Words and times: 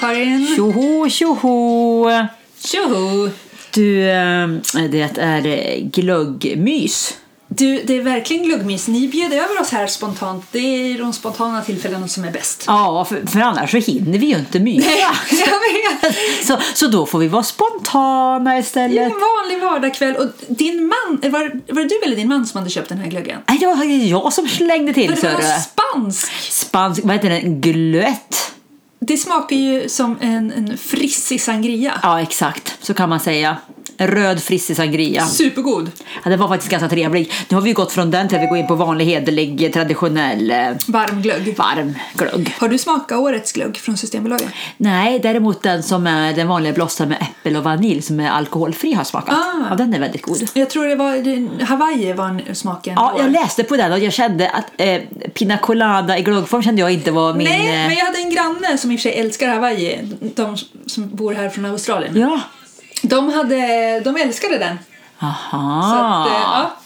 Karin! 0.00 0.46
Tjoho, 0.56 1.08
tjoho! 1.10 2.10
Tjoho! 2.60 3.30
Du, 3.74 4.10
eh, 4.10 4.48
det 4.90 5.18
är 5.18 5.46
eh, 5.46 5.84
glöggmys. 5.84 7.14
Du, 7.48 7.82
det 7.84 7.96
är 7.96 8.02
verkligen 8.02 8.42
glöggmys. 8.44 8.88
Ni 8.88 9.08
bjöd 9.08 9.32
över 9.32 9.60
oss 9.60 9.70
här 9.70 9.86
spontant. 9.86 10.44
Det 10.52 10.58
är 10.58 10.98
de 10.98 11.12
spontana 11.12 11.62
tillfällena 11.62 12.08
som 12.08 12.24
är 12.24 12.30
bäst. 12.30 12.64
Ja, 12.66 13.04
för, 13.04 13.26
för 13.26 13.40
annars 13.40 13.70
så 13.70 13.76
hinner 13.76 14.18
vi 14.18 14.26
ju 14.26 14.36
inte 14.38 14.60
mysa. 14.60 14.88
Så, 16.44 16.58
så 16.74 16.86
då 16.86 17.06
får 17.06 17.18
vi 17.18 17.28
vara 17.28 17.42
spontana 17.42 18.50
Det 18.50 18.56
är 18.56 18.60
istället. 18.60 18.98
en 19.12 19.12
vanlig 19.12 19.62
vardagskväll. 19.62 20.16
Och 20.16 20.26
din 20.48 20.86
man, 20.86 21.30
var, 21.32 21.72
var 21.74 21.82
det 21.82 21.88
du 21.88 22.00
eller 22.04 22.16
din 22.16 22.28
man 22.28 22.46
som 22.46 22.58
hade 22.58 22.70
köpt 22.70 22.88
den 22.88 22.98
här 22.98 23.10
glöggen? 23.10 23.40
Nej, 23.48 23.58
det 23.58 23.66
var 23.66 23.84
jag 23.84 24.32
som 24.32 24.48
slängde 24.48 24.92
till, 24.94 25.10
Men 25.10 25.20
det 25.20 25.32
var 25.32 25.58
spansk! 25.60 26.32
Spansk, 26.52 27.00
vad 27.04 27.12
heter 27.16 27.30
den? 27.30 27.60
Glöt? 27.60 28.52
Det 29.06 29.16
smakar 29.16 29.56
ju 29.56 29.88
som 29.88 30.16
en, 30.20 30.52
en 30.52 30.78
frissig 30.78 31.40
sangria. 31.40 31.92
Ja, 32.02 32.20
exakt. 32.20 32.76
Så 32.80 32.94
kan 32.94 33.08
man 33.08 33.20
säga. 33.20 33.56
Röd 33.98 34.42
frissig 34.42 34.76
sangria. 34.76 35.26
Supergod. 35.26 35.90
Ja, 36.24 36.30
den 36.30 36.38
var 36.38 36.48
faktiskt 36.48 36.70
ganska 36.70 36.88
trevlig. 36.88 37.32
Nu 37.48 37.54
har 37.54 37.62
vi 37.62 37.72
gått 37.72 37.92
från 37.92 38.10
den 38.10 38.28
till 38.28 38.36
att 38.38 38.42
vi 38.42 38.46
går 38.46 38.58
in 38.58 38.66
på 38.66 38.74
vanlig 38.74 39.04
hederlig 39.04 39.72
traditionell 39.72 40.50
eh, 40.50 40.56
Varm 40.86 41.22
glögg. 41.22 41.54
varm 41.58 41.94
glögg. 42.14 42.54
Har 42.58 42.68
du 42.68 42.78
smakat 42.78 43.18
årets 43.18 43.52
glögg 43.52 43.76
från 43.76 43.96
Systembolaget? 43.96 44.48
Nej, 44.76 45.18
däremot 45.18 45.62
den 45.62 45.82
som 45.82 46.06
är 46.06 46.32
den 46.32 46.48
vanliga 46.48 46.72
blossen 46.72 47.08
med 47.08 47.18
äppel 47.22 47.56
och 47.56 47.64
vanilj 47.64 48.02
som 48.02 48.20
är 48.20 48.30
alkoholfri 48.30 48.92
har 48.92 49.04
smakat. 49.04 49.34
Ah. 49.34 49.66
Ja, 49.70 49.76
den 49.76 49.94
är 49.94 50.00
väldigt 50.00 50.22
god. 50.22 50.48
Jag 50.54 50.70
tror 50.70 50.84
det 50.86 50.94
var 50.94 51.12
det- 51.58 51.64
Hawaii 51.64 52.12
var 52.12 52.28
en- 52.28 52.54
smaken. 52.54 52.94
Ja, 52.96 53.12
år. 53.14 53.20
jag 53.20 53.30
läste 53.32 53.64
på 53.64 53.76
den 53.76 53.92
och 53.92 53.98
jag 53.98 54.12
kände 54.12 54.50
att 54.50 54.66
eh, 54.76 55.00
pina 55.36 55.58
colada 55.58 56.18
i 56.18 56.22
glöggform 56.22 56.62
kände 56.62 56.80
jag 56.80 56.90
inte 56.90 57.10
var 57.10 57.34
min... 57.34 57.48
Nej, 57.48 57.82
eh, 57.82 57.88
men 57.88 57.96
jag 57.96 58.04
hade 58.04 58.18
en 58.18 58.30
granne 58.30 58.78
som 58.78 58.92
i 58.92 58.96
och 58.96 59.00
för 59.00 59.02
sig 59.02 59.20
älskar 59.20 59.48
Hawaii. 59.48 59.98
De 60.20 60.56
som 60.86 61.16
bor 61.16 61.34
här 61.34 61.48
från 61.48 61.64
Australien. 61.64 62.20
Ja. 62.20 62.40
De, 63.02 63.32
hade, 63.32 64.00
de 64.00 64.16
älskade 64.16 64.58
den. 64.58 64.78
Aha. 65.18 65.82
Så 65.82 65.96
att, 65.98 66.36
eh, 66.36 66.42
ja. 66.42 66.76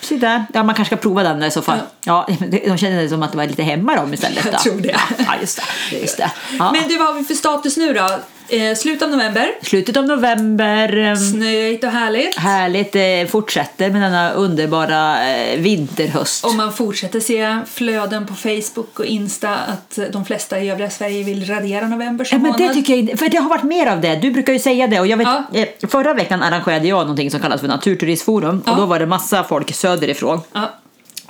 Se 0.00 0.16
där. 0.16 0.44
Ja, 0.54 0.62
man 0.62 0.74
kanske 0.74 0.96
ska 0.96 1.02
prova 1.02 1.22
den 1.22 1.42
i 1.42 1.50
så 1.50 1.62
fall. 1.62 1.78
Ja. 2.04 2.28
de 2.66 2.78
kände 2.78 3.02
det 3.02 3.08
som 3.08 3.22
att 3.22 3.30
det 3.30 3.36
var 3.36 3.46
lite 3.46 3.62
hemma 3.62 3.96
dem 3.96 4.14
istället. 4.14 4.44
Jag 4.44 4.54
då. 4.54 4.58
tror 4.58 4.80
det. 4.80 4.96
Ja, 5.18 5.34
just 5.40 5.60
det. 5.90 5.96
Just 5.96 6.16
det. 6.16 6.30
Ja. 6.58 6.72
Men 6.72 6.88
du, 6.88 6.98
vad 6.98 7.06
har 7.06 7.14
vi 7.14 7.24
för 7.24 7.34
status 7.34 7.76
nu 7.76 7.94
då? 7.94 8.18
Eh, 8.52 8.74
slut 8.76 9.02
av 9.02 9.10
november. 9.10 9.50
Slutet 9.62 9.96
av 9.96 10.06
november. 10.06 10.98
eh, 10.98 11.14
Snöigt 11.16 11.84
och 11.84 11.90
härligt. 11.90 12.36
Härligt. 12.36 12.96
Eh, 12.96 13.30
fortsätter 13.30 13.90
med 13.90 14.02
denna 14.02 14.32
underbara 14.32 15.28
eh, 15.34 15.58
vinterhöst. 15.60 16.44
Och 16.44 16.54
man 16.54 16.72
fortsätter 16.72 17.20
se 17.20 17.58
flöden 17.66 18.26
på 18.26 18.34
Facebook 18.34 18.98
och 18.98 19.04
Insta 19.04 19.48
att 19.56 19.98
de 20.12 20.24
flesta 20.24 20.60
i 20.60 20.70
övriga 20.70 20.90
Sverige 20.90 21.24
vill 21.24 21.46
radera 21.46 21.88
november 21.88 22.24
som 22.24 22.38
Ja, 22.38 22.42
men 22.42 22.52
det 22.52 22.58
månad. 22.58 22.74
tycker 22.74 22.94
jag 23.10 23.18
för 23.18 23.28
det 23.28 23.36
har 23.36 23.48
varit 23.48 23.62
mer 23.62 23.86
av 23.86 24.00
det. 24.00 24.16
Du 24.16 24.30
brukar 24.30 24.52
ju 24.52 24.58
säga 24.58 24.86
det 24.86 25.00
och 25.00 25.06
jag 25.06 25.16
vet, 25.16 25.28
Ja. 25.52 25.60
eh, 25.60 25.68
förra 25.88 26.14
veckan 26.14 26.42
arrangerade 26.42 26.88
jag 26.88 27.00
någonting 27.00 27.30
som 27.30 27.40
kallas 27.40 27.60
för 27.60 27.68
Naturturistforum 27.68 28.62
Ja. 28.66 28.72
och 28.72 28.78
då 28.78 28.86
var 28.86 28.98
det 28.98 29.06
massa 29.06 29.44
folk 29.44 29.74
söderifrån. 29.74 30.40
Ja. 30.52 30.70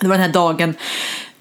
Det 0.00 0.06
var 0.08 0.14
den 0.16 0.22
här 0.26 0.32
dagen 0.32 0.74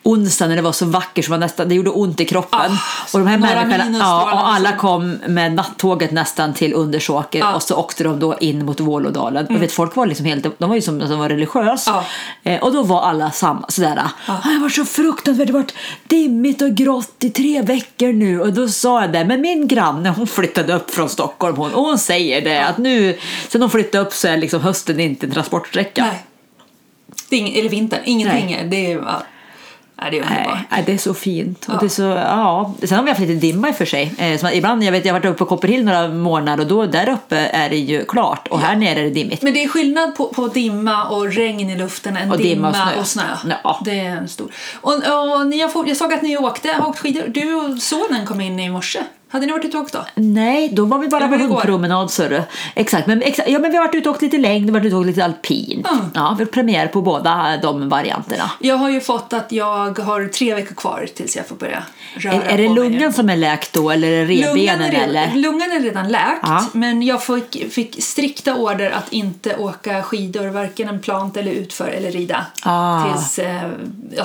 onsdag 0.03 0.47
när 0.47 0.55
det 0.55 0.61
var 0.61 0.71
så 0.71 0.85
vackert 0.85 1.25
så 1.25 1.31
var 1.31 1.37
nästan, 1.37 1.69
det 1.69 1.75
gjorde 1.75 1.89
ont 1.89 2.19
i 2.19 2.25
kroppen. 2.25 2.59
Ah, 2.59 2.77
och 3.13 3.19
de 3.19 3.27
här 3.27 3.37
människorna, 3.37 3.97
ja, 3.99 4.23
och 4.33 4.47
alla 4.53 4.71
kom 4.75 5.11
med 5.27 5.53
nattåget 5.53 6.11
nästan 6.11 6.53
till 6.53 6.73
Undersåker 6.73 7.39
Ja. 7.39 7.53
och 7.55 7.63
så 7.63 7.75
åkte 7.75 8.03
de 8.03 8.19
då 8.19 8.37
in 8.39 8.65
mot 8.65 8.79
Vålådalen. 8.79 9.47
Och 9.47 9.61
vet, 9.61 9.71
folk 9.71 9.95
var 9.95 10.05
liksom 10.05 10.25
helt, 10.25 10.59
de 10.59 10.69
var 10.69 10.75
ju 10.75 10.81
som 10.81 10.99
de 10.99 11.19
var 11.19 11.29
religiös. 11.29 11.87
Ja. 11.87 12.03
Eh, 12.43 12.63
och 12.63 12.73
då 12.73 12.83
var 12.83 13.01
alla 13.01 13.31
samma, 13.31 13.65
sådär. 13.69 14.01
Ja. 14.27 14.33
"Ah, 14.43 14.49
Det 14.49 14.59
var 14.59 14.69
så 14.69 14.85
fruktansvärt, 14.85 15.47
det 15.47 15.53
har 15.53 15.59
varit 15.59 15.73
dimmigt 16.07 16.61
och 16.61 16.71
grått 16.71 17.15
i 17.23 17.29
tre 17.29 17.61
veckor 17.61 18.13
nu. 18.13 18.41
Och 18.41 18.53
då 18.53 18.67
sa 18.67 19.01
jag 19.01 19.11
det, 19.13 19.25
men 19.25 19.41
min 19.41 19.67
granne 19.67 20.09
hon 20.09 20.27
flyttade 20.27 20.73
upp 20.73 20.91
från 20.91 21.09
Stockholm 21.09 21.57
hon, 21.57 21.73
och 21.73 21.83
hon 21.83 21.97
säger 21.97 22.41
det 22.41 22.65
att 22.65 22.77
nu, 22.77 23.17
sen 23.49 23.61
hon 23.61 23.69
flyttade 23.69 24.03
upp 24.03 24.13
så 24.13 24.27
är 24.27 24.37
liksom 24.37 24.61
hösten 24.61 24.99
inte 24.99 25.25
en 25.25 25.31
transportsträcka. 25.31 26.03
Nej. 26.05 26.23
Det 27.29 27.35
ing- 27.35 27.59
eller 27.59 27.69
vintern, 27.69 27.99
ingenting. 28.05 28.45
Nej. 28.45 28.67
Det 28.69 28.91
är, 28.91 28.97
ja. 28.97 29.23
Nej, 30.01 30.11
det 30.11 30.17
är 30.17 30.21
underbart. 30.21 30.57
Nej, 30.71 30.83
det 30.85 30.93
är 30.93 30.97
så 30.97 31.13
fint. 31.13 31.65
Och 31.67 31.73
Ja. 31.73 31.77
det 31.79 31.85
är 31.85 31.89
så, 31.89 32.01
ja. 32.03 32.73
Sen 32.83 32.97
har 32.97 33.03
vi 33.03 33.09
haft 33.09 33.21
lite 33.21 33.33
dimma 33.33 33.69
i 33.69 33.71
och 33.71 33.75
för 33.75 33.85
sig. 33.85 34.13
Eh, 34.17 34.57
ibland, 34.57 34.83
jag 34.83 34.91
vet, 34.91 35.05
jag 35.05 35.13
har 35.13 35.19
varit 35.19 35.29
uppe 35.29 35.37
på 35.37 35.45
Copperhill 35.45 35.85
några 35.85 36.07
månader 36.07 36.63
och 36.63 36.69
då 36.69 36.85
där 36.85 37.09
uppe 37.09 37.37
är 37.37 37.69
det 37.69 37.75
ju 37.77 38.05
klart 38.05 38.47
och 38.47 38.59
här 38.59 38.75
nere 38.75 38.99
är 38.99 39.03
det 39.03 39.09
dimmigt. 39.09 39.41
Men 39.41 39.53
det 39.53 39.63
är 39.63 39.67
skillnad 39.67 40.15
på, 40.15 40.27
på 40.27 40.47
dimma 40.47 41.07
och 41.07 41.33
regn 41.33 41.69
i 41.69 41.77
luften 41.77 42.17
än 42.17 42.31
Och 42.31 42.37
dimma 42.37 42.69
och 42.69 42.99
och 42.99 43.07
snö. 43.07 43.23
snö. 43.41 43.53
Ja. 43.63 43.81
Det 43.85 43.99
är 43.99 44.15
en 44.17 44.27
stor. 44.27 44.51
Och, 44.81 44.93
och 44.93 45.47
ni 45.47 45.59
har 45.61 45.87
jag 45.87 45.97
såg 45.97 46.13
att 46.13 46.21
ni 46.21 46.37
åkte, 46.37 46.69
har 46.71 46.89
åkt 46.89 46.99
skidor. 46.99 47.23
Du 47.27 47.55
och 47.55 47.77
sonen 47.81 48.25
kom 48.25 48.41
in 48.41 48.59
i 48.59 48.69
morse. 48.69 48.99
Hade 49.31 49.45
ni 49.45 49.51
varit 49.51 49.65
ute 49.65 49.77
och 49.77 49.83
åkt 49.83 49.93
då? 49.93 50.05
Nej, 50.15 50.69
då 50.69 50.85
var 50.85 50.97
vi 50.99 51.07
bara 51.07 51.27
på 51.27 51.35
hundpromenad. 51.35 52.11
Exakt, 52.75 53.07
men 53.07 53.21
exakt, 53.21 53.49
ja, 53.49 53.59
men 53.59 53.71
vi 53.71 53.77
har 53.77 53.85
varit 53.85 53.95
ute 53.95 54.09
och 54.09 54.15
åkt 54.15 54.21
lite 54.21 54.37
längd, 54.37 54.69
har 54.69 54.73
varit 54.73 54.85
ute 54.85 54.95
och 54.95 55.01
åkt 55.01 55.07
lite 55.07 55.25
alpint. 55.25 55.87
Mm. 55.87 56.05
Ja, 56.13 56.35
vi 56.37 56.43
har 56.43 56.51
premiär 56.51 56.87
på 56.87 57.01
båda 57.01 57.57
de 57.61 57.89
varianterna. 57.89 58.51
Jag 58.59 58.75
har 58.75 58.89
ju 58.89 59.01
fått 59.01 59.33
att 59.33 59.51
jag 59.51 59.99
har 59.99 60.27
tre 60.27 60.55
veckor 60.55 60.75
kvar 60.75 61.07
tills 61.15 61.35
jag 61.35 61.47
får 61.47 61.55
börja 61.55 61.83
röra 62.15 62.33
Är, 62.33 62.41
är 62.41 62.57
det 62.57 62.67
på 62.67 62.73
mig. 62.73 62.89
lungan 62.89 63.13
som 63.13 63.29
är 63.29 63.37
läkt 63.37 63.73
då 63.73 63.89
eller 63.91 64.07
är 64.11 64.25
det 64.27 64.33
Lungan 64.33 64.55
revbenen 64.55 64.81
är, 64.81 64.91
redan, 64.91 65.09
eller? 65.09 65.35
lungan 65.35 65.71
är 65.71 65.79
redan 65.79 66.07
läkt, 66.09 66.39
Ja. 66.41 66.65
men 66.73 67.01
jag 67.01 67.23
fick, 67.23 67.73
fick 67.73 68.03
strikta 68.03 68.55
order 68.55 68.91
att 68.91 69.13
inte 69.13 69.55
åka 69.57 70.03
skidor, 70.03 70.47
varken 70.47 70.89
en 70.89 70.99
plant 70.99 71.37
eller 71.37 71.51
utför 71.51 71.87
eller 71.87 72.11
rida. 72.11 72.45
Ah. 72.63 73.03
Tills, 73.13 73.39
eh, 73.39 73.61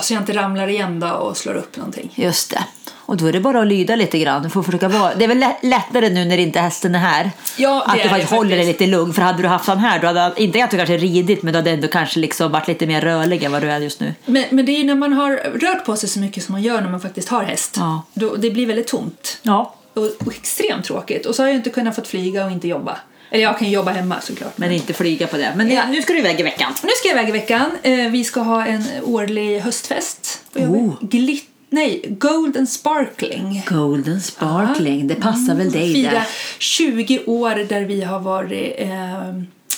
så 0.00 0.14
jag 0.14 0.22
inte 0.22 0.32
ramlar 0.32 0.68
igen 0.68 1.00
då 1.00 1.08
och 1.08 1.36
slår 1.36 1.54
upp 1.54 1.76
någonting. 1.76 2.12
Just 2.14 2.50
det. 2.50 2.64
Och 3.06 3.16
då 3.16 3.26
är 3.26 3.32
det 3.32 3.40
bara 3.40 3.60
att 3.60 3.66
lyda 3.66 3.96
lite 3.96 4.18
grann. 4.18 4.42
Du 4.42 4.50
får 4.50 4.62
försöka 4.62 4.88
vara. 4.88 5.14
Det 5.14 5.24
är 5.24 5.28
väl 5.28 5.38
lätt- 5.38 5.62
lättare 5.62 6.08
nu 6.08 6.24
när 6.24 6.38
inte 6.38 6.60
hästen 6.60 6.94
är 6.94 6.98
här. 6.98 7.30
Ja, 7.56 7.74
det 7.86 7.90
att 7.92 7.96
du 7.96 8.02
det 8.02 8.08
faktiskt 8.08 8.32
håller 8.32 8.50
dig 8.50 8.58
faktiskt. 8.66 8.80
lite 8.80 8.90
lugn. 8.90 9.12
För 9.14 9.22
hade 9.22 9.42
du 9.42 9.48
haft 9.48 9.66
han 9.66 9.78
här, 9.78 9.98
då 9.98 10.06
hade 10.06 10.32
inte 10.42 10.64
att 10.64 10.70
du 10.70 10.76
kanske 10.76 10.96
ridit, 10.96 11.42
men 11.42 11.52
du 11.52 11.58
hade 11.58 11.70
ändå 11.70 11.88
kanske 11.88 12.18
liksom 12.20 12.52
varit 12.52 12.68
lite 12.68 12.86
mer 12.86 13.00
rörlig 13.00 13.42
än 13.42 13.52
vad 13.52 13.62
du 13.62 13.70
är 13.70 13.80
just 13.80 14.00
nu. 14.00 14.14
Men, 14.26 14.44
men 14.50 14.66
det 14.66 14.72
är 14.72 14.78
ju 14.78 14.84
när 14.84 14.94
man 14.94 15.12
har 15.12 15.30
rört 15.54 15.84
på 15.84 15.96
sig 15.96 16.08
så 16.08 16.18
mycket 16.18 16.44
som 16.44 16.52
man 16.52 16.62
gör 16.62 16.80
när 16.80 16.90
man 16.90 17.00
faktiskt 17.00 17.28
har 17.28 17.42
häst. 17.44 17.74
Ja. 17.78 18.02
Då, 18.14 18.36
det 18.36 18.50
blir 18.50 18.66
väldigt 18.66 18.86
tomt 18.86 19.38
Ja, 19.42 19.74
och, 19.94 20.02
och 20.26 20.32
extremt 20.32 20.84
tråkigt. 20.84 21.26
Och 21.26 21.34
så 21.34 21.42
har 21.42 21.48
jag 21.48 21.56
inte 21.56 21.70
kunnat 21.70 21.94
fått 21.96 22.08
flyga 22.08 22.44
och 22.44 22.50
inte 22.50 22.68
jobba. 22.68 22.96
Eller 23.30 23.42
jag 23.42 23.58
kan 23.58 23.70
jobba 23.70 23.90
hemma 23.90 24.20
såklart. 24.20 24.58
men 24.58 24.72
inte 24.72 24.92
flyga 24.92 25.26
på 25.26 25.36
det. 25.36 25.52
Men 25.56 25.70
Ja. 25.70 25.82
nu 25.90 26.02
ska 26.02 26.12
du 26.12 26.18
iväg 26.18 26.40
i 26.40 26.42
veckan. 26.42 26.72
Nu 26.82 26.90
ska 26.98 27.08
jag 27.08 27.18
iväg 27.18 27.28
i 27.28 27.32
veckan. 27.32 27.70
Eh, 27.82 28.08
vi 28.10 28.24
ska 28.24 28.40
ha 28.40 28.66
en 28.66 28.84
årlig 29.04 29.60
höstfest. 29.60 30.40
Oh. 30.54 30.94
Glitt, 31.00 31.48
nej, 31.68 32.02
Golden 32.18 32.66
Sparkling. 32.66 33.62
Golden 33.68 34.20
sparkling, 34.20 35.06
det 35.06 35.14
passar 35.14 35.54
väl 35.54 35.72
dig 35.72 35.94
Fira 35.94 36.10
där. 36.10 36.26
20 36.58 37.24
år 37.26 37.68
där 37.68 37.80
vi 37.80 38.02
har 38.02 38.20
varit 38.20 38.74
eh, 38.78 39.28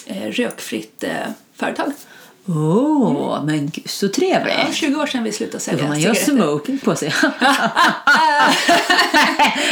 eh, 0.07 0.31
rökfritt 0.31 1.05
eh, 1.05 1.11
företag. 1.55 1.93
Åh, 2.49 3.45
men 3.45 3.71
gud 3.71 3.91
så 3.91 4.09
trevligt. 4.09 4.55
Ja, 4.69 4.73
20 4.73 5.01
år 5.01 5.07
sedan 5.07 5.25
vi 5.25 5.33
slutade 5.33 5.57
Då 5.57 5.61
sälja 5.61 5.81
får 5.81 5.89
man 5.89 6.01
göra 6.01 6.15
cigaretter. 6.15 6.43
smoking 6.47 6.79
på 6.79 6.97
sig. 6.97 7.15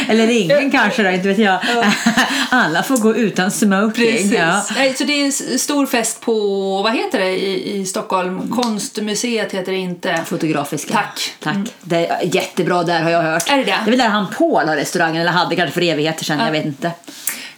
Eller 0.07 0.29
ingen 0.29 0.71
kanske 0.71 1.03
då, 1.03 1.09
inte 1.09 1.27
vet 1.27 1.37
jag. 1.37 1.59
Alla 2.49 2.83
får 2.83 2.97
gå 2.97 3.15
utan 3.15 3.51
smoking. 3.51 4.05
Precis. 4.05 4.31
Ja. 4.31 4.61
Så 4.97 5.03
det 5.03 5.13
är 5.21 5.25
en 5.25 5.59
stor 5.59 5.85
fest 5.85 6.21
på, 6.21 6.33
vad 6.83 6.93
heter 6.95 7.19
det 7.19 7.29
i, 7.29 7.77
i 7.77 7.85
Stockholm? 7.85 8.51
Konstmuseet 8.51 9.53
heter 9.53 9.71
det 9.71 9.77
inte. 9.77 10.21
Fotografiska. 10.25 10.93
Tack. 10.93 11.33
Tack. 11.39 11.57
Det 11.81 12.07
är 12.07 12.35
jättebra 12.35 12.83
där 12.83 13.01
har 13.01 13.09
jag 13.09 13.21
hört. 13.21 13.49
Är 13.49 13.57
det 13.57 13.63
det? 13.63 13.71
Det 13.71 13.87
är 13.87 13.91
väl 13.91 13.99
där 13.99 14.07
han 14.09 14.25
Paul 14.37 14.67
har 14.67 14.75
restaurangen, 14.75 15.21
eller 15.21 15.31
hade 15.31 15.55
kanske 15.55 15.73
för 15.73 15.81
evigheter 15.81 16.25
sedan, 16.25 16.39
jag 16.39 16.51
vet 16.51 16.65
inte. 16.65 16.91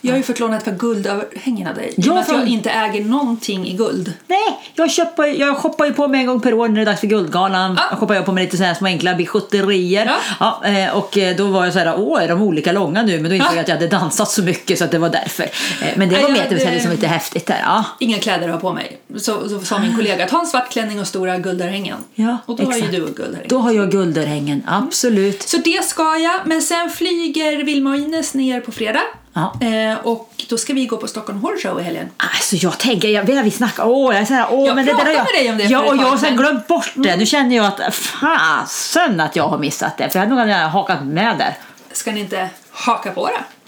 Jag 0.02 0.12
har 0.12 0.18
ju 0.18 0.24
fått 0.24 0.40
låna 0.40 0.58
ett 0.58 0.66
par 0.66 0.72
guldöverhängen 0.72 1.68
av 1.68 1.76
dig. 1.76 1.94
Ja, 1.98 2.14
med 2.14 2.22
att 2.22 2.28
jag 2.30 2.48
inte 2.48 2.70
äger 2.70 3.04
någonting 3.06 3.68
i 3.68 3.73
guld. 3.73 4.14
Nej, 4.28 4.40
jag, 4.76 4.91
köper, 4.91 5.23
jag 5.26 5.58
shoppar 5.58 5.85
ju 5.85 5.94
på 5.94 6.08
mig 6.08 6.20
en 6.22 6.28
gång 6.28 6.41
per 6.41 6.53
år 6.53 6.68
när 6.68 6.76
det 6.76 6.82
är 6.82 6.85
dags 6.85 7.00
för 7.00 7.08
Guldgalan. 7.08 7.76
Ja. 7.78 7.84
Jag 7.90 8.00
shoppar 8.00 8.16
jag 8.16 8.26
på 8.26 8.32
mig 8.32 8.44
lite 8.44 8.58
sådana 8.58 8.73
här 8.73 8.78
små 8.79 8.88
enkla 8.88 9.16
bijouterier. 9.16 10.12
Ja. 10.40 10.62
eh, 10.66 10.97
och 10.97 11.18
eh, 11.18 11.35
då 11.35 11.47
var 11.47 11.64
jag 11.66 11.73
så 11.73 11.79
här, 11.79 11.94
åh 12.00 12.23
är 12.23 12.28
de 12.28 12.41
olika 12.41 12.72
långa 12.72 13.02
nu? 13.03 13.20
Men 13.20 13.29
då 13.29 13.35
insåg 13.35 13.47
Ja. 13.52 13.56
jag 13.56 13.62
att 13.62 13.68
jag 13.68 13.76
hade 13.76 13.88
dansat 13.88 14.32
så 14.32 14.44
mycket 14.44 14.78
så 14.78 14.84
att 14.85 14.91
det 14.91 15.00
var 15.00 15.09
därför. 15.09 15.44
Eh, 15.44 15.50
men 15.96 16.09
det 16.09 16.16
Ja, 16.16 16.22
var 16.22 16.29
jag 16.29 16.35
var 16.38 16.44
hade- 16.44 16.72
liksom 16.73 16.91
lite 16.91 17.08
häftigt 17.08 17.46
där. 17.46 17.62
Ja. 17.66 17.85
Inga 18.00 18.18
kläder 18.18 18.47
att 18.47 18.53
ha 18.53 18.59
på 18.59 18.73
mig. 18.73 18.97
Så, 19.18 19.50
så 19.50 19.59
sa 19.59 19.79
min 19.79 19.96
kollega, 19.96 20.28
ta 20.28 20.40
en 20.40 20.46
svart 20.46 20.72
klänning 20.72 21.00
och 21.00 21.08
stora 21.08 21.38
guldörhängen. 21.38 21.97
Ja, 22.16 22.38
och 22.46 22.58
då 22.58 22.64
har 22.64 22.72
exakt. 22.73 22.94
ju 22.94 22.97
du 23.00 23.06
guldörhängen. 23.06 23.46
Då 23.50 23.58
har 23.58 23.72
jag 23.72 23.91
guldörhängen, 23.91 24.64
absolut. 24.68 25.41
Så 25.41 25.58
det 25.58 25.84
ska 25.85 26.03
jag, 26.18 26.40
men 26.46 26.62
sen 26.62 26.90
flyger 26.90 27.64
Vilma 27.64 27.90
och 27.90 27.96
Ines 27.97 28.34
ner 28.34 28.62
på 28.62 28.72
fredag. 28.72 29.02
Ja. 29.34 29.53
Eh, 29.61 29.97
och 30.03 30.34
då 30.49 30.58
ska 30.58 30.73
vi 30.73 30.85
gå 30.85 30.97
på 30.97 31.08
Stockholm 31.08 31.41
Horror 31.41 31.59
Show 31.59 31.79
i 31.79 31.84
helgen. 31.84 32.09
Alltså 32.17 32.55
jag 32.55 32.78
tänker, 32.78 33.08
jag, 33.08 33.23
vi 33.23 33.52
snackat 33.52 33.85
åh, 33.85 34.14
jag 34.14 34.22
är 34.22 34.26
så 34.26 34.34
här, 34.34 34.47
åh, 34.52 34.67
Jag 34.67 34.76
men 34.76 34.85
det 34.85 34.91
där 34.91 34.97
pratade 34.97 35.17
med 35.17 35.34
dig 35.34 35.52
om 35.52 35.58
det 35.58 35.64
Ja, 35.64 35.79
och 35.79 35.97
jag 35.97 36.05
har 36.05 36.17
sen 36.17 36.37
glömt 36.37 36.67
bort 36.67 36.91
det. 36.96 37.16
Nu 37.16 37.26
känner 37.26 37.55
jag 37.55 37.66
att 37.66 37.96
fasen 37.96 39.20
att 39.20 39.35
jag 39.35 39.47
har 39.47 39.58
missat 39.58 39.97
det. 39.97 40.09
För 40.09 40.20
jag 40.20 40.28
hade 40.28 40.46
nog 40.46 40.55
hakat 40.55 41.03
med 41.03 41.37
där. 41.37 41.58
Ska 41.91 42.11
ni 42.11 42.20
inte 42.20 42.49
haka 42.72 43.11
på 43.11 43.28
det? 43.28 43.59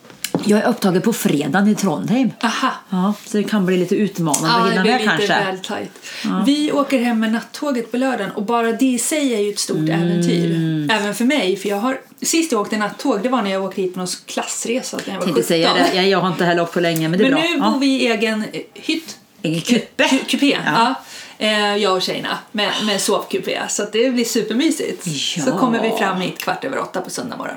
Jag 0.46 0.60
är 0.60 0.68
upptagen 0.68 1.02
på 1.02 1.14
fredagen 1.14 1.68
i 1.68 1.76
Trondheim. 1.76 2.32
Aha. 2.44 2.72
Ja, 2.90 3.14
så 3.26 3.38
det 3.38 3.44
kan 3.44 3.66
bli 3.66 3.78
lite 3.78 3.96
utmanande 3.96 4.48
Ja, 4.48 4.64
att 4.66 4.72
hinna 4.72 4.84
med 4.84 5.04
kanske. 5.04 5.58
tajt. 5.68 5.92
Vi 6.46 6.72
åker 6.72 7.00
hem 7.00 7.20
med 7.20 7.32
nattåget 7.32 7.92
på 7.92 7.98
lördagen 7.98 8.32
och 8.32 8.44
bara 8.44 8.72
det 8.72 8.86
i 8.86 9.00
sig 9.00 9.34
är 9.36 9.40
ju 9.40 9.50
ett 9.50 9.60
stort 9.60 9.78
Mm. 9.78 10.02
äventyr. 10.02 10.92
Även 10.92 11.16
för 11.16 11.26
mig, 11.26 11.56
för 11.58 11.70
jag 11.70 11.78
har 11.78 11.98
sist 12.22 12.52
jag 12.52 12.62
åkte 12.62 12.78
nattåg 12.78 13.20
det 13.24 13.30
var 13.30 13.42
när 13.42 13.52
jag 13.52 13.64
åkte 13.64 13.82
hit 13.82 13.94
på 13.94 14.00
någon 14.00 14.08
klassresa 14.26 14.98
när 14.98 15.14
jag 15.14 15.20
var 15.20 15.22
17. 15.22 15.34
tänkte 15.34 15.48
säga 15.48 15.74
det. 15.74 15.96
Jag, 15.96 16.08
jag 16.08 16.20
har 16.20 16.28
inte 16.28 16.46
heller 16.46 16.62
åkt 16.64 16.74
på 16.74 16.80
länge, 16.80 17.08
men 17.10 17.20
det 17.20 17.26
är 17.26 17.32
Men 17.32 17.42
bra. 17.42 17.50
nu 17.50 17.58
ja. 17.58 17.72
bor 17.72 17.80
vi 17.80 17.88
i 17.88 18.08
egen 18.08 18.44
eh, 18.54 18.62
hytt. 18.74 19.18
Ingen 19.42 19.62
kuppe. 19.62 20.04
Ku- 20.04 20.26
Kupé, 20.28 20.58
Ja. 20.66 20.72
ja. 20.76 20.96
Eh, 21.46 21.76
jag 21.76 21.96
och 21.96 22.02
tjejerna 22.02 22.38
med, 22.52 22.72
med 22.86 23.02
sovkupé. 23.02 23.60
Så 23.70 23.86
det 23.92 24.10
blir 24.10 24.26
supermysigt. 24.26 25.08
Ja. 25.38 25.44
Så 25.44 25.52
kommer 25.52 25.82
vi 25.82 25.90
fram 25.98 26.22
hit 26.22 26.38
kvart 26.40 26.64
över 26.64 26.80
åtta 26.80 27.02
på 27.02 27.10
söndag 27.10 27.38
morgon. 27.38 27.56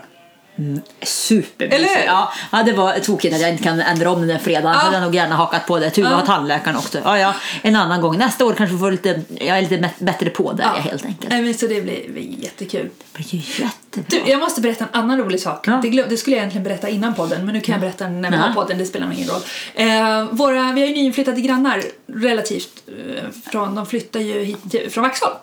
Supermysigt. 1.02 1.60
Eller 1.60 1.88
hur? 2.00 2.06
Ja, 2.06 2.32
ja, 2.52 2.62
det 2.62 2.72
var 2.72 2.92
tråkigt 2.92 3.34
att 3.34 3.40
jag 3.40 3.50
inte 3.50 3.62
kan 3.62 3.80
ändra 3.80 4.10
om 4.10 4.18
den 4.18 4.28
där 4.28 4.38
fredagen. 4.38 4.72
Ja. 4.72 4.78
Jag 4.84 4.90
hade 4.92 5.00
nog 5.00 5.14
gärna 5.14 5.34
hakat 5.36 5.66
på 5.66 5.78
det. 5.78 5.90
Tur 5.90 6.02
Ja. 6.02 6.10
var 6.16 6.26
tandläkaren 6.26 6.76
också. 6.76 6.98
Ja, 7.04 7.18
ja, 7.18 7.34
en 7.62 7.76
annan 7.76 8.00
gång. 8.00 8.18
Nästa 8.18 8.44
år 8.44 8.52
kanske 8.52 8.74
vi 8.74 8.80
får 8.80 8.90
lite, 8.90 9.20
jag 9.28 9.58
är 9.58 9.62
lite 9.62 9.90
bättre 9.98 10.30
på 10.30 10.52
där 10.52 10.64
jag 10.64 10.82
helt 10.82 11.04
enkelt. 11.04 11.30
Nej, 11.30 11.42
men 11.42 11.54
så 11.54 11.66
det 11.66 11.80
blir, 11.82 12.08
blir 12.12 12.22
jättekul. 12.44 12.90
Det 13.12 13.18
blir 13.18 13.26
ju 13.34 13.38
jättebra. 13.64 14.04
Du, 14.24 14.30
jag 14.30 14.40
måste 14.40 14.60
berätta 14.60 14.84
en 14.92 15.00
annan 15.00 15.18
rolig 15.18 15.40
sak. 15.40 15.66
Ja. 15.68 15.78
Det, 15.82 15.88
glöm, 15.88 16.06
det 16.08 16.16
skulle 16.16 16.36
jag 16.36 16.40
egentligen 16.40 16.64
berätta 16.64 16.88
innan 16.88 17.14
podden, 17.14 17.44
men 17.44 17.54
nu 17.54 17.60
kan 17.60 17.72
jag 17.72 17.80
berätta 17.80 18.08
när 18.08 18.30
vi 18.30 18.36
Ja. 18.36 18.42
har 18.42 18.54
podden, 18.54 18.78
det 18.78 18.86
spelar 18.86 19.12
ingen 19.12 19.28
roll. 19.28 19.40
Eh, 19.74 20.24
våra, 20.30 20.72
vi 20.72 20.80
har 20.80 20.88
ju 20.88 20.94
nyinflyttade 20.94 21.40
grannar 21.40 21.82
relativt 22.06 22.82
eh, 22.88 23.24
från, 23.50 23.74
de 23.74 23.86
flyttar 23.86 24.20
ju 24.20 24.44
hit 24.44 24.70
till, 24.70 24.90
från 24.90 25.02
Vaxholm. 25.04 25.34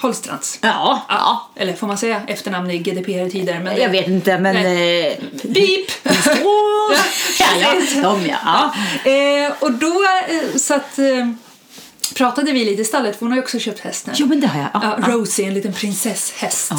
Holstrands. 0.00 0.58
Ja, 0.62 1.02
ja. 1.08 1.48
Eller 1.56 1.72
får 1.72 1.86
man 1.86 1.98
säga 1.98 2.22
efternamn 2.26 2.70
i 2.70 2.78
GDPR-tider? 2.78 3.60
Men 3.60 3.76
Jag 3.76 3.88
vet 3.90 4.08
inte, 4.08 4.38
men... 4.38 4.56
Eh, 4.56 5.12
Beep! 5.42 5.90
Ja, 7.40 7.46
ja, 7.60 8.02
de 8.02 8.26
ja. 8.26 8.36
ja. 9.04 9.10
Eh, 9.10 9.52
och 9.60 9.72
då 9.72 10.04
eh, 10.28 10.56
så 10.58 10.74
att, 10.74 10.98
eh, 10.98 11.28
pratade 12.16 12.52
vi 12.52 12.64
lite 12.64 12.82
i 12.82 12.84
stallet, 12.84 13.16
för 13.16 13.20
hon 13.26 13.30
har 13.32 13.36
ju 13.36 13.42
också 13.42 13.58
köpt 13.58 13.80
häst 13.80 14.06
nu. 14.06 14.12
Jo, 14.16 14.26
men 14.26 14.40
det 14.40 14.46
har 14.46 14.60
jag. 14.60 14.68
Ja, 14.74 14.98
Ja, 15.02 15.12
Rosie, 15.12 15.46
en 15.46 15.54
liten 15.54 15.72
prinsesshäst. 15.72 16.72
Åh, 16.72 16.78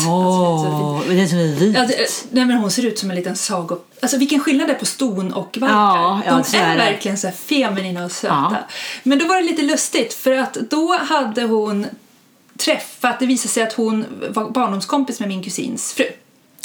Alltså, 0.52 0.68
så 0.68 1.00
fint. 1.08 1.30
det 1.30 1.38
är 1.44 1.56
vit. 1.60 1.76
Ja, 1.76 1.86
det, 1.86 1.96
nej, 2.32 2.46
men 2.46 2.58
hon 2.58 2.72
ser 2.72 2.86
ut 2.86 3.00
som 3.00 3.10
en 3.10 3.16
liten 3.16 3.36
sago... 3.36 3.78
Alltså 4.02 4.18
vilken 4.18 4.40
skillnad 4.40 4.68
det 4.68 4.74
är 4.74 4.78
på 4.80 4.86
ston 4.86 5.34
och 5.34 5.58
valpar. 5.62 5.76
Ja, 5.78 6.22
ja, 6.26 6.44
De 6.52 6.58
är, 6.58 6.72
är 6.74 6.78
verkligen 6.78 7.18
så 7.18 7.32
feminina 7.32 8.06
och 8.06 8.12
söta. 8.12 8.34
Ja. 8.52 8.58
Men 9.04 9.20
då 9.20 9.26
var 9.28 9.36
det 9.36 9.42
lite 9.44 9.62
lustigt 9.62 10.14
för 10.14 10.32
att 10.38 10.54
då 10.54 10.98
hade 10.98 11.42
hon 11.44 11.86
träffat, 12.60 13.20
det 13.20 13.26
visade 13.26 13.54
sig 13.54 13.64
att 13.64 13.74
hon 13.74 14.06
var 14.30 14.50
barndomskompis 14.50 15.20
med 15.20 15.30
min 15.30 15.44
kusins 15.44 15.94
fru. 15.94 16.06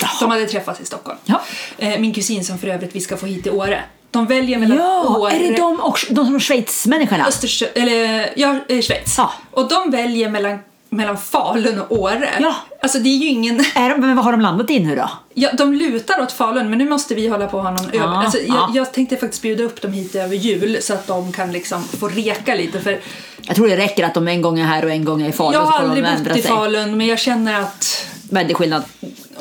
Jaha. 0.00 0.10
De 0.20 0.30
hade 0.30 0.46
träffats 0.46 0.80
i 0.80 0.84
Stockholm. 0.84 1.18
Ja. 1.24 1.40
Eh, 1.78 2.00
min 2.00 2.14
kusin 2.14 2.44
som 2.44 2.58
för 2.58 2.68
övrigt 2.68 2.96
vi 2.96 3.00
ska 3.00 3.16
få 3.16 3.26
hit 3.26 3.42
till 3.42 3.52
Åre. 3.52 3.84
De 4.10 4.26
väljer 4.26 4.58
mellan 4.58 4.78
Ja, 4.78 5.16
Åre... 5.18 5.32
är 5.32 5.50
det 5.52 5.56
de, 5.56 5.80
också, 5.80 6.14
de 6.14 6.26
som 6.26 6.40
Schweiz-människorna? 6.40 7.26
Östersjö, 7.26 7.66
eller 7.74 8.32
ja, 8.36 8.58
eh, 8.68 8.80
Schweiz. 8.80 9.14
Ja. 9.18 9.32
Och 9.50 9.68
de 9.68 9.90
väljer 9.90 10.30
mellan, 10.30 10.58
mellan 10.96 11.18
Falun 11.18 11.80
och 11.80 11.98
Åre. 11.98 12.28
Ja. 12.40 12.54
Alltså 12.82 12.98
det 12.98 13.08
är 13.08 13.16
ju 13.16 13.26
ingen... 13.26 13.64
Är 13.74 13.90
de, 13.90 14.00
men 14.00 14.16
vad 14.16 14.24
har 14.24 14.32
de 14.32 14.40
landat 14.40 14.70
i 14.70 14.80
nu 14.80 14.96
då? 14.96 15.10
Ja, 15.34 15.50
de 15.58 15.72
lutar 15.72 16.22
åt 16.22 16.32
Falun, 16.32 16.70
men 16.70 16.78
nu 16.78 16.88
måste 16.88 17.14
vi 17.14 17.28
hålla 17.28 17.46
på 17.46 17.56
och 17.56 17.62
ha 17.62 17.70
någon 17.70 17.90
över... 17.90 18.14
Alltså, 18.14 18.38
jag, 18.38 18.46
ja. 18.56 18.70
jag 18.74 18.92
tänkte 18.92 19.16
faktiskt 19.16 19.42
bjuda 19.42 19.64
upp 19.64 19.82
dem 19.82 19.92
hit 19.92 20.14
över 20.14 20.36
jul 20.36 20.82
så 20.82 20.94
att 20.94 21.06
de 21.06 21.32
kan 21.32 21.52
liksom 21.52 21.82
få 21.84 22.08
reka 22.08 22.54
lite. 22.54 22.80
För 22.80 23.00
Jag 23.42 23.56
tror 23.56 23.68
det 23.68 23.76
räcker 23.76 24.04
att 24.04 24.14
de 24.14 24.28
en 24.28 24.42
gång 24.42 24.58
är 24.60 24.64
här 24.64 24.84
och 24.84 24.90
en 24.90 25.04
gång 25.04 25.22
är 25.22 25.28
i 25.28 25.32
Falun. 25.32 25.52
jag 25.52 25.60
har 25.60 25.78
aldrig 25.84 26.04
bott 26.04 26.36
i 26.36 26.42
sig. 26.42 26.50
Falun, 26.50 26.96
men 26.98 27.06
jag 27.06 27.18
känner 27.18 27.60
att 27.60 28.06
Väldig 28.30 28.56
skillnad. 28.56 28.82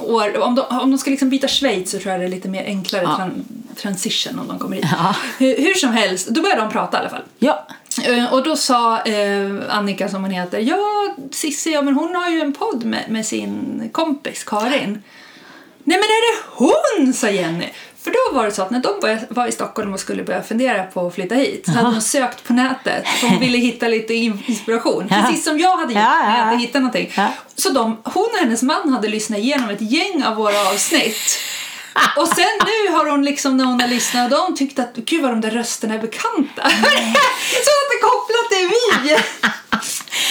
år, 0.01 0.39
om, 0.41 0.55
de, 0.55 0.61
om 0.81 0.91
de 0.91 0.97
ska 0.97 1.09
liksom 1.09 1.29
byta 1.29 1.47
Schweiz 1.47 1.91
så 1.91 1.99
tror 1.99 2.11
jag 2.11 2.21
det 2.21 2.25
är 2.25 2.29
lite 2.29 2.49
mer 2.49 2.63
enklare 2.65 3.03
Ja. 3.03 3.15
tran, 3.15 3.45
transition 3.81 4.39
om 4.39 4.47
de 4.47 4.59
kommer 4.59 4.75
hit. 4.75 4.85
Hur, 5.37 5.57
hur 5.57 5.73
som 5.73 5.93
helst, 5.93 6.27
då 6.27 6.41
började 6.41 6.61
de 6.61 6.71
prata 6.71 6.97
i 6.97 6.99
alla 6.99 7.09
fall. 7.09 7.21
Ja. 7.39 7.67
Eh, 7.99 8.33
Och 8.33 8.43
då 8.43 8.55
sa 8.55 9.01
eh, 9.01 9.49
Annika 9.69 10.09
som 10.09 10.21
hon 10.21 10.31
heter, 10.31 10.59
ja 10.59 11.15
Cissi, 11.31 11.71
ja 11.73 11.81
men 11.81 11.93
hon 11.93 12.15
har 12.15 12.29
ju 12.29 12.41
en 12.41 12.53
podd 12.53 12.83
med, 12.85 13.03
med 13.09 13.25
sin 13.25 13.89
kompis 13.91 14.43
Karin. 14.43 15.03
Nej 15.85 15.97
men 15.97 16.03
är 16.03 16.33
det 16.35 16.43
hon, 16.51 17.13
sa 17.13 17.29
Jenny. 17.29 17.65
För 18.03 18.11
då 18.11 18.37
var 18.37 18.45
det 18.45 18.51
så 18.51 18.61
att 18.61 18.71
när 18.71 18.79
de 18.79 19.23
var 19.29 19.47
i 19.47 19.51
Stockholm 19.51 19.93
och 19.93 19.99
skulle 19.99 20.23
börja 20.23 20.41
fundera 20.43 20.83
på 20.83 21.07
att 21.07 21.15
flytta 21.15 21.35
hit 21.35 21.65
så 21.65 21.71
hade 21.71 21.87
hon 21.89 22.01
sökt 22.01 22.43
på 22.43 22.53
nätet 22.53 23.07
för 23.07 23.27
hon 23.27 23.39
ville 23.39 23.57
hitta 23.57 23.87
lite 23.87 24.13
in- 24.13 24.43
inspiration. 24.45 25.07
Precis 25.09 25.43
som 25.45 25.59
jag 25.59 25.77
hade 25.77 25.93
gjort 25.93 26.01
när 26.03 26.29
jag 26.29 26.39
ja. 26.39 26.43
hade 26.43 26.57
hittat 26.57 26.81
någonting. 26.81 27.13
Så 27.55 27.69
de, 27.69 27.97
hon 28.03 28.29
och 28.33 28.37
hennes 28.39 28.61
man 28.63 28.93
hade 28.93 29.07
lyssnat 29.07 29.39
igenom 29.39 29.69
ett 29.69 29.81
gäng 29.81 30.23
av 30.23 30.35
våra 30.35 30.61
avsnitt. 30.69 31.39
Och 32.17 32.27
sen 32.27 32.59
nu 32.65 32.91
har 32.91 33.09
hon 33.09 33.25
liksom 33.25 33.57
när 33.57 33.65
hon 33.65 33.81
har 33.81 33.87
lyssnat 33.87 34.31
och 34.31 34.37
de 34.37 34.55
tyckt 34.55 34.79
att 34.79 34.95
gud 34.95 35.21
vad 35.21 35.31
de 35.31 35.41
där 35.41 35.51
rösterna 35.51 35.93
är 35.93 35.99
bekanta. 35.99 36.61
så 37.65 37.71
att 37.79 37.89
det 37.91 37.99
kopplat 38.01 38.49
till 38.49 38.69
vi. 38.69 39.17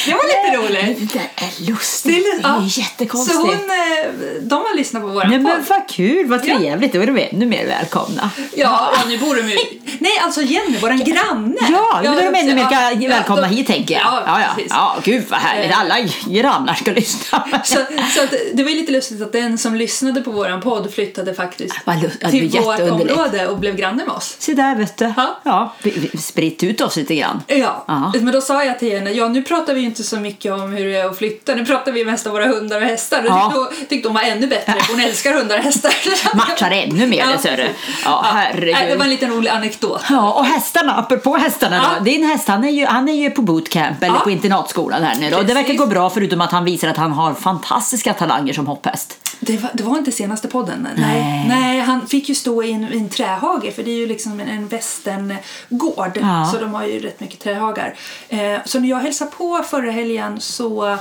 Det 0.06 0.12
var 0.12 0.20
lite 0.26 0.56
roligt. 0.86 1.12
Det 1.12 1.18
där 1.18 1.30
är 1.46 1.70
lustigt. 1.70 2.14
Det 2.14 2.22
Det 2.42 2.48
är, 2.48 2.52
ja. 2.52 2.62
jättekonstigt. 2.66 3.36
Så 3.36 3.46
hon, 3.46 3.54
eh, 3.54 4.12
de 4.42 4.54
har 4.54 4.76
lyssnat 4.76 5.02
på 5.02 5.08
våran 5.08 5.30
Nej, 5.30 5.38
men 5.38 5.56
podd. 5.56 5.64
vad 5.68 5.88
kul, 5.88 6.26
vad 6.26 6.40
Ja. 6.48 6.58
trevligt. 6.58 6.92
Då 6.92 7.00
är 7.00 7.06
de 7.06 7.18
ännu 7.32 7.46
mer 7.46 7.66
välkomna. 7.66 8.30
Ja, 8.54 8.92
ja, 8.94 9.00
nu 9.08 9.18
bor 9.18 9.34
de 9.34 9.42
ju... 9.50 9.56
Nej, 9.98 10.12
alltså 10.22 10.42
Jenny, 10.42 10.78
våran 10.78 10.98
granne. 10.98 11.56
Ja, 11.70 12.00
men 12.02 12.12
då 12.12 12.18
är 12.18 12.32
de 12.32 12.38
ännu 12.38 12.54
mer 12.54 12.66
ja, 12.70 12.90
ja, 12.92 13.08
välkomna 13.08 13.46
hit 13.46 13.66
tänker 13.66 13.94
jag. 13.94 14.02
Ja, 14.04 14.22
ja, 14.26 14.40
ja. 14.56 14.64
ja 14.70 14.96
gud 15.04 15.24
vad 15.30 15.40
härligt. 15.40 15.70
Eh. 15.70 15.80
Alla 15.80 15.96
grannar 16.26 16.74
ska 16.74 16.90
lyssna. 16.92 17.44
Så, 17.64 17.74
så 18.14 18.22
att, 18.22 18.34
det 18.54 18.62
var 18.62 18.70
ju 18.70 18.76
lite 18.76 18.92
lustigt 18.92 19.22
att 19.22 19.32
den 19.32 19.58
som 19.58 19.74
lyssnade 19.74 20.20
på 20.20 20.30
våran 20.30 20.60
podd 20.60 20.92
flyttade 20.94 21.34
faktiskt 21.34 21.74
ja, 21.84 22.30
till 22.30 22.50
vårt 22.60 22.80
område 22.80 23.46
och 23.48 23.58
blev 23.58 23.76
granne 23.76 24.04
med 24.04 24.14
oss. 24.14 24.36
Se 24.38 24.54
där 24.54 24.76
vet 24.76 24.96
du. 24.96 25.12
Ja. 25.16 25.40
Ja, 25.44 25.74
spritt 26.18 26.62
ut 26.62 26.80
oss 26.80 26.96
lite 26.96 27.14
grann. 27.14 27.42
Ja, 27.46 27.84
Ja. 27.88 28.12
men 28.20 28.32
då 28.32 28.40
sa 28.40 28.64
jag 28.64 28.78
till 28.78 28.92
henne, 28.98 29.10
ja 29.10 29.28
nu 29.28 29.42
pratar 29.42 29.74
vi 29.74 29.80
ju 29.80 29.86
inte 29.92 30.04
så 30.04 30.16
mycket 30.20 30.52
om 30.52 30.72
hur 30.72 30.84
det 30.86 30.96
är 30.96 31.06
att 31.06 31.18
flytta, 31.18 31.54
nu 31.54 31.66
pratar 31.66 31.92
vi 31.92 32.04
mest 32.04 32.26
om 32.26 32.32
våra 32.32 32.46
hundar 32.46 32.80
och 32.80 32.86
hästar. 32.86 33.24
Ja. 33.26 33.44
tyckte, 33.44 33.58
hon, 33.58 33.86
tyckte 33.88 34.08
hon 34.08 34.14
var 34.14 34.22
ännu 34.22 34.46
bättre, 34.46 34.72
för 34.80 34.92
hon 34.92 35.00
älskar 35.02 35.32
hundar 35.34 35.58
och 35.58 35.64
hästar. 35.64 35.92
Matchar 36.36 36.70
ännu 36.70 37.06
mer 37.06 37.26
det 37.26 37.38
ser 37.38 37.56
du. 37.56 37.68
Ja, 38.04 38.24
herregud. 38.34 38.76
Det 38.90 38.96
var 38.96 39.04
en 39.04 39.10
liten 39.10 39.30
rolig 39.30 39.50
anekdot. 39.50 40.02
Ja, 40.10 40.32
och 40.32 40.44
hästarna, 40.44 40.96
apropå 40.96 41.36
hästarna 41.36 41.76
Ja. 41.76 41.98
då. 41.98 42.04
Din 42.04 42.24
häst, 42.28 42.48
han 42.48 42.64
är 42.64 42.70
ju, 42.70 42.86
han 42.86 43.08
är 43.08 43.14
ju 43.14 43.30
på 43.30 43.42
bootcamp 43.42 44.02
eller 44.02 44.14
Ja. 44.14 44.20
på 44.20 44.30
internatskolan 44.30 45.02
här 45.02 45.16
nu 45.20 45.30
då. 45.30 45.42
Det 45.42 45.54
verkar 45.54 45.74
gå 45.74 45.86
bra 45.86 46.10
förutom 46.10 46.40
att 46.40 46.52
han 46.52 46.64
visar 46.64 46.88
att 46.88 46.96
han 46.96 47.12
har 47.12 47.34
fantastiska 47.34 48.14
talanger 48.14 48.52
som 48.52 48.66
hopphäst. 48.66 49.18
Det 49.40 49.56
var, 49.58 49.70
det 49.74 49.82
var 49.82 49.98
inte 49.98 50.12
senaste 50.12 50.48
podden. 50.48 50.88
Nej. 50.96 51.44
Nej. 51.48 51.80
Han 51.80 52.06
fick 52.06 52.28
ju 52.28 52.34
stå 52.34 52.62
i 52.62 52.72
en, 52.72 52.92
i 52.92 52.96
en 52.96 53.08
trähage 53.08 53.72
för 53.74 53.82
det 53.82 53.90
är 53.90 53.96
ju 53.96 54.06
liksom 54.06 54.40
en, 54.40 54.48
en 54.48 54.68
västerngård 54.68 56.18
Ja. 56.20 56.48
så 56.52 56.58
de 56.58 56.74
har 56.74 56.86
ju 56.86 56.98
rätt 56.98 57.20
mycket 57.20 57.40
trähagar. 57.40 57.94
Eh, 58.28 58.38
så 58.64 58.80
när 58.80 58.88
jag 58.88 58.96
hälsade 58.98 59.30
på 59.30 59.62
förra 59.82 59.92
helgen 59.92 60.40
så 60.40 60.86
eh, 60.86 60.98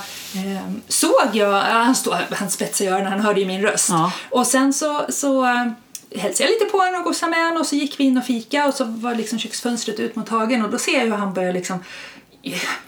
såg 0.88 1.30
jag, 1.34 1.54
ja, 1.54 1.60
han, 1.60 1.96
stod, 1.96 2.14
han 2.14 2.50
spetsade 2.50 2.90
öronen, 2.90 3.12
han 3.12 3.20
hörde 3.20 3.40
ju 3.40 3.46
min 3.46 3.62
röst. 3.62 3.90
Ja. 3.90 4.12
Och 4.30 4.48
sen 4.48 4.74
så, 4.74 5.06
så 5.10 5.46
eh, 5.46 5.68
hälsade 6.16 6.50
jag 6.50 6.54
lite 6.60 6.66
på 6.72 6.78
honom 6.78 6.96
och 6.96 7.04
gosade 7.04 7.30
med 7.30 7.46
honom 7.46 7.62
och 7.62 7.68
så 7.68 7.76
gick 7.76 8.00
vi 8.00 8.04
in 8.04 8.18
och 8.18 8.24
fika 8.24 8.68
och 8.68 8.74
så 8.74 8.84
var 8.84 9.16
liksom 9.16 9.40
köksfönstret 9.40 10.00
ut 10.00 10.16
mot 10.16 10.30
hagen 10.30 10.66
och 10.66 10.72
då 10.72 10.78
ser 10.78 10.98
jag 10.98 11.06
hur 11.06 11.12
han 11.12 11.34
börjar 11.34 11.54
liksom 11.54 11.84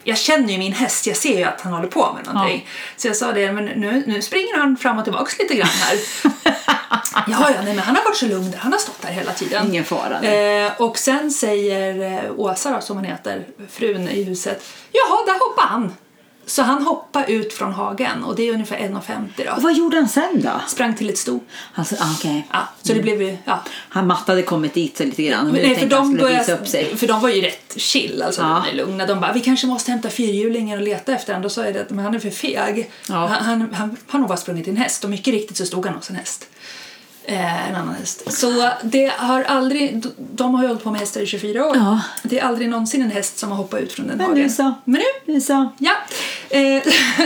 jag 0.04 0.18
känner 0.18 0.54
ju 0.54 0.58
min 0.58 0.74
häst, 0.74 1.08
jag 1.08 1.18
ser 1.18 1.38
ju 1.38 1.44
att 1.44 1.62
han 1.62 1.74
håller 1.74 1.88
på 1.88 2.14
med 2.14 2.26
någonting. 2.26 2.68
Så 2.98 3.08
jag 3.08 3.16
sa 3.16 3.32
det, 3.32 3.52
men 3.52 3.66
nu, 3.66 4.04
nu 4.08 4.22
springer 4.22 4.58
han 4.58 4.78
fram 4.78 4.98
och 4.98 5.04
tillbaks 5.04 5.40
lite 5.40 5.56
grann 5.56 5.68
här. 5.68 6.00
ja, 7.28 7.52
ja, 7.56 7.62
nej, 7.64 7.76
men 7.76 7.80
han 7.80 7.96
har 7.96 8.04
varit 8.04 8.18
så 8.18 8.26
lugn 8.26 8.52
där, 8.52 8.58
han 8.58 8.72
har 8.72 8.80
stått 8.80 9.02
där 9.02 9.10
hela 9.10 9.34
tiden. 9.34 9.68
Ingen 9.68 9.84
fara. 9.84 10.22
Eh, 10.22 10.72
och 10.82 10.98
sen 10.98 11.32
säger 11.32 12.24
eh, 12.26 12.40
Åsa 12.40 12.72
då, 12.72 12.82
som 12.82 12.98
hon 12.98 13.06
heter, 13.06 13.46
frun 13.72 14.08
i 14.08 14.24
huset, 14.24 14.66
jaha, 14.92 15.26
där 15.26 15.50
hoppar 15.50 15.68
han. 15.68 15.94
Så 16.46 16.62
han 16.62 16.84
hoppade 16.84 17.32
ut 17.32 17.54
från 17.54 17.74
hagen 17.74 18.24
och 18.24 18.36
det 18.36 18.50
är 18.50 18.54
ungefär 18.54 18.78
1,50 18.78 19.50
Och 19.50 19.56
då. 19.56 19.62
vad 19.62 19.74
gjorde 19.78 19.98
han 19.98 20.08
sen 20.10 20.42
då? 20.42 20.62
Sprang 20.68 20.96
till 20.96 21.10
ett 21.10 21.18
sto. 21.18 21.40
Alltså, 21.74 21.96
ah, 22.00 22.14
okej. 22.20 22.48
Ja, 22.52 22.60
så 22.82 22.94
det 22.94 23.00
blev 23.02 23.38
ja. 23.46 23.64
Han 23.90 24.08
mattade 24.08 24.42
kommit 24.42 24.74
dit 24.74 24.98
så 24.98 25.04
lite 25.04 25.24
grann. 25.24 25.48
och 25.48 25.54
Men 25.54 25.62
nej, 25.62 25.76
för, 25.76 25.86
de 25.88 26.18
började, 26.18 26.54
upp 26.54 26.68
sig. 26.68 26.98
för 26.98 27.08
de 27.08 27.22
var 27.22 27.30
ju 27.30 27.42
rätt 27.42 27.74
chill, 27.78 28.22
alltså 28.26 28.42
Ja. 28.42 28.64
de 28.66 28.70
är 28.72 28.86
lugna. 28.86 29.06
De 29.06 29.20
bara, 29.20 29.34
vi 29.34 29.40
kanske 29.40 29.68
måste 29.68 29.92
hämta 29.92 30.10
fyrhjulingen 30.10 30.80
och 30.80 30.86
leta 30.86 31.14
efter 31.14 31.34
honom. 31.34 31.44
Då 31.44 31.50
sa 31.50 31.66
jag 31.66 31.78
att, 31.78 31.90
men 31.90 32.06
han 32.06 32.16
är 32.16 32.20
för 32.20 32.30
feg. 32.30 32.92
Ja. 33.10 33.16
Han, 33.28 33.44
han, 33.62 33.74
han 33.74 33.98
har 34.08 34.20
nog 34.20 34.28
bara 34.28 34.38
sprungit 34.38 34.64
till 34.64 34.74
en 34.74 34.78
häst 34.78 35.04
och 35.04 35.10
mycket 35.10 35.34
riktigt 35.34 35.58
så 35.58 35.66
stod 35.66 35.86
han 35.86 35.96
hos 35.96 36.10
en 36.10 36.16
häst. 36.16 36.48
Eh, 37.26 37.70
en 37.70 37.76
annan 37.76 37.96
häst. 37.96 38.32
Så 38.34 38.70
det 38.84 39.14
har 39.18 39.44
aldrig, 39.44 40.04
de- 40.18 40.56
har 40.56 40.62
ju 40.62 40.68
hållit 40.68 40.84
på 40.84 40.92
med 40.92 41.00
hästar 41.00 41.22
i 41.22 41.26
24 41.26 41.66
år. 41.66 41.76
Ja. 41.78 42.02
Det 42.24 42.40
är 42.40 42.44
aldrig 42.44 42.70
någonsin 42.70 43.02
en 43.02 43.12
häst 43.12 43.38
som 43.38 43.50
har 43.50 43.58
hoppat 43.58 43.82
ut 43.82 43.94
från 43.94 44.08
den 44.08 44.18
Men 44.18 44.26
hagen. 44.26 44.42
nu 44.44 44.50
så. 44.50 44.74
Men 44.86 45.02
nu, 45.26 45.34
Nu 45.34 45.42
så. 45.42 45.70
ja. 45.78 45.92
Eh, 46.54 46.82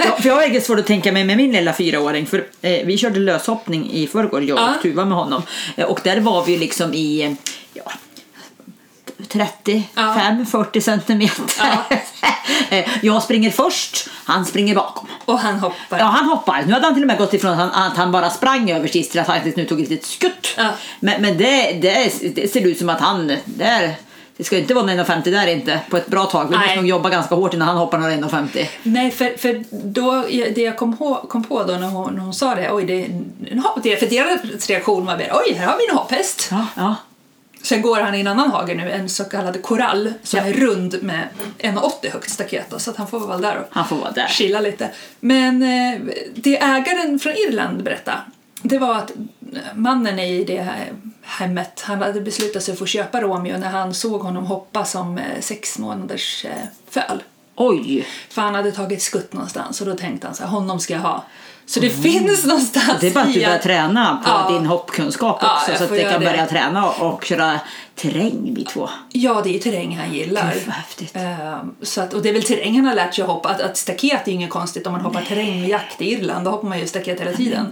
Ja, 0.06 0.18
för 0.20 0.28
jag 0.30 0.36
har 0.36 0.42
eget 0.42 0.66
svårt 0.66 0.80
att 0.80 0.86
tänka 0.88 1.12
mig 1.12 1.24
med 1.24 1.38
min 1.38 1.52
lilla 1.52 1.74
fyraåring 1.74 2.26
för 2.26 2.48
eh, 2.62 2.86
vi 2.86 2.98
körde 2.98 3.20
löshoppning 3.20 3.92
i 3.92 4.08
förrgår, 4.08 4.44
jag 4.44 4.58
och 4.58 4.64
Ja. 4.64 4.74
Tuva 4.82 5.06
med 5.06 5.18
honom. 5.18 5.42
Eh, 5.76 5.86
och 5.86 6.00
där 6.04 6.20
var 6.20 6.46
vi 6.46 6.58
liksom 6.58 6.94
i 6.94 7.22
eh, 7.22 7.32
ja, 7.74 7.92
35-40 9.30 10.80
centimeter. 10.80 11.46
Ja. 11.60 11.84
Jag 13.02 13.24
springer 13.24 13.52
först, 13.52 14.10
han 14.26 14.46
springer 14.46 14.76
bakom. 14.76 15.08
Och 15.26 15.40
han 15.40 15.60
hoppar. 15.60 16.00
Ja, 16.00 16.06
han 16.06 16.26
hoppar. 16.26 16.64
Nu 16.68 16.74
hade 16.74 16.86
han 16.86 16.94
till 16.94 17.04
och 17.04 17.08
med 17.08 17.18
gått 17.18 17.34
ifrån 17.34 17.52
att 17.52 17.58
han, 17.58 17.70
att 17.92 17.98
han 17.98 18.12
bara 18.12 18.30
sprang 18.30 18.72
över 18.72 18.88
sist 18.88 19.12
till 19.12 19.20
att 19.20 19.28
han 19.28 19.36
faktiskt 19.36 19.58
nu 19.58 19.66
tog 19.66 19.82
ett 19.82 19.90
litet 19.90 20.06
skutt. 20.06 20.54
Ja. 20.58 20.70
Men, 21.00 21.22
men 21.22 21.38
det, 21.38 21.78
det, 21.82 22.12
det 22.36 22.52
ser 22.52 22.68
ut 22.68 22.78
som 22.80 22.90
att 22.90 23.00
han... 23.02 23.28
Det, 23.46 23.64
är, 23.64 23.96
det 24.38 24.44
ska 24.44 24.58
inte 24.58 24.74
vara 24.74 24.86
någon 24.86 25.00
1,50 25.06 25.32
där 25.32 25.48
inte 25.48 25.80
på 25.90 25.98
ett 25.98 26.08
bra 26.08 26.26
tag. 26.26 26.50
Vi 26.50 26.58
måste 26.58 26.76
nog 26.76 26.88
jobba 26.88 27.10
ganska 27.10 27.36
hårt 27.36 27.54
innan 27.54 27.68
han 27.68 27.78
hoppar 27.78 27.98
några 27.98 28.14
1,50. 28.14 28.68
Nej, 28.84 29.12
för, 29.12 29.38
för 29.38 29.64
då, 29.72 30.22
det 30.56 30.62
jag 30.62 30.78
kom, 30.78 30.98
på, 30.98 31.16
kom 31.16 31.44
på 31.44 31.64
då 31.64 31.74
när 31.74 31.88
hon, 31.88 32.14
när 32.14 32.22
hon 32.22 32.34
sa 32.34 32.56
det, 32.56 32.72
oj, 32.72 32.86
det 32.86 32.94
är 33.06 33.10
en 33.52 33.60
hopp. 33.60 33.80
det- 33.84 33.98
För 33.98 34.08
deras 34.08 34.68
reaktion 34.70 35.06
var 35.06 35.18
mer, 35.18 35.32
oj, 35.34 35.54
här 35.54 35.68
har 35.68 35.78
vi 35.78 35.88
en 35.92 35.98
hopphäst. 35.98 36.48
Ja, 36.52 36.66
ja. 36.76 36.96
Sen 37.62 37.82
går 37.82 38.00
han 38.02 38.16
i 38.16 38.20
en 38.20 38.28
annan 38.28 38.52
hage 38.52 38.74
nu, 38.76 38.92
en 38.92 39.10
så 39.10 39.24
kallad 39.24 39.62
korall 39.64 40.14
som 40.24 40.40
är 40.40 40.54
rund 40.54 41.04
med 41.04 41.28
1,80 41.60 42.12
högt 42.14 42.30
staket 42.30 42.74
så 42.78 42.92
att 42.92 42.98
han 42.98 43.08
får 43.08 43.20
vara 43.20 43.38
där 43.38 43.58
och 43.58 43.66
Han 43.72 43.88
får 43.88 43.96
vara 43.96 44.12
där. 44.12 44.28
chilla 44.28 44.60
lite. 44.62 44.90
Men 45.20 45.64
eh, 45.64 46.00
det 46.36 46.58
ägaren 46.62 47.20
från 47.20 47.34
Irland 47.34 47.84
berättade, 47.84 48.18
det 48.68 48.80
var 48.80 48.96
att 48.96 49.12
mannen 49.76 50.20
i 50.20 50.44
det 50.44 50.62
här 50.62 50.92
hemmet, 51.22 51.82
han 51.86 52.02
hade 52.02 52.22
beslutat 52.22 52.64
sig 52.64 52.76
för 52.76 52.84
att 52.84 52.90
köpa 52.90 53.22
Romeo 53.22 53.58
när 53.58 53.70
han 53.70 53.94
såg 53.94 54.22
honom 54.22 54.46
hoppa 54.46 54.86
som 54.86 55.18
eh, 55.18 55.24
sex 55.40 55.80
månaders 55.80 56.46
eh, 56.46 56.52
föl. 56.90 57.24
Oj! 57.56 58.08
För 58.30 58.42
han 58.42 58.56
hade 58.56 58.72
tagit 58.72 59.02
skutt 59.02 59.34
någonstans 59.34 59.82
och 59.82 59.88
då 59.88 59.96
tänkte 59.96 60.28
han 60.28 60.36
så 60.36 60.44
här, 60.44 60.50
honom 60.50 60.80
ska 60.80 60.94
jag 60.94 61.02
ha. 61.02 61.24
Så 61.66 61.80
det 61.80 61.90
finns 61.90 62.46
någonstans 62.46 62.88
Mm. 62.88 62.98
Det 63.02 63.08
är 63.08 63.14
bara 63.14 63.24
att 63.24 63.34
du 63.34 63.40
börjar 63.40 63.58
träna 63.58 64.22
på 64.26 64.30
Ja. 64.30 64.54
din 64.58 64.66
hoppkunskap 64.66 65.38
Ja, 65.42 65.56
också 65.62 65.78
så 65.78 65.84
att 65.84 65.90
du 65.90 66.00
kan 66.02 66.20
det. 66.20 66.26
börja 66.26 66.46
träna 66.46 66.90
och, 66.90 67.24
köra 67.26 67.60
terräng 67.96 68.54
vi 68.56 68.66
två. 68.66 68.90
Ja, 69.12 69.42
det 69.44 69.50
är 69.50 69.54
ju 69.54 69.60
terräng 69.60 69.98
han 69.98 70.14
gillar. 70.14 70.54
Gud, 70.54 70.70
häftigt. 70.74 71.12
Ehm, 71.16 71.76
så 71.82 72.02
att, 72.02 72.14
och 72.14 72.22
det 72.22 72.30
är 72.30 72.34
väl 72.34 72.44
terräng 72.44 72.76
han 72.76 72.86
har 72.86 72.96
lärt 72.96 73.16
sig 73.16 73.22
att 73.22 73.30
hoppa. 73.30 73.50
Att, 73.50 73.62
att 73.62 73.78
staket 73.78 74.28
är 74.28 74.32
inget 74.32 74.50
konstigt 74.50 74.88
om 74.88 74.92
man 74.94 75.02
hoppar 75.02 75.22
terrängjakt 75.22 76.02
i 76.02 76.12
Irland. 76.12 76.46
Då 76.46 76.52
hoppar 76.52 76.68
man 76.68 76.80
ju 76.80 76.88
staket 76.88 77.20
hela 77.22 77.32
tiden. 77.34 77.72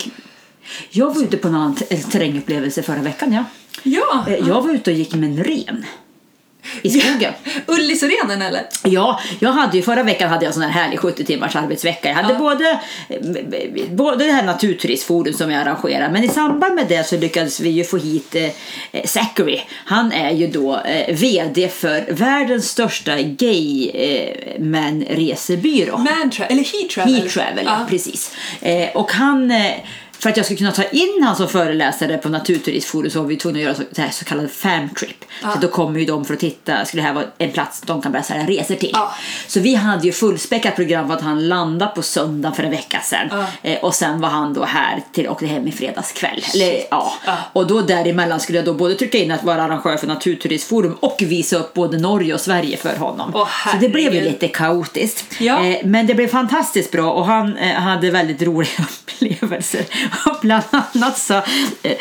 Jag 0.89 1.15
var 1.15 1.24
ute 1.24 1.38
på 1.38 1.48
en 1.48 1.55
annan 1.55 1.75
t- 1.75 1.86
terrängupplevelse 2.12 2.84
förra 2.84 3.01
veckan. 3.01 3.34
Ja. 3.34 3.43
Ja! 3.84 4.25
Eh, 4.27 4.48
Jag 4.48 4.62
var 4.62 4.74
ute 4.74 4.91
och 4.91 4.98
gick 4.98 5.13
med 5.15 5.29
en 5.29 5.43
ren 5.43 5.86
i 6.81 6.89
skogen. 6.89 7.34
Ullisrenen 7.67 8.41
eller? 8.41 8.62
Ja, 8.84 9.19
jag 9.39 9.51
hade 9.51 9.77
ju 9.77 9.84
förra 9.84 10.03
veckan 10.03 10.29
hade 10.29 10.45
jag 10.45 10.53
sån 10.53 10.63
här 10.63 10.69
härlig 10.84 11.00
70 11.00 11.24
timmars 11.25 11.55
arbetsvecka. 11.55 12.07
Jag 12.10 12.15
hade 12.15 12.34
Ja. 12.34 12.39
både, 12.39 12.79
eh, 13.10 13.89
både 13.91 14.25
det 14.25 14.31
här 14.31 14.43
naturturistforum 14.43 15.34
som 15.34 15.51
jag 15.51 15.62
arrangerar 15.62 16.10
men 16.12 16.24
i 16.24 16.27
samband 16.27 16.75
med 16.75 16.86
det 16.88 17.03
så 17.07 17.17
lyckades 17.17 17.60
vi 17.60 17.69
ju 17.69 17.84
få 17.84 17.98
hit 17.98 18.36
eh, 18.36 19.03
Zachary. 19.05 19.62
Han 19.86 20.12
är 20.12 20.31
ju 20.31 20.48
då 20.48 20.79
eh, 20.79 21.15
VD 21.15 21.67
för 21.69 22.05
världens 22.13 22.69
största 22.69 23.22
gay 23.22 23.89
eh, 23.89 24.36
men 24.60 25.01
resebyrå. 25.10 25.98
Man 25.98 26.31
tra- 26.31 26.45
eller 26.50 26.63
he 26.63 26.88
travel. 26.93 27.13
He 27.15 27.29
Travel, 27.29 27.65
ja. 27.65 27.86
precis. 27.89 28.36
Eh, 28.62 28.89
och 28.95 29.12
han, 29.12 29.51
eh, 29.51 29.74
för 30.25 30.29
att 30.29 30.38
jag 30.38 30.46
skulle 30.46 30.58
kunna 30.58 30.72
ta 30.72 30.84
in 30.84 31.24
han 31.24 31.36
som 31.36 31.48
föreläsare 31.48 32.17
på 32.17 32.29
Naturturistforum 32.29 33.10
så 33.10 33.22
var 33.22 33.27
vi 33.27 33.36
tvungna 33.36 33.60
att 33.60 33.63
göra 33.63 33.75
så, 33.75 33.84
det 33.91 34.01
här 34.01 34.10
så 34.10 34.25
kallad 34.25 34.51
fam 34.51 34.89
trip. 34.89 35.25
Så 35.41 35.60
då 35.62 35.67
kommer 35.67 36.00
ju 36.00 36.05
de 36.05 36.25
för 36.25 36.34
att 36.34 36.39
titta, 36.39 36.86
skulle 36.86 37.03
det 37.03 37.08
här 37.08 37.13
vara 37.13 37.25
en 37.38 37.51
plats 37.51 37.82
de 37.82 38.01
kan 38.01 38.12
börja 38.12 38.24
sälja 38.24 38.48
resor 38.48 38.75
till. 38.75 38.89
Ja. 38.94 39.13
Så 39.48 39.60
vi 39.60 39.75
hade 39.75 40.05
ju 40.05 40.12
fullspäckat 40.12 40.75
program 40.75 41.08
för 41.08 41.15
att 41.15 41.22
han 41.22 41.48
landade 41.48 41.91
på 41.96 42.01
söndag 42.01 42.51
för 42.51 42.63
en 42.63 42.72
vecka 42.72 43.00
sedan. 43.03 43.27
Ja. 43.32 43.70
Eh, 43.70 43.79
och 43.79 43.96
sen 43.96 44.22
var 44.22 44.29
han 44.29 44.53
då 44.53 44.63
här 44.63 45.01
till 45.12 45.27
och 45.27 45.32
åkte 45.32 45.46
hem 45.46 45.67
i 45.67 45.72
fredags 45.72 46.12
kväll. 46.12 46.46
Eller, 46.53 46.84
ja. 46.91 47.13
Ja. 47.25 47.38
Och 47.53 47.67
då 47.67 47.82
däremellan 47.82 48.39
skulle 48.39 48.58
jag 48.58 48.65
då 48.65 48.74
både 48.74 48.96
trycka 48.96 49.17
in 49.17 49.32
att 49.32 49.44
vara 49.44 49.63
arrangör 49.63 49.98
för 49.98 50.08
Naturturistforum 50.08 50.94
och 51.00 51.17
visa 51.20 51.58
upp 51.58 51.74
både 51.74 51.98
Norge 51.98 52.34
och 52.34 52.41
Sverige 52.41 52.77
för 52.77 52.98
honom. 52.98 53.32
Åh, 53.36 53.50
så 53.72 53.77
det 53.77 53.89
blev 53.89 54.13
ju 54.13 54.22
lite 54.22 54.48
kaotiskt. 54.48 55.25
Ja. 55.39 55.65
Eh, 55.65 55.86
men 55.86 56.08
det 56.08 56.15
blev 56.15 56.27
fantastiskt 56.27 56.91
bra 56.91 57.12
och 57.12 57.25
han 57.25 57.58
eh, 57.58 57.75
hade 57.75 58.12
väldigt 58.12 58.41
roliga 58.41 58.72
upplevelser. 58.89 59.86
Bland 60.41 60.63
annat 60.72 61.17
så, 61.17 61.34
eh, 61.34 61.43
eh, 61.84 61.98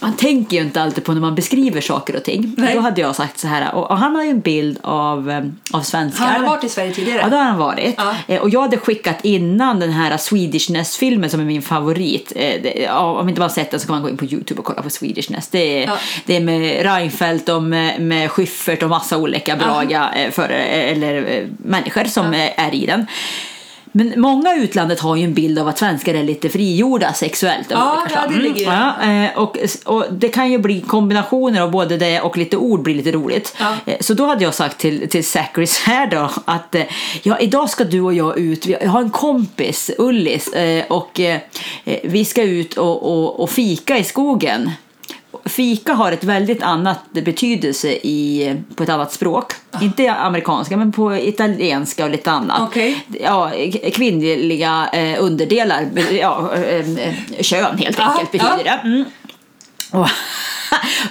man 0.00 0.16
tänker 0.16 0.56
ju 0.56 0.62
inte 0.62 0.82
alltid 0.82 1.04
på 1.04 1.12
när 1.12 1.20
man 1.20 1.34
beskriver 1.34 1.80
saker 1.80 2.16
och 2.16 2.22
ting. 2.24 2.54
Nej. 2.56 2.74
Då 2.74 2.80
hade 2.80 3.00
jag 3.00 3.16
sagt 3.16 3.38
så 3.38 3.48
här, 3.48 3.74
och, 3.74 3.90
och 3.90 3.98
han 3.98 4.16
har 4.16 4.22
ju 4.22 4.30
en 4.30 4.40
bild 4.40 4.78
av, 4.82 5.30
eh, 5.30 5.44
av 5.72 5.80
svenskar. 5.80 6.24
Han 6.24 6.40
har 6.44 6.50
varit 6.50 6.64
i 6.64 6.68
Sverige 6.68 6.92
tidigare. 6.92 7.20
Ja, 7.22 7.28
det 7.28 7.36
har 7.36 7.44
han 7.44 7.58
varit. 7.58 7.94
Ja. 8.26 8.40
Och 8.40 8.50
jag 8.50 8.60
hade 8.60 8.76
skickat 8.76 9.16
innan 9.22 9.80
den 9.80 9.90
här 9.90 10.16
Swedishness-filmen 10.16 11.30
som 11.30 11.40
är 11.40 11.44
min 11.44 11.62
favorit. 11.62 12.32
Ja, 12.76 13.20
Om 13.20 13.28
inte 13.28 13.40
man 13.40 13.48
har 13.48 13.54
sett 13.54 13.70
den 13.70 13.80
så 13.80 13.86
kan 13.86 13.94
man 13.94 14.02
gå 14.02 14.08
in 14.08 14.16
på 14.16 14.24
Youtube 14.24 14.58
och 14.58 14.64
kolla 14.64 14.82
på 14.82 14.90
Swedishness. 14.90 15.48
Det 15.48 15.82
är, 15.82 15.86
Ja. 15.86 15.98
det 16.26 16.36
är 16.36 16.40
med 16.40 16.82
Reinfeldt 16.82 17.48
och 17.48 17.62
med, 17.62 18.00
med 18.00 18.30
Schyffert 18.30 18.82
och 18.82 18.90
massa 18.90 19.16
olika 19.16 19.56
bra 19.56 19.82
eh, 19.82 20.30
för, 20.30 20.48
eller, 20.48 21.46
människor 21.56 22.04
som 22.04 22.34
eh, 22.34 22.64
är 22.66 22.74
i 22.74 22.86
den. 22.86 23.06
Men 23.96 24.20
många 24.20 24.54
i 24.54 24.60
utlandet 24.60 25.00
har 25.00 25.16
ju 25.16 25.24
en 25.24 25.34
bild 25.34 25.58
av 25.58 25.68
att 25.68 25.78
svenskar 25.78 26.14
är 26.14 26.22
lite 26.24 26.48
frigjorda 26.48 27.12
sexuellt. 27.12 27.66
Ja, 27.70 28.06
ja, 28.14 28.26
det 28.28 28.36
ligger 28.36 28.54
det. 28.70 28.92
ja, 29.00 29.24
eh, 29.24 29.38
och, 29.38 29.56
och 29.84 30.04
det 30.12 30.28
kan 30.28 30.52
ju 30.52 30.58
bli 30.58 30.80
kombinationer 30.80 31.60
av 31.60 31.70
både 31.70 31.96
det 31.96 32.20
och 32.20 32.36
lite 32.36 32.56
ord 32.56 32.82
blir 32.82 32.94
lite 32.94 33.12
roligt. 33.12 33.56
Ja. 33.60 33.76
Eh, 33.86 33.96
Så 34.00 34.14
då 34.14 34.26
hade 34.26 34.44
jag 34.44 34.54
sagt 34.54 34.78
till, 34.78 35.08
till 35.08 35.24
Zachary 35.24 35.66
så 35.74 35.90
här 35.90 36.06
då 36.06 36.30
att 36.44 36.74
eh, 36.74 36.82
ja, 37.22 37.38
idag 37.38 37.70
ska 37.70 37.84
du 37.84 38.00
och 38.00 38.14
jag 38.14 38.38
ut. 38.38 38.66
Jag 38.66 38.88
har 38.88 39.00
en 39.00 39.10
kompis, 39.10 39.90
Ullis, 39.98 40.50
och 40.88 41.20
vi 42.02 42.24
ska 42.24 42.42
ut 42.42 42.74
och, 42.76 43.02
och, 43.02 43.40
och 43.40 43.50
fika 43.50 43.98
i 43.98 44.04
skogen. 44.04 44.70
Fika 45.44 45.92
har 45.92 46.12
ett 46.12 46.24
väldigt 46.24 46.62
annat 46.62 46.98
betydelse 47.12 47.88
i, 47.88 48.56
på 48.74 48.82
ett 48.82 48.88
annat 48.88 49.12
språk. 49.12 49.52
Inte 49.82 50.14
amerikanska, 50.14 50.76
men 50.76 50.92
på 50.92 51.16
italienska 51.16 52.04
och 52.04 52.10
lite 52.10 52.30
annat. 52.30 52.60
Okej. 52.60 53.04
Ja, 53.20 53.52
kvinnliga 53.94 54.88
eh, 54.92 55.22
underdelar, 55.22 55.88
ja, 56.20 56.54
eh, 56.54 56.90
eh, 56.98 57.14
kön 57.40 57.78
helt 57.78 57.98
Ja, 57.98 58.04
enkelt 58.04 58.32
betyder 58.32 58.62
ja. 58.64 58.78
det. 58.82 58.88
Mm. 58.88 59.04
Och, 59.92 60.08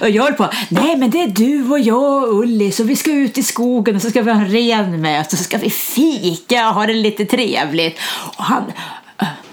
och 0.00 0.10
jag 0.10 0.22
höll 0.22 0.32
på, 0.32 0.48
nej 0.68 0.96
men 0.96 1.10
det 1.10 1.22
är 1.22 1.28
du 1.28 1.70
och 1.70 1.80
jag 1.80 2.22
och 2.22 2.38
Ulli 2.38 2.72
så 2.72 2.84
vi 2.84 2.96
ska 2.96 3.12
ut 3.12 3.38
i 3.38 3.42
skogen 3.42 3.96
och 3.96 4.02
så 4.02 4.10
ska 4.10 4.22
vi 4.22 4.30
ha 4.30 4.40
en 4.40 4.48
ren 4.48 5.00
med 5.00 5.20
och 5.20 5.26
så 5.30 5.36
ska 5.36 5.58
vi 5.58 5.70
fika 5.70 6.68
och 6.68 6.74
ha 6.74 6.86
det 6.86 6.92
lite 6.92 7.24
trevligt. 7.24 7.98
Och 8.36 8.44
han, 8.44 8.62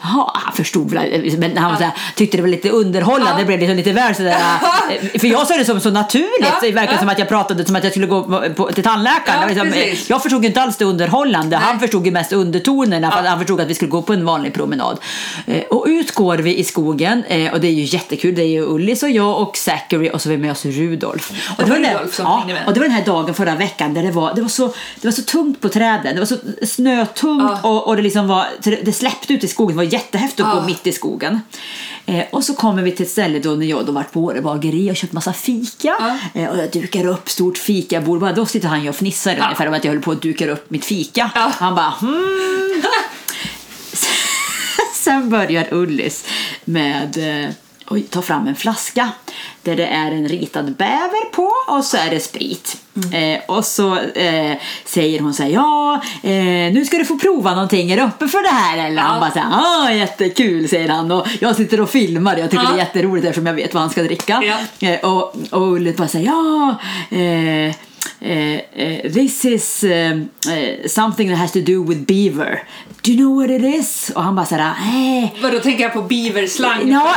Ja, 0.04 0.32
han 0.36 0.54
förstod 0.54 0.92
väl, 0.94 1.36
men 1.38 1.58
han 1.58 1.76
här, 1.76 1.92
tyckte 2.16 2.38
det 2.38 2.42
var 2.44 2.50
lite 2.50 2.70
underhållande, 2.70 3.32
Ja. 3.32 3.38
det 3.40 3.46
blev 3.46 3.60
liksom 3.60 3.76
lite 3.78 3.92
väl 3.92 4.16
sådär. 4.16 4.38
eh, 5.12 5.20
För 5.20 5.28
jag 5.28 5.48
såg 5.48 5.58
det 5.58 5.66
som 5.66 5.80
så 5.80 5.90
naturligt, 5.92 6.30
Ja, 6.42 6.58
det 6.62 6.72
verkar 6.72 6.94
ja. 6.94 7.00
som 7.00 7.10
att 7.10 7.20
jag 7.20 7.28
pratade 7.30 7.66
som 7.66 7.76
att 7.76 7.84
jag 7.84 7.92
skulle 7.94 8.08
gå 8.08 8.24
på, 8.56 8.72
till 8.72 8.84
tandläkaren. 8.84 9.40
Ja, 9.42 9.48
Det 9.48 9.64
liksom, 9.64 9.68
eh, 9.82 9.98
jag 10.10 10.24
förstod 10.24 10.46
inte 10.46 10.62
alls 10.62 10.78
det 10.78 10.86
underhållande, 10.86 11.58
han 11.58 11.76
Nej. 11.76 11.80
förstod 11.80 12.06
ju 12.06 12.12
mest 12.12 12.34
undertonerna, 12.34 13.12
för 13.12 13.24
han 13.24 13.40
förstod 13.40 13.62
att 13.62 13.68
vi 13.68 13.74
skulle 13.76 13.92
gå 13.92 14.02
på 14.02 14.14
en 14.14 14.26
vanlig 14.26 14.54
promenad. 14.54 14.98
Eh, 15.48 15.62
Och 15.70 15.86
ut 15.88 16.12
går 16.16 16.38
vi 16.38 16.58
i 16.58 16.64
skogen, 16.64 17.24
och 17.54 17.60
det 17.62 17.68
är 17.68 17.72
ju 17.72 17.84
jättekul, 17.84 18.36
det 18.36 18.42
är 18.42 18.48
ju 18.48 18.62
Ullis 18.66 19.04
och 19.04 19.10
jag 19.10 19.42
och 19.42 19.58
Zachary 19.58 20.10
och 20.10 20.22
så 20.22 20.30
har 20.30 20.36
vi 20.36 20.42
med 20.42 20.52
oss 20.52 20.66
Rudolf. 20.66 21.32
Och 21.58 21.70
var 21.70 21.80
den 21.80 22.12
som 22.12 22.26
ja, 22.26 22.44
och 22.68 22.74
det 22.74 22.80
var 22.80 22.88
den 22.88 22.96
här 22.96 23.06
dagen 23.06 23.34
förra 23.34 23.56
veckan 23.56 23.94
där 23.94 24.04
det 24.04 24.12
var, 24.12 24.34
det 24.36 24.42
var, 24.42 24.50
så, 24.50 24.68
det 25.02 25.08
var 25.08 25.12
så 25.12 25.22
tungt 25.22 25.62
på 25.62 25.70
träden, 25.70 26.14
det 26.16 26.20
var 26.20 26.26
så 26.26 26.36
snötungt 26.68 27.44
Ja. 27.64 27.70
och, 27.70 27.88
och 27.88 27.96
det, 27.96 28.02
liksom 28.02 28.28
var, 28.28 28.46
det, 28.64 28.76
det 28.86 28.94
släppte 28.94 29.34
ut 29.34 29.44
i 29.44 29.48
skogen, 29.48 29.78
det 29.78 29.84
var 29.86 29.91
jättehäftigt 29.94 30.40
att 30.40 30.48
Ja. 30.56 30.60
gå 30.60 30.66
mitt 30.66 30.88
i 30.88 30.92
skogen. 30.92 31.42
Eh, 32.06 32.24
och 32.32 32.44
så 32.44 32.54
kommer 32.54 32.84
vi 32.84 32.92
till 32.92 33.06
ett 33.06 33.12
ställe 33.12 33.40
då 33.40 33.50
när 33.52 33.66
jag 33.66 33.86
då 33.86 33.92
varit 33.92 34.12
på 34.12 34.24
Åre 34.24 34.42
bageri 34.42 34.92
och 34.92 34.96
köpt 34.96 35.14
massa 35.14 35.34
fika. 35.34 35.96
Ja. 36.34 36.42
Eh, 36.42 36.50
och 36.50 36.58
jag 36.58 36.72
dukar 36.72 37.06
upp 37.06 37.30
stort 37.30 37.58
fikabord. 37.58 38.20
Bara 38.20 38.34
då 38.34 38.46
sitter 38.46 38.68
han 38.68 38.88
och 38.88 38.96
fnissar 38.96 39.32
ungefär 39.32 39.68
om 39.68 39.74
att 39.74 39.84
jag 39.84 39.92
höll 39.92 40.02
på 40.02 40.12
att 40.12 40.22
duka 40.22 40.52
upp 40.52 40.70
mitt 40.70 40.86
fika. 40.86 41.32
Ja. 41.36 41.52
Han 41.56 41.76
bara 41.76 41.90
hmm. 41.90 42.84
Sen 44.94 45.30
börjar 45.30 45.68
Ullis 45.72 46.26
med 46.66 47.44
eh, 47.46 47.50
oj, 47.90 48.02
ta 48.02 48.22
fram 48.22 48.48
en 48.48 48.56
flaska 48.56 49.10
där 49.64 49.76
det 49.76 49.86
är 49.86 50.12
en 50.12 50.28
ritad 50.28 50.76
bäver 50.76 51.32
på 51.32 51.52
och 51.68 51.84
så 51.84 51.98
är 51.98 52.10
det 52.10 52.20
sprit. 52.20 52.78
Eh, 53.14 53.40
och 53.48 53.66
så 53.66 53.98
eh, 53.98 54.58
säger 54.86 55.20
hon 55.20 55.34
så 55.34 55.44
här, 55.44 55.50
ja 55.50 56.02
eh, 56.24 56.74
nu 56.74 56.86
ska 56.86 56.98
du 56.98 57.06
få 57.06 57.18
prova 57.18 57.52
någonting, 57.54 57.92
är 57.92 57.98
du 57.98 58.04
uppe 58.04 58.28
för 58.28 58.44
det 58.44 58.50
här 58.56 58.88
eller? 58.88 59.02
Han 59.02 59.14
Ja. 59.16 59.20
bara 59.20 59.32
så 59.32 59.40
här, 59.40 59.62
ah 59.88 59.92
jättekul 59.92 60.70
säger 60.70 60.90
han 60.90 61.12
och 61.12 61.28
jag 61.40 61.56
sitter 61.56 61.82
och 61.82 61.90
filmar 61.90 62.38
jag 62.38 62.52
tycker 62.52 62.64
Ja. 62.64 62.70
det 62.70 62.76
är 62.76 62.80
jätteroligt 62.86 63.26
eftersom 63.28 63.46
jag 63.48 63.54
vet 63.54 63.74
vad 63.74 63.82
han 63.82 63.90
ska 63.90 64.04
dricka. 64.04 64.44
Ja. 64.80 64.88
Eh, 64.90 65.00
och, 65.00 65.36
och 65.52 65.72
Ullis 65.72 65.98
bara 65.98 66.08
säger, 66.08 66.26
ja 66.26 66.76
eh, 67.12 67.22
Eh, 67.22 67.66
eh, 67.68 67.74
this 69.14 69.46
is 69.46 69.84
eh, 69.84 70.12
eh, 70.12 70.88
something 70.88 71.30
that 71.30 71.38
has 71.38 71.52
to 71.52 71.60
do 71.60 71.84
with 71.84 72.06
beaver. 72.06 72.64
Do 73.04 73.12
you 73.12 73.18
know 73.18 73.36
what 73.36 73.50
it 73.50 73.76
is? 73.80 74.12
Och 74.16 74.24
han 74.24 74.36
bara 74.36 74.46
såhär, 74.46 74.74
nej. 74.86 75.36
Vadå, 75.42 75.60
tänker 75.60 75.84
jag 75.84 75.94
på 75.94 76.02
beaverslang? 76.02 76.92
Ja, 76.92 77.16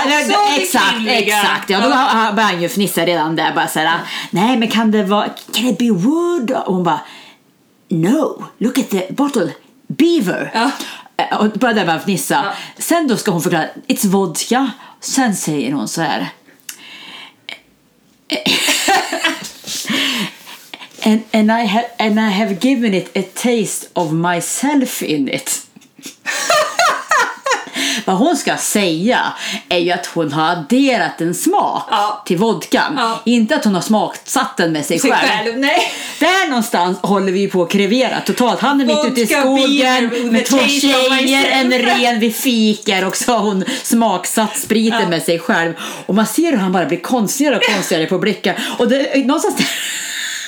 exakt, 0.59 0.97
exakt. 1.07 1.71
Ja, 1.71 1.81
då 1.81 1.89
börjar 2.35 2.49
han 2.49 2.63
ju 2.63 2.69
fnissa 2.69 3.07
redan 3.07 3.37
där. 3.37 3.55
Bara 3.55 3.69
såhär, 3.69 3.99
nej 4.31 4.57
men 4.57 4.69
kan 4.71 4.91
det 4.91 5.03
vara, 5.03 5.29
can 5.53 5.67
it 5.67 5.79
be 5.79 5.91
wood? 5.91 6.51
Och 6.51 6.75
hon 6.75 6.85
bara, 6.85 7.01
no, 7.89 8.45
look 8.59 8.79
at 8.79 8.91
the 8.91 9.07
bottle, 9.11 9.53
beaver. 9.87 10.51
Ja. 10.55 10.71
Eh, 11.17 11.37
Och 11.41 11.51
börjar 11.51 11.75
där 11.75 11.87
bara 11.87 12.01
fnissa. 12.01 12.35
Ja. 12.35 12.53
Sen 12.79 13.09
då 13.09 13.17
ska 13.17 13.31
hon 13.31 13.43
förklara, 13.43 13.67
it's 13.89 14.07
vodka. 14.09 14.71
Sen 15.01 15.37
säger 15.37 15.73
hon 15.73 15.89
så 15.89 16.01
här. 16.03 16.29
And, 21.07 21.23
and, 21.33 21.51
I 21.51 21.67
ha, 21.67 21.83
and 21.99 22.19
I 22.21 22.31
have 22.31 22.55
given 22.61 22.95
it 22.95 23.17
a 23.17 23.23
taste 23.35 23.87
of 23.95 24.13
myself 24.13 25.03
in 25.03 25.29
it. 25.29 25.61
Vad 28.05 28.17
hon 28.17 28.37
ska 28.37 28.57
säga 28.57 29.21
är 29.69 29.79
ju 29.79 29.91
att 29.91 30.07
hon 30.07 30.33
har 30.33 30.51
adderat 30.53 31.21
en 31.21 31.35
smak 31.35 31.83
Ja. 31.91 32.23
till 32.27 32.37
vodkan. 32.37 32.95
Ja. 32.97 33.21
Inte 33.25 33.57
att 33.57 33.65
hon 33.65 33.75
har 33.75 33.83
smaksatt 33.83 34.57
den 34.57 34.73
med 34.73 34.85
sig, 34.87 34.99
Sig 34.99 35.11
själv. 35.11 35.29
själv, 35.29 35.59
nej. 35.59 35.93
Där 36.21 36.49
någonstans 36.49 36.99
håller 37.03 37.33
vi 37.33 37.49
på 37.49 37.63
att 37.63 37.71
krevera 37.71 38.21
totalt. 38.21 38.61
Han 38.61 38.81
är 38.81 38.85
mitt 38.87 39.05
ute 39.07 39.21
i 39.21 39.27
skogen 39.27 40.33
med 40.33 40.47
två 40.47 40.59
tjejer, 40.59 41.47
en 41.51 41.73
ren 41.73 42.21
vid 42.21 42.37
fikar 42.37 43.05
och 43.05 43.17
så 43.17 43.33
har 43.33 43.39
hon 43.41 43.65
smaksatt 43.83 44.57
spriten 44.59 45.01
Ja. 45.03 45.09
med 45.09 45.23
sig 45.23 45.39
själv. 45.39 45.73
Och 46.07 46.15
man 46.15 46.27
ser 46.27 46.51
hur 46.51 46.59
han 46.59 46.73
bara 46.73 46.87
blir 46.87 47.01
konstigare 47.01 47.57
och 47.57 47.63
konstigare 47.75 48.07
på 48.07 48.19
blickar. 48.19 48.59
Och 48.79 48.89
det, 48.89 49.27
någonstans 49.27 49.57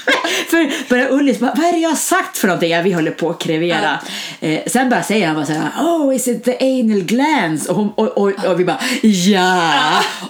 för 0.51 0.89
börjar 0.89 1.09
Ullis 1.13 1.39
bara, 1.39 1.55
vad 1.57 1.67
är 1.67 1.73
det 1.73 1.79
jag 1.79 1.89
har 1.91 1.97
sagt 1.97 2.39
för 2.39 2.49
någonting? 2.49 2.71
Ja, 2.71 2.83
vi 2.83 2.93
håller 2.93 3.11
på 3.11 3.31
att 3.31 3.39
krevera. 3.39 3.99
Eh, 4.41 4.61
sen 4.67 4.91
bara 4.91 5.03
säger 5.03 5.27
han 5.27 5.37
bara 5.37 5.47
så 5.47 5.53
här, 5.53 5.71
oh 5.81 6.17
is 6.17 6.29
it 6.29 6.45
the 6.45 6.57
anal 6.61 7.03
glands? 7.03 7.67
Och, 7.67 7.77
hon, 7.77 7.93
och, 7.95 8.09
och, 8.09 8.45
och 8.45 8.61
vi 8.61 8.65
bara, 8.65 8.81
ja. 9.03 9.73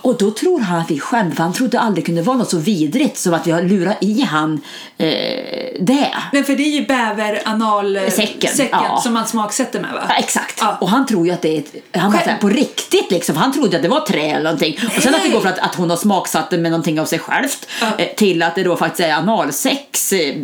Och 0.02 0.18
då 0.18 0.30
tror 0.30 0.60
han 0.60 0.80
att 0.80 0.90
vi 0.90 1.00
skämtar, 1.00 1.36
för 1.36 1.42
han 1.42 1.52
trodde 1.52 1.80
aldrig 1.80 2.06
kunde 2.06 2.22
vara 2.22 2.36
något 2.36 2.50
så 2.50 2.58
vidrigt 2.58 3.18
som 3.18 3.34
att 3.34 3.46
vi 3.46 3.50
har 3.50 3.62
lurat 3.62 3.96
i 4.00 4.22
han 4.22 4.60
eh, 4.98 5.08
det. 5.80 6.14
Nej, 6.32 6.44
för 6.44 6.56
det 6.56 6.62
är 6.62 6.80
ju 6.80 6.86
bäveranalsäcken 6.86 8.50
Säcken, 8.50 8.68
ja. 8.72 9.00
som 9.02 9.12
man 9.12 9.26
smaksätter 9.26 9.80
med 9.80 9.92
va? 9.92 10.06
Ja, 10.08 10.14
exakt. 10.14 10.58
Ja. 10.60 10.76
Och 10.80 10.88
han 10.88 11.06
tror 11.06 11.26
ju 11.26 11.32
att 11.32 11.42
det 11.42 11.56
är 11.56 11.58
ett, 11.58 11.74
han 11.92 12.12
bara, 12.12 12.18
här, 12.18 12.36
på 12.36 12.48
riktigt 12.48 13.10
liksom. 13.10 13.36
Han 13.36 13.52
trodde 13.52 13.76
att 13.76 13.82
det 13.82 13.88
var 13.88 14.00
trä 14.00 14.20
eller 14.20 14.42
någonting. 14.42 14.78
Och 14.96 15.02
sen 15.02 15.14
att 15.14 15.20
det 15.20 15.28
Nej. 15.28 15.32
går 15.32 15.40
från 15.40 15.52
att, 15.52 15.58
att 15.58 15.74
hon 15.74 15.90
har 15.90 15.96
smaksatt 15.96 16.50
det 16.50 16.58
med 16.58 16.70
någonting 16.70 17.00
av 17.00 17.04
sig 17.04 17.18
självt 17.18 17.66
Ja. 17.80 17.86
eh, 17.98 18.08
till 18.16 18.42
att 18.42 18.54
det 18.54 18.62
då 18.64 18.76
faktiskt 18.76 19.00
är 19.08 19.12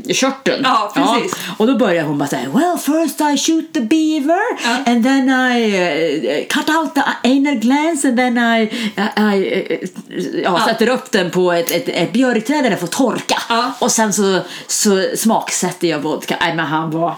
i 0.07 0.15
körteln. 0.15 0.61
Ja, 0.65 0.93
precis. 0.95 1.37
Och 1.59 1.67
då 1.67 1.77
börjar 1.77 2.05
hon 2.05 2.19
bara 2.19 2.29
säga 2.29 2.49
Well 2.55 2.79
first 2.79 3.21
I 3.21 3.37
shoot 3.39 3.75
the 3.75 3.81
beaver 3.81 4.41
Ja. 4.65 4.93
and 4.93 5.05
then 5.05 5.31
I 5.31 5.75
eh, 6.41 6.47
cut 6.59 6.69
out 6.77 6.95
the 6.95 7.03
anal 7.25 7.55
glands 7.55 8.05
and 8.05 8.17
then 8.17 8.39
I, 8.39 8.63
I, 8.63 9.67
eh, 9.71 9.79
ja, 10.43 10.59
Ja. 10.59 10.65
sätter 10.67 10.89
upp 10.89 11.11
den 11.13 11.31
på 11.31 11.53
ett, 11.53 11.71
ett, 11.71 11.89
ett 11.89 12.13
björkträd 12.13 12.65
där 12.65 12.71
den 12.71 12.79
får 12.79 12.87
torka. 12.87 13.43
Ja. 13.49 13.73
Och 13.79 13.93
sen 13.93 14.13
så, 14.13 14.41
så 14.67 15.09
smaksätter 15.17 15.89
jag 15.89 15.99
vodka. 15.99 16.37
Nej 16.41 16.55
men 16.57 16.67
han 16.67 16.91
var 16.91 17.15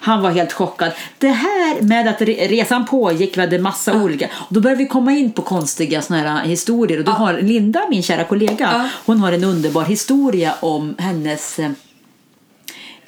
han 0.00 0.22
var 0.22 0.30
helt 0.30 0.52
chockad. 0.52 0.92
Det 1.18 1.28
här 1.28 1.82
med 1.82 2.08
att 2.08 2.20
re- 2.20 2.48
resan 2.48 2.86
pågick, 2.86 3.36
vi 3.36 3.40
hade 3.40 3.58
massa 3.58 4.02
olika. 4.02 4.26
Och 4.34 4.54
då 4.54 4.60
började 4.60 4.82
vi 4.82 4.88
komma 4.88 5.12
in 5.12 5.32
på 5.32 5.42
konstiga 5.42 6.02
såna 6.02 6.20
här 6.20 6.44
historier. 6.44 6.98
Och 6.98 7.04
då 7.04 7.12
har 7.12 7.32
Linda, 7.42 7.86
min 7.90 8.02
kära 8.02 8.24
kollega, 8.24 8.68
Ja. 8.72 8.88
hon 9.06 9.18
har 9.20 9.32
en 9.32 9.44
underbar 9.44 9.84
historia 9.84 10.54
om 10.60 10.94
hennes 10.98 11.58
eh, 11.58 11.70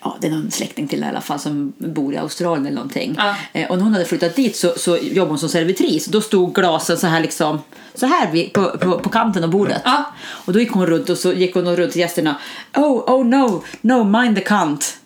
Ja, 0.02 0.16
det 0.20 0.26
är 0.26 0.30
någon 0.30 0.50
släkting 0.50 0.88
till 0.88 1.00
i 1.02 1.06
alla 1.06 1.20
fall 1.20 1.38
som 1.38 1.72
bor 1.78 2.14
i 2.14 2.16
Australien 2.16 2.66
eller 2.66 2.74
någonting. 2.76 3.14
Ja. 3.18 3.34
Eh, 3.52 3.70
och 3.70 3.76
när 3.76 3.84
hon 3.84 3.92
hade 3.92 4.04
flyttat 4.04 4.36
dit 4.36 4.56
så, 4.56 4.72
så 4.76 4.96
jobbade 4.96 5.30
hon 5.30 5.38
som 5.38 5.48
servitris. 5.48 6.06
Då 6.06 6.20
stod 6.20 6.54
glasen 6.54 6.96
så 6.98 7.06
här 7.06 7.20
liksom 7.20 7.58
så 7.94 8.06
här 8.06 8.32
vid, 8.32 8.52
på, 8.52 8.70
på, 8.70 8.98
på 8.98 9.08
kanten 9.08 9.44
av 9.44 9.50
bordet. 9.50 9.82
Ja. 9.84 10.04
Och 10.28 10.52
då 10.52 10.60
gick 10.60 10.70
hon 10.72 10.86
runt 10.86 11.08
och 11.10 11.18
så 11.18 11.32
gick 11.32 11.54
hon 11.54 11.76
runt 11.76 11.92
till 11.92 12.00
gästerna. 12.00 12.36
Oh, 12.76 13.14
oh 13.14 13.26
no, 13.26 13.62
no, 13.80 14.04
mind 14.20 14.36
the 14.36 14.42
cunt. 14.42 14.96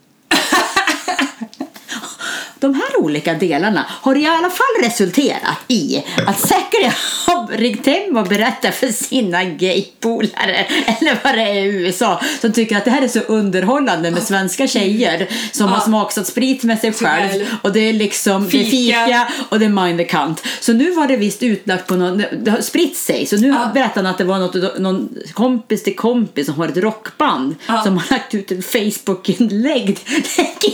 De 2.60 2.74
här 2.74 3.00
olika 3.00 3.34
delarna 3.34 3.86
har 3.88 4.16
i 4.16 4.26
alla 4.26 4.50
fall 4.50 4.82
resulterat 4.82 5.58
i 5.68 6.04
att 6.26 6.40
Zachary 6.40 6.90
har 7.26 7.56
ringt 7.56 7.86
hem 7.86 8.16
och 8.16 8.26
berättat 8.26 8.74
för 8.74 8.88
sina 8.88 9.44
gaypolare, 9.44 10.66
eller 10.86 11.18
vad 11.24 11.34
det 11.34 11.42
är 11.42 11.54
i 11.54 11.64
USA, 11.64 12.20
som 12.40 12.52
tycker 12.52 12.76
att 12.76 12.84
det 12.84 12.90
här 12.90 13.02
är 13.02 13.08
så 13.08 13.20
underhållande 13.20 14.10
med 14.10 14.22
svenska 14.22 14.66
tjejer 14.66 15.28
som 15.52 15.68
har 15.68 15.80
smaksatt 15.80 16.26
sprit 16.26 16.62
med 16.62 16.78
sig 16.78 16.92
själv. 16.92 17.46
Och 17.62 17.72
det 17.72 17.80
är 17.80 17.92
liksom 17.92 18.48
det 18.48 18.60
är 18.60 18.64
Fika. 18.70 19.28
och 19.48 19.58
det 19.58 19.64
är 19.64 19.68
mind 19.68 19.98
the 19.98 20.04
cunt. 20.04 20.42
Så 20.60 20.72
nu 20.72 20.90
var 20.90 21.06
det 21.08 21.16
visst 21.16 21.42
utlagt 21.42 21.86
på 21.86 21.94
någon, 21.96 22.22
det 22.42 22.50
har 22.50 22.60
spritt 22.60 22.96
sig, 22.96 23.26
så 23.26 23.36
nu 23.36 23.54
berättar 23.74 24.02
han 24.02 24.06
att 24.06 24.18
det 24.18 24.24
var 24.24 24.38
något, 24.38 24.78
någon 24.78 25.08
kompis 25.32 25.82
till 25.82 25.96
kompis 25.96 26.46
som 26.46 26.54
har 26.54 26.68
ett 26.68 26.76
rockband 26.76 27.54
som 27.84 27.98
har 27.98 28.10
lagt 28.10 28.34
ut 28.34 28.52
en 28.52 28.62
Facebook-inlägg 28.62 29.98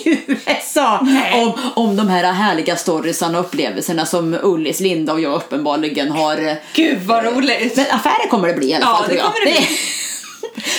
i 0.04 0.18
USA 0.26 0.98
om, 1.34 1.52
om 1.76 1.96
de 1.96 2.08
här 2.08 2.32
härliga 2.32 2.76
storiesarna 2.76 3.38
och 3.38 3.44
upplevelserna 3.44 4.06
som 4.06 4.36
Ullis, 4.42 4.80
Linda 4.80 5.12
och 5.12 5.20
jag 5.20 5.34
uppenbarligen 5.34 6.10
har. 6.10 6.46
eh, 6.48 6.54
Gud 6.74 6.98
vad 7.02 7.24
roligt! 7.24 7.76
Men 7.76 7.86
affärer 7.90 8.28
kommer 8.30 8.48
det 8.48 8.54
bli 8.54 8.70
i 8.70 8.74
alla 8.74 8.84
Ja, 8.84 8.96
fall. 8.96 9.02
det 9.02 9.08
tror 9.08 9.18
jag. 9.18 9.24
kommer 9.34 9.46
det 9.46 9.52
bli. 9.58 9.66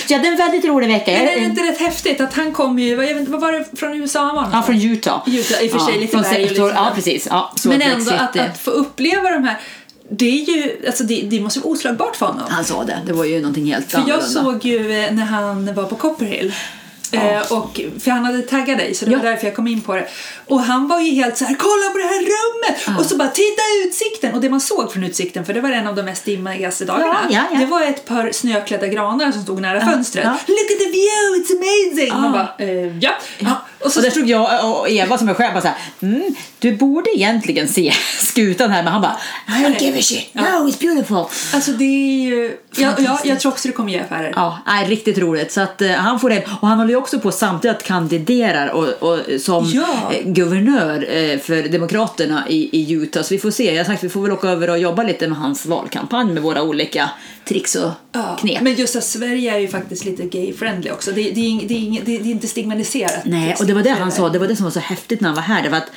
Jag 0.08 0.16
hade 0.18 0.28
en 0.28 0.36
väldigt 0.36 0.64
rolig 0.64 0.88
vecka. 0.88 1.10
Men 1.12 1.20
är 1.28 1.40
det 1.40 1.44
inte 1.44 1.62
rätt 1.62 1.78
häftigt 1.80 2.20
att 2.20 2.34
han 2.34 2.52
kom 2.52 2.78
ju, 2.78 2.96
vad, 2.96 3.04
jag 3.04 3.08
vet, 3.08 3.20
inte, 3.20 3.32
vad 3.32 3.40
var 3.40 3.52
det 3.52 3.64
från 3.78 3.94
USA 3.94 4.20
han 4.24 4.34
var 4.36 4.48
ja, 4.52 4.62
från 4.62 4.76
Utah. 4.82 5.22
Utah, 5.26 5.62
i 5.62 5.68
och 5.68 5.72
för 5.72 5.78
sig 5.78 5.98
lite 5.98 6.12
från 6.12 6.22
berg 6.22 6.42
och 6.42 6.48
sektor, 6.48 6.64
lite 6.66 6.76
Ja, 6.76 6.92
precis. 6.94 7.26
Ja, 7.30 7.52
så 7.56 7.68
Men 7.68 7.78
Brexit, 7.78 7.98
ändå 8.12 8.24
att, 8.24 8.36
eh, 8.36 8.44
att 8.44 8.58
få 8.58 8.70
uppleva 8.70 9.30
de 9.30 9.44
här, 9.44 9.60
det 10.10 10.24
är 10.26 10.44
ju, 10.56 10.86
alltså 10.86 11.04
det, 11.04 11.20
det 11.30 11.40
måste 11.40 11.60
vara 11.60 11.72
oslagbart 11.72 12.16
för 12.16 12.26
honom. 12.26 12.42
Han 12.48 12.64
sa 12.64 12.84
det. 12.84 12.98
Det 13.06 13.12
var 13.12 13.24
ju 13.24 13.40
någonting 13.40 13.72
helt 13.72 13.90
För 13.90 13.98
jag 13.98 14.10
annorlunda. 14.10 14.42
såg 14.42 14.64
ju 14.64 14.92
eh, 15.04 15.12
när 15.12 15.24
han 15.24 15.74
var 15.74 15.84
på 15.84 15.96
Copperhill 15.96 16.52
Eh, 17.12 17.52
och, 17.52 17.80
för 18.00 18.10
han 18.10 18.24
hade 18.24 18.42
taggat 18.42 18.78
dig 18.78 18.94
så 18.94 19.04
det 19.04 19.10
var 19.16 19.24
Ja. 19.24 19.30
därför 19.30 19.46
jag 19.46 19.56
kom 19.56 19.66
in 19.68 19.80
på 19.80 19.94
det. 19.94 20.08
Och 20.46 20.60
han 20.60 20.88
var 20.88 21.00
ju 21.00 21.10
helt 21.14 21.36
så 21.36 21.44
här: 21.44 21.54
kolla 21.58 21.90
på 21.92 21.98
det 21.98 22.04
här 22.04 22.20
rummet! 22.20 22.98
Och 23.00 23.06
så 23.06 23.16
bara, 23.16 23.28
titta 23.28 23.62
utsikten! 23.86 24.34
Och 24.34 24.40
det 24.40 24.50
man 24.50 24.60
såg 24.60 24.92
från 24.92 25.04
utsikten, 25.04 25.44
för 25.44 25.54
det 25.54 25.60
var 25.60 25.70
en 25.70 25.86
av 25.86 25.94
de 25.94 26.02
mest 26.02 26.24
dimmigaste 26.24 26.84
dagarna, 26.84 27.06
Ja, 27.06 27.28
ja, 27.30 27.44
ja. 27.52 27.58
det 27.58 27.66
var 27.66 27.82
ett 27.82 28.04
par 28.04 28.32
snöklädda 28.32 28.86
granar 28.86 29.32
som 29.32 29.42
stod 29.42 29.60
nära 29.60 29.80
fönstret. 29.80 30.24
ja. 30.24 30.30
Look 30.46 30.70
at 30.70 30.78
the 30.78 30.90
view, 30.90 31.38
it's 31.38 31.52
amazing! 31.56 32.20
Man 32.20 32.32
bara, 32.32 32.48
eh, 32.58 32.98
ja. 32.98 33.12
Och 33.80 33.90
så 33.92 33.98
Och 33.98 34.02
där 34.04 34.10
stod 34.10 34.28
jag 34.28 34.70
och 34.80 34.90
Eva 34.90 35.18
som 35.18 35.28
är 35.28 35.34
själv 35.34 35.52
bara 35.54 35.60
såhär, 35.60 35.76
mm, 36.02 36.34
du 36.58 36.76
borde 36.76 37.10
egentligen 37.16 37.68
se 37.68 37.92
skutan 38.20 38.70
här 38.70 38.82
men 38.82 38.92
han 38.92 39.02
bara, 39.02 39.16
I 39.48 39.64
don't 39.64 39.82
give 39.82 39.98
a 39.98 40.02
shit, 40.02 40.34
no 40.34 40.40
it's 40.42 40.80
beautiful. 40.80 41.24
Alltså 41.54 41.70
det 41.72 41.84
är 41.84 42.20
ju... 42.28 42.56
Ja, 42.76 42.94
ja, 42.98 43.20
jag 43.24 43.40
tror 43.40 43.52
också 43.52 43.68
det 43.68 43.74
kommer 43.74 43.92
ge 43.92 43.98
affärer. 44.00 44.32
Ja, 44.36 44.58
nej, 44.66 44.86
riktigt 44.88 45.18
roligt. 45.18 45.52
Så 45.52 45.60
att 45.60 45.82
eh, 45.82 45.90
han 45.90 46.20
får 46.20 46.30
det. 46.30 46.44
Och 46.60 46.68
han 46.68 46.78
håller 46.78 46.90
ju 46.90 46.96
också 46.96 47.18
på 47.20 47.32
samtidigt 47.32 47.76
att 47.76 47.82
kandidera 47.82 48.72
och, 48.72 48.88
och, 48.88 49.18
som 49.40 49.64
Ja. 49.74 50.12
eh, 50.12 50.26
guvernör 50.32 51.16
eh, 51.16 51.38
för 51.38 51.68
Demokraterna 51.68 52.44
i, 52.48 52.68
i 52.72 52.92
Utah. 52.92 53.22
Så 53.22 53.34
vi 53.34 53.38
får 53.38 53.50
se. 53.50 53.74
Jag 53.74 53.84
har 53.84 53.84
sagt 53.84 54.04
vi 54.04 54.08
får 54.08 54.22
väl 54.22 54.32
åka 54.32 54.48
över 54.48 54.70
och 54.70 54.78
jobba 54.78 55.02
lite 55.02 55.28
med 55.28 55.38
hans 55.38 55.66
valkampanj 55.66 56.32
med 56.32 56.42
våra 56.42 56.62
olika 56.62 57.10
tricks 57.44 57.74
och 57.74 57.90
Ja, 58.12 58.36
knep. 58.40 58.60
Men 58.62 58.74
just 58.74 58.96
att 58.96 59.04
Sverige 59.04 59.54
är 59.54 59.58
ju 59.58 59.68
faktiskt 59.68 60.04
lite 60.04 60.22
gay-friendly 60.22 60.90
också. 60.90 61.12
Det, 61.12 61.22
det, 61.22 61.40
är, 61.40 61.68
det, 61.68 61.74
är, 61.74 62.04
det, 62.04 62.18
det 62.18 62.28
är 62.28 62.32
inte 62.32 62.48
stigmatiserat. 62.48 63.24
Nej, 63.24 63.56
och 63.60 63.66
det 63.68 63.74
var 63.74 63.82
det 63.82 63.90
han 63.90 64.12
sa. 64.12 64.28
Det 64.28 64.38
var 64.38 64.46
det 64.48 64.56
som 64.56 64.64
var 64.64 64.70
så 64.70 64.80
häftigt 64.80 65.20
när 65.20 65.28
han 65.28 65.36
var 65.36 65.42
här. 65.42 65.62
Det 65.62 65.68
var 65.68 65.78
att 65.78 65.90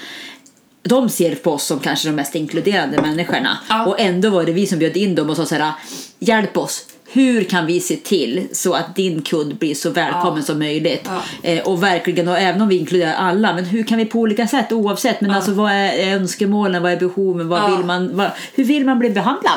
de 0.84 1.10
ser 1.10 1.36
på 1.36 1.52
oss 1.52 1.64
som 1.66 1.80
kanske 1.80 2.08
de 2.10 2.12
mest 2.16 2.36
inkluderande 2.36 3.02
människorna. 3.02 3.58
Ja. 3.70 3.86
Och 3.86 4.00
ändå 4.00 4.30
var 4.30 4.44
det 4.46 4.52
vi 4.52 4.68
som 4.68 4.80
bjöd 4.80 4.98
in 4.98 5.16
dem 5.16 5.30
och 5.30 5.36
sa 5.36 5.46
så 5.46 5.56
här, 5.56 5.72
hjälp 6.20 6.58
oss. 6.58 6.86
Hur 7.14 7.44
kan 7.44 7.66
vi 7.66 7.80
se 7.80 7.96
till 7.96 8.48
så 8.52 8.74
att 8.74 8.96
din 8.96 9.22
kund 9.22 9.56
blir 9.58 9.76
så 9.76 9.90
välkommen 9.90 10.38
Ja. 10.40 10.46
som 10.46 10.60
möjligt? 10.60 11.10
Ja. 11.44 11.50
Eh, 11.50 11.64
och 11.68 11.84
verkligen, 11.84 12.28
och 12.28 12.38
även 12.38 12.62
om 12.62 12.68
vi 12.68 12.78
inkluderar 12.78 13.14
alla, 13.14 13.54
men 13.54 13.66
hur 13.66 13.84
kan 13.84 13.98
vi 13.98 14.06
på 14.06 14.20
olika 14.20 14.48
sätt 14.48 14.72
oavsett? 14.72 15.22
Men 15.22 15.32
alltså 15.32 15.52
vad 15.54 15.72
är 15.72 16.16
önskemålen, 16.16 16.84
vad 16.84 16.92
är 16.92 16.98
behoven, 17.00 17.50
vad 17.50 17.60
Ja. 17.62 17.68
vill 17.76 17.86
man, 17.86 18.18
vad, 18.18 18.30
hur 18.54 18.64
vill 18.64 18.86
man 18.86 19.00
bli 19.00 19.10
behandlad? 19.10 19.54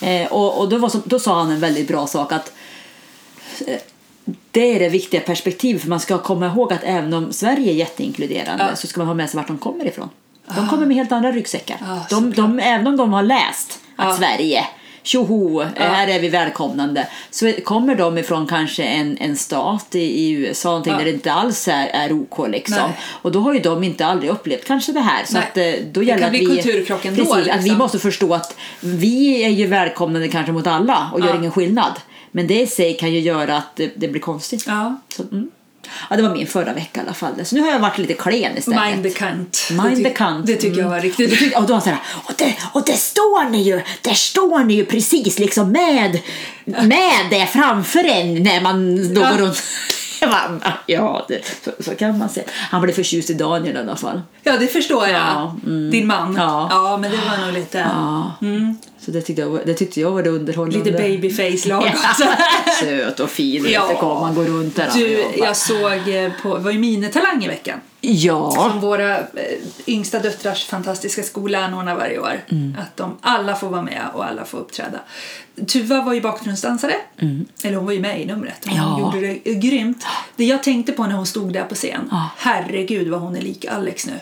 Ja. 0.00 0.06
Eh, 0.08 0.32
och 0.32 0.60
och 0.60 0.68
då, 0.68 0.78
var 0.78 0.92
då 1.04 1.18
sa 1.18 1.38
han 1.42 1.50
en 1.50 1.60
väldigt 1.60 1.88
bra 1.88 2.06
sak 2.06 2.32
att 2.32 2.52
det 4.56 4.74
är 4.74 4.78
det 4.78 4.88
viktiga 4.88 5.20
perspektivet 5.20 5.82
för 5.82 5.88
man 5.88 6.00
ska 6.00 6.18
komma 6.18 6.46
ihåg 6.46 6.72
att 6.72 6.84
även 6.84 7.14
om 7.14 7.32
Sverige 7.32 7.72
är 7.72 7.74
jätteinkluderande 7.74 8.66
Ja. 8.70 8.76
så 8.76 8.86
ska 8.86 9.00
man 9.00 9.06
ha 9.06 9.14
med 9.14 9.30
sig 9.30 9.36
vart 9.38 9.46
de 9.46 9.58
kommer 9.58 9.84
ifrån. 9.86 10.08
De 10.56 10.68
kommer 10.68 10.86
med 10.86 10.96
helt 10.96 11.12
andra 11.12 11.32
ryggsäckar. 11.32 11.76
Ja, 11.80 12.06
de, 12.10 12.32
de, 12.32 12.58
även 12.58 12.86
om 12.86 12.96
de 12.96 13.12
har 13.12 13.22
läst 13.22 13.80
att 13.96 14.06
Ja. 14.08 14.16
Sverige 14.16 14.64
Tjoho, 15.02 15.62
här 15.76 16.08
är 16.08 16.20
vi 16.20 16.28
välkomnande. 16.28 17.08
Så 17.30 17.52
kommer 17.64 17.94
de 17.94 18.18
ifrån 18.18 18.46
kanske 18.46 18.82
en, 18.82 19.18
en 19.18 19.36
stat 19.36 19.94
i, 19.94 19.98
i 19.98 20.30
USA 20.30 20.68
någonting 20.68 20.92
Ja. 20.92 20.98
där 20.98 21.04
det 21.04 21.10
inte 21.10 21.32
alls 21.32 21.68
är, 21.68 21.86
är 21.86 22.12
OK. 22.12 22.48
Liksom. 22.48 22.76
Nej. 22.82 22.96
Och 23.22 23.32
då 23.32 23.40
har 23.40 23.54
ju 23.54 23.60
de 23.60 23.84
inte 23.84 24.06
aldrig 24.06 24.30
upplevt 24.30 24.64
kanske 24.64 24.92
det 24.92 25.00
här. 25.00 25.24
Så 25.24 25.34
Nej. 25.34 25.42
att, 25.50 25.56
eh, 25.56 25.86
då 25.92 26.00
Det 26.00 26.06
gäller 26.06 26.18
kan 26.20 26.24
att 26.24 26.30
bli 26.30 26.46
vi, 26.46 26.46
kulturkrock 26.46 27.04
ändå, 27.04 27.24
precis, 27.24 27.48
att 27.48 27.58
vi 27.58 27.62
liksom. 27.62 27.78
måste 27.78 27.98
förstå 27.98 28.34
att 28.34 28.56
vi 28.80 29.44
är 29.44 29.48
ju 29.48 29.66
välkomnande 29.66 30.28
kanske 30.28 30.52
mot 30.52 30.66
alla 30.66 31.10
och 31.14 31.20
gör 31.20 31.36
ingen 31.36 31.50
skillnad. 31.52 31.92
Men 32.32 32.46
det 32.46 32.60
i 32.60 32.66
sig 32.66 32.96
kan 32.96 33.12
ju 33.12 33.20
göra 33.20 33.56
att 33.56 33.76
det, 33.76 33.92
det 33.96 34.08
blir 34.08 34.20
konstigt. 34.20 34.64
Ja. 34.66 35.00
Så, 35.16 35.22
mm. 35.22 35.50
Ja, 36.10 36.16
det 36.16 36.22
var 36.22 36.34
min 36.36 36.46
förra 36.46 36.72
vecka 36.72 37.00
i 37.00 37.04
alla 37.04 37.14
fall. 37.14 37.44
Så 37.44 37.54
nu 37.56 37.60
har 37.62 37.68
jag 37.68 37.78
varit 37.78 37.98
lite 37.98 38.14
klen 38.14 38.58
istället. 38.58 38.80
Mind 38.90 39.02
the 39.02 39.10
cunt. 39.10 39.68
Mind 39.70 40.04
the 40.04 40.10
cunt. 40.10 40.46
Det 40.46 40.56
tycker 40.56 40.78
jag 40.80 40.88
var 40.88 40.98
Mm. 40.98 41.02
riktigt... 41.02 41.32
Och 41.32 41.50
då- 41.50 41.58
Och 41.58 41.66
då 41.66 41.80
så 41.80 41.88
här, 41.90 41.98
och 42.24 42.32
det, 42.38 42.54
och 42.72 42.82
det 42.86 42.92
står 42.96 43.50
ni 43.50 43.62
ju, 43.62 43.80
där 44.02 44.14
står 44.14 44.64
ni 44.64 44.74
ju 44.74 44.84
precis 44.84 45.38
liksom 45.38 45.72
med, 45.72 46.20
med 46.64 47.12
det 47.30 47.46
framför 47.46 48.04
en 48.04 48.42
när 48.42 48.60
man 48.60 49.14
då 49.14 49.20
Ja. 49.20 49.30
går 49.30 49.38
runt. 49.38 49.62
Bara, 50.20 50.72
Ja, 50.86 51.24
det, 51.28 51.40
så, 51.64 51.70
så 51.80 51.94
kan 51.94 52.18
man 52.18 52.28
säga. 52.28 52.46
Han 52.70 52.82
blev 52.82 52.94
förtjust 52.94 53.30
i 53.30 53.34
Daniel 53.34 53.76
i 53.76 53.78
alla 53.78 53.96
fall. 53.96 54.22
Ja, 54.42 54.56
det 54.56 54.66
förstår 54.66 55.06
jag. 55.06 55.20
Ja, 55.20 55.56
mm. 55.66 55.90
Din 55.90 56.06
man. 56.06 56.34
Ja. 56.36 56.68
ja, 56.70 56.96
men 56.96 57.10
det 57.10 57.16
var 57.16 57.46
nog 57.46 57.54
lite... 57.54 57.78
Ja. 57.78 58.32
Mm. 58.42 58.76
Så 59.00 59.10
det 59.10 59.22
tyckte 59.22 59.42
jag 59.42 59.60
det, 59.66 59.74
tyckte 59.74 60.00
jag 60.00 60.10
var 60.10 60.22
det 60.22 60.30
underhållande. 60.30 60.90
Lite 60.90 61.02
babyface 61.02 61.68
lag 61.68 61.92
Ja. 61.94 62.26
Söt 62.80 63.20
och 63.20 63.30
fin. 63.30 63.66
Ja. 63.68 63.86
Ja. 63.90 64.00
Kom, 64.00 64.20
man 64.20 64.34
går 64.34 64.44
runt 64.44 64.76
där. 64.76 64.90
Du, 64.94 65.24
och 65.24 65.32
jag 65.36 65.56
såg 65.56 66.08
eh, 66.08 66.32
på, 66.42 66.56
det 66.56 66.62
var 66.62 66.70
ju 66.70 66.78
Minetalang 66.78 67.44
i 67.44 67.48
veckan. 67.48 67.80
Ja. 68.08 68.50
Som 68.50 68.80
våra 68.80 69.18
eh, 69.18 69.24
yngsta 69.86 70.18
döttrars 70.18 70.64
fantastiska 70.66 71.22
skola 71.22 71.64
anordnar 71.64 71.94
varje 71.96 72.18
år. 72.18 72.44
Att 72.78 72.96
de 72.96 73.16
alla 73.20 73.54
får 73.54 73.68
vara 73.68 73.82
med 73.82 74.02
och 74.14 74.24
alla 74.26 74.44
får 74.44 74.58
uppträda. 74.58 74.98
Tuva 75.66 76.02
var 76.02 76.12
ju 76.14 76.20
bakgrundsdansare. 76.20 76.94
Eller 77.62 77.76
hon 77.76 77.86
var 77.86 77.92
ju 77.92 78.00
med 78.00 78.20
i 78.20 78.24
numret. 78.24 78.66
Hon 78.66 78.76
Ja. 78.76 79.00
gjorde 79.00 79.20
det 79.20 79.54
grymt. 79.54 80.04
Det 80.36 80.44
jag 80.44 80.62
tänkte 80.62 80.92
på 80.92 81.06
när 81.06 81.14
hon 81.16 81.26
stod 81.26 81.52
där 81.52 81.64
på 81.64 81.74
scen. 81.74 82.08
Ja. 82.10 82.30
Herregud 82.36 83.08
vad 83.08 83.20
hon 83.20 83.36
är 83.36 83.40
lik 83.42 83.64
Alex 83.64 84.06
nu. 84.06 84.20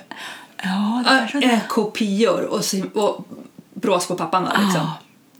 Ja, 0.62 1.02
det 1.06 1.10
är 1.10 1.26
så 1.26 1.38
Äh, 1.38 1.58
kopior 1.68 2.42
och, 2.42 2.62
och 3.04 3.24
brås 3.74 4.06
på 4.06 4.14
pappan 4.14 4.42
liksom. 4.44 4.70
Ja, 4.74 4.92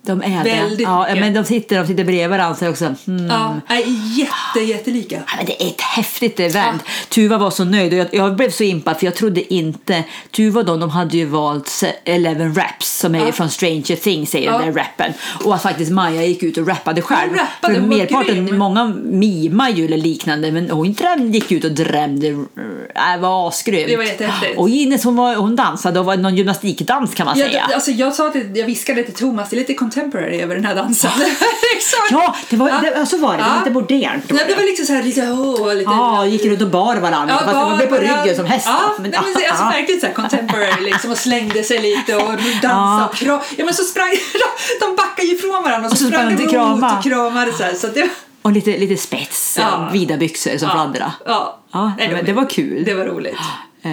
de 0.06 0.22
är 0.22 0.44
Väldigt 0.44 0.78
det. 0.78 0.82
Ja, 0.84 1.00
mycket. 1.02 1.20
men 1.20 1.34
de 1.34 1.44
sitter, 1.44 1.78
de 1.78 1.86
sitter 1.86 2.04
bredvid 2.04 2.28
varandra 2.30 2.54
så 2.56 2.68
också. 2.68 2.94
Mm. 3.06 3.26
Ja, 3.26 3.56
är 3.68 3.82
jätte, 4.18 4.60
jättelika. 4.72 5.16
Ja, 5.26 5.32
men 5.36 5.46
det 5.46 5.62
är 5.62 5.66
ett 5.68 5.80
häftigt 5.80 6.40
event. 6.40 6.82
Tuva 7.08 7.38
var 7.38 7.50
så 7.50 7.64
nöjd 7.64 7.92
och 7.92 7.98
jag, 7.98 8.06
jag 8.12 8.36
blev 8.36 8.50
så 8.50 8.62
impad 8.64 8.98
för 8.98 9.04
jag 9.06 9.14
trodde 9.14 9.54
inte... 9.54 10.04
Tuva 10.30 10.60
och 10.60 10.66
de, 10.66 10.80
de 10.80 10.90
hade 10.90 11.16
ju 11.16 11.24
valt 11.26 11.84
Eleven 12.04 12.54
Raps 12.54 12.98
som 12.98 13.14
är 13.14 13.26
Ja. 13.26 13.32
från 13.32 13.50
Stranger 13.50 13.96
Things, 13.96 14.30
säger 14.30 14.50
Ja. 14.50 14.58
den 14.58 14.66
där 14.66 14.80
rappen. 14.80 15.12
Och 15.44 15.54
att 15.54 15.62
faktiskt 15.62 15.90
Maja 15.92 16.24
gick 16.24 16.42
ut 16.42 16.58
och 16.58 16.68
rappade 16.68 17.02
själv. 17.02 17.30
Hon 17.30 17.38
rappade, 17.38 17.74
för 17.74 17.80
hon 17.80 17.88
merparten, 17.88 18.46
grym. 18.46 18.58
många 18.58 18.84
mimar 19.04 19.70
ju 19.70 19.84
eller 19.84 19.96
liknande 19.96 20.52
men 20.52 20.70
hon 20.70 20.92
dräm, 20.92 21.32
gick 21.32 21.52
ut 21.52 21.64
och 21.64 21.72
drämde. 21.72 22.28
Det 22.30 23.18
var 23.20 23.48
asgrymt. 23.48 23.88
Det 23.88 23.96
var 23.96 24.04
jättehäftigt. 24.04 24.58
Och 24.58 24.68
Ines 24.68 25.04
hon, 25.04 25.16
var, 25.16 25.34
hon 25.34 25.56
dansade 25.56 26.00
och 26.00 26.06
var 26.06 26.16
någon 26.16 26.36
gymnastikdans 26.36 27.14
kan 27.14 27.26
man 27.26 27.38
Jag, 27.38 27.48
säga. 27.50 27.62
alltså, 27.74 27.90
jag, 27.90 28.14
sa 28.14 28.30
till, 28.30 28.56
jag 28.56 28.66
viskade 28.66 29.02
till 29.02 29.14
Thomas, 29.14 29.50
det 29.50 29.56
är 29.56 29.58
lite 29.58 29.74
contemporary 29.94 30.40
över 30.40 30.54
den 30.54 30.64
här 30.64 30.74
dansen. 30.74 31.10
Exakt. 31.76 32.10
Ja, 32.10 32.36
det 32.50 32.56
var, 32.56 32.68
Ja. 32.68 32.80
det, 33.00 33.06
så 33.06 33.16
var 33.18 33.32
det. 33.32 33.38
Det 33.38 33.42
var 33.42 33.48
Ja. 33.56 33.58
lite 33.58 33.70
modernt. 33.70 34.24
Nej, 34.32 34.44
det 34.48 34.54
var 34.54 34.62
liksom 34.62 34.86
så 34.86 34.92
här 34.92 35.02
lite 35.02 35.30
åh, 35.32 35.74
lite... 35.74 35.90
Ja, 35.90 36.26
gick 36.26 36.44
runt 36.44 36.62
och 36.62 36.68
bar 36.70 36.96
varandra. 36.96 37.38
fast 37.38 37.52
man 37.54 37.76
blev 37.76 37.86
på 37.88 37.94
ryggen 37.96 38.36
som 38.36 38.46
hästar. 38.46 38.72
Ja, 38.72 38.92
Men- 38.98 39.10
men, 39.10 39.10
men, 39.34 39.44
alltså 39.50 39.64
verkligen 39.64 40.00
så 40.00 40.06
här 40.06 40.14
contemporary 40.14 40.84
liksom 40.84 41.10
och 41.10 41.18
slängde 41.18 41.64
sig 41.64 41.78
lite 41.78 42.16
och 42.16 42.22
dansade 42.62 42.68
Ja. 43.00 43.06
och 43.08 43.14
kram. 43.14 43.40
Ja 43.56 43.64
men 43.64 43.74
så 43.74 43.84
sprang 43.84 44.10
de 44.80 44.96
backade 44.96 45.28
ju 45.28 45.34
ifrån 45.34 45.62
varandra 45.62 45.88
och 45.90 45.96
så, 45.98 46.04
Och 46.06 46.12
så 46.12 46.16
sprang 46.18 46.36
de 46.36 46.42
emot 46.56 46.96
och 46.96 47.02
kramade 47.04 47.52
så 47.52 47.62
här. 47.62 47.74
Så 47.74 47.86
det, 47.86 48.08
Och 48.42 48.52
lite, 48.52 48.70
lite 48.78 48.96
spets, 48.96 49.56
Ja. 49.60 49.88
vida 49.92 50.16
byxor 50.16 50.58
som 50.58 50.70
fladdrade. 50.70 51.12
Ja, 51.26 51.60
Ja, 51.72 51.92
Nej, 51.98 52.22
det 52.26 52.32
var 52.32 52.50
kul. 52.50 52.84
Det 52.84 52.94
var 52.94 53.04
roligt. 53.04 53.36
Eh, 53.86 53.92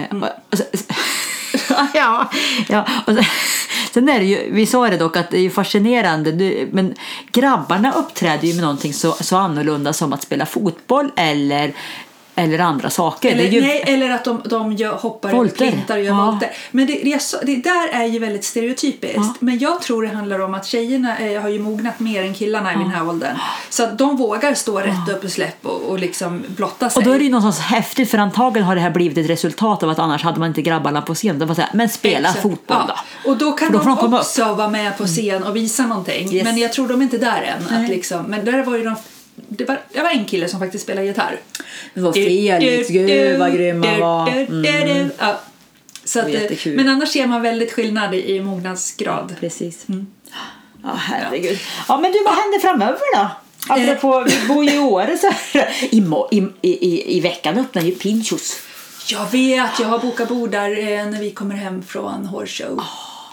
så- 0.52 0.64
ja, 1.94 2.30
ja. 2.68 2.86
Och 3.06 3.14
sen, 3.14 3.24
sen 3.92 4.08
är 4.08 4.18
det 4.18 4.24
ju, 4.24 4.52
vi 4.52 4.66
sa 4.66 4.90
det 4.90 4.96
dock 4.96 5.16
att 5.16 5.30
det 5.30 5.36
är 5.36 5.42
ju 5.42 5.50
fascinerande, 5.50 6.32
du, 6.32 6.68
men 6.72 6.94
grabbarna 7.32 7.92
uppträder 7.92 8.48
ju 8.48 8.54
med 8.54 8.62
någonting 8.62 8.94
så, 8.94 9.12
så 9.12 9.36
annorlunda 9.36 9.92
som 9.92 10.12
att 10.12 10.22
spela 10.22 10.46
fotboll 10.46 11.10
eller, 11.16 11.72
eller 12.34 12.58
andra 12.58 12.90
saker. 12.90 13.32
Eller, 13.32 13.44
är 13.44 13.48
ju, 13.48 13.60
nej, 13.60 13.84
eller 13.86 14.10
att 14.10 14.24
de, 14.24 14.42
de 14.44 14.72
gör, 14.72 14.92
hoppar 14.92 15.28
över 15.28 15.48
plintar 15.48 15.98
och 15.98 16.04
gör 16.04 16.12
Ja. 16.12 16.30
volter. 16.30 16.50
Men 16.70 16.86
det, 16.86 16.92
det, 16.92 17.12
är 17.12 17.46
det 17.46 17.56
där 17.56 17.88
är 17.88 18.04
ju 18.04 18.18
väldigt 18.18 18.44
stereotypiskt. 18.44 19.16
Ja. 19.16 19.34
Men 19.38 19.58
jag 19.58 19.82
tror 19.82 20.02
det 20.02 20.08
handlar 20.08 20.38
om 20.38 20.54
att 20.54 20.66
tjejerna 20.66 21.18
eh, 21.18 21.42
har 21.42 21.48
ju 21.48 21.58
mognat 21.58 22.00
mer 22.00 22.22
än 22.22 22.34
killarna 22.34 22.72
i 22.72 22.76
den 22.76 22.90
här 22.90 23.08
åldern. 23.08 23.36
Så 23.70 23.82
att 23.84 23.98
de 23.98 24.16
vågar 24.16 24.54
stå 24.54 24.78
rätt 24.78 25.08
upp 25.12 25.24
och 25.24 25.30
släpp 25.30 25.66
och, 25.66 25.80
och 25.82 25.98
liksom 25.98 26.44
blotta 26.48 26.90
sig. 26.90 27.00
och 27.00 27.04
då 27.04 27.12
är 27.12 27.18
det 27.18 27.24
ju 27.24 27.30
någonstans 27.30 27.66
häftigt 27.66 28.10
för 28.10 28.18
antagligen 28.18 28.66
har 28.66 28.74
det 28.74 28.80
här 28.80 28.90
blivit 28.90 29.18
ett 29.18 29.30
resultat 29.30 29.82
av 29.82 29.90
att 29.90 29.98
annars 29.98 30.22
hade 30.22 30.38
man 30.38 30.48
inte 30.48 30.62
grabbarna 30.62 31.02
på 31.02 31.14
scen. 31.14 31.38
De 31.38 31.46
var 31.48 31.54
så 31.54 31.60
här, 31.60 31.70
men 31.74 31.88
spela 31.88 32.28
Exakt. 32.28 32.42
fotboll 32.42 32.76
då. 32.88 32.94
Ja. 33.24 33.30
Och 33.30 33.36
då 33.36 33.52
kan 33.52 33.72
då 33.72 33.78
de, 33.78 33.86
de 33.86 33.96
komma 33.96 34.16
upp. 34.16 34.22
också 34.22 34.54
vara 34.54 34.68
med 34.68 34.98
på 34.98 35.06
scen 35.06 35.42
och 35.44 35.56
visa 35.56 35.86
någonting. 35.86 36.32
Yes. 36.34 36.44
Men 36.44 36.58
jag 36.58 36.72
tror 36.72 36.88
de 36.88 37.00
är 37.00 37.02
inte 37.02 37.18
där 37.18 37.42
än. 37.42 37.76
Att 37.82 37.88
liksom, 37.88 38.22
men 38.22 38.44
där 38.44 38.62
var 38.62 38.76
ju 38.76 38.84
de, 38.84 38.94
det, 39.34 39.64
var, 39.64 39.80
det 39.92 40.02
var 40.02 40.10
en 40.10 40.24
kille 40.24 40.48
som 40.48 40.60
faktiskt 40.60 40.84
spelade 40.84 41.06
gitarr. 41.06 41.40
Det 41.94 42.00
var 42.00 42.12
Felix, 42.12 42.88
gud 42.88 43.38
vad 43.38 43.52
grym 43.52 43.82
han 43.82 44.00
var. 44.00 44.28
Mm. 44.28 45.10
Ja. 45.18 45.40
Så 46.04 46.20
att, 46.20 46.26
eh, 46.26 46.32
jättekul. 46.32 46.76
men 46.76 46.88
annars 46.88 47.08
ser 47.08 47.26
man 47.26 47.42
väldigt 47.42 47.72
skillnad 47.72 48.14
i, 48.14 48.40
mognadsgrad. 48.40 49.34
Precis. 49.40 49.86
Ja, 50.82 50.94
herregud. 50.96 51.58
Ja, 51.88 52.00
men 52.00 52.12
du, 52.12 52.24
vad 52.24 52.34
händer 52.34 52.58
framöver 52.58 53.16
då? 53.16 53.28
Apropå, 53.68 54.24
vi 54.26 54.48
bor 54.48 54.64
ju 54.64 54.74
i 54.74 54.78
Åre 54.78 55.18
så. 55.18 55.58
I, 55.90 56.04
i, 56.30 56.68
i, 56.70 57.16
I 57.16 57.20
veckan 57.20 57.58
öppnar 57.58 57.82
ju 57.82 57.94
Pinchos. 57.94 58.58
Jag 59.10 59.30
vet, 59.30 59.70
jag 59.80 59.88
har 59.88 59.98
bokat 59.98 60.28
bord 60.28 60.50
där 60.50 60.70
eh, 60.70 61.06
när 61.06 61.20
vi 61.20 61.30
kommer 61.30 61.54
hem 61.54 61.82
från 61.82 62.26
Horse 62.26 62.64
Show. 62.64 62.82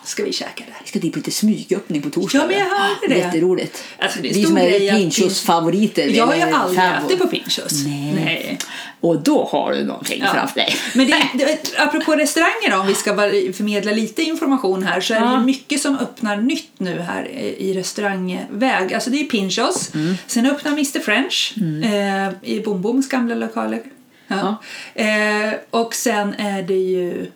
Ska 0.10 0.24
vi 0.24 0.34
käka 0.34 0.64
där. 0.68 0.76
Vi 0.84 0.88
ska 0.90 1.00
dit 1.00 1.14
på 1.14 1.20
lite 1.20 1.32
smygöppning 1.32 2.02
på 2.02 2.10
torsdag. 2.10 2.38
Ja, 2.40 2.48
men 2.48 2.58
jag 2.58 2.66
hörde 2.66 3.08
det. 3.08 3.18
Jätteroligt. 3.18 3.84
Alltså, 4.00 4.20
det 4.22 4.30
är 4.30 4.34
vi 4.34 4.44
som 4.46 4.58
är 4.58 4.70
grej 4.70 4.90
att 4.90 4.98
Pinchos 4.98 5.20
Pinch- 5.44 5.46
favoriter. 5.46 6.08
Jag 6.08 6.26
har 6.28 6.36
ju 6.36 6.42
aldrig 6.42 6.80
ätit 7.06 7.20
på 7.20 7.28
Pinchos. 7.28 7.86
Nej. 7.86 8.12
Nej. 8.26 8.58
Och 9.00 9.22
då 9.22 9.44
har 9.52 9.72
du 9.74 9.84
någonting 9.84 10.22
Ja. 10.26 10.34
framför 10.34 10.56
dig. 10.56 10.76
Men 10.96 11.08
det, 11.08 11.16
det, 11.46 11.74
apropå 11.78 12.16
restauranger 12.16 12.72
då, 12.72 12.78
om 12.78 12.88
vi 12.88 12.94
ska 12.94 13.16
förmedla 13.54 13.92
lite 13.92 14.22
information 14.24 14.84
här 14.84 15.02
så 15.02 15.14
är 15.14 15.20
det 15.20 15.26
Ja. 15.26 15.42
mycket 15.44 15.82
som 15.82 15.98
öppnar 15.98 16.38
nytt 16.38 16.72
nu 16.78 17.00
här 17.00 17.28
i 17.58 17.74
restaurangväg. 17.74 18.94
Alltså 18.94 19.10
det 19.10 19.20
är 19.20 19.24
Pinchos, 19.24 19.94
Mm. 19.94 20.16
sen 20.28 20.46
öppnar 20.46 20.72
Mr 20.72 21.00
French 21.00 21.54
eh, 21.84 22.50
i 22.54 22.60
Bom 22.60 22.82
Boms 22.82 23.10
gamla 23.10 23.36
lokaler. 23.36 23.82
Ja. 24.28 24.56
Eh, 24.96 25.54
och 25.70 25.96
sen 25.96 26.34
är 26.34 26.64
det 26.64 26.74
ju... 26.74 27.32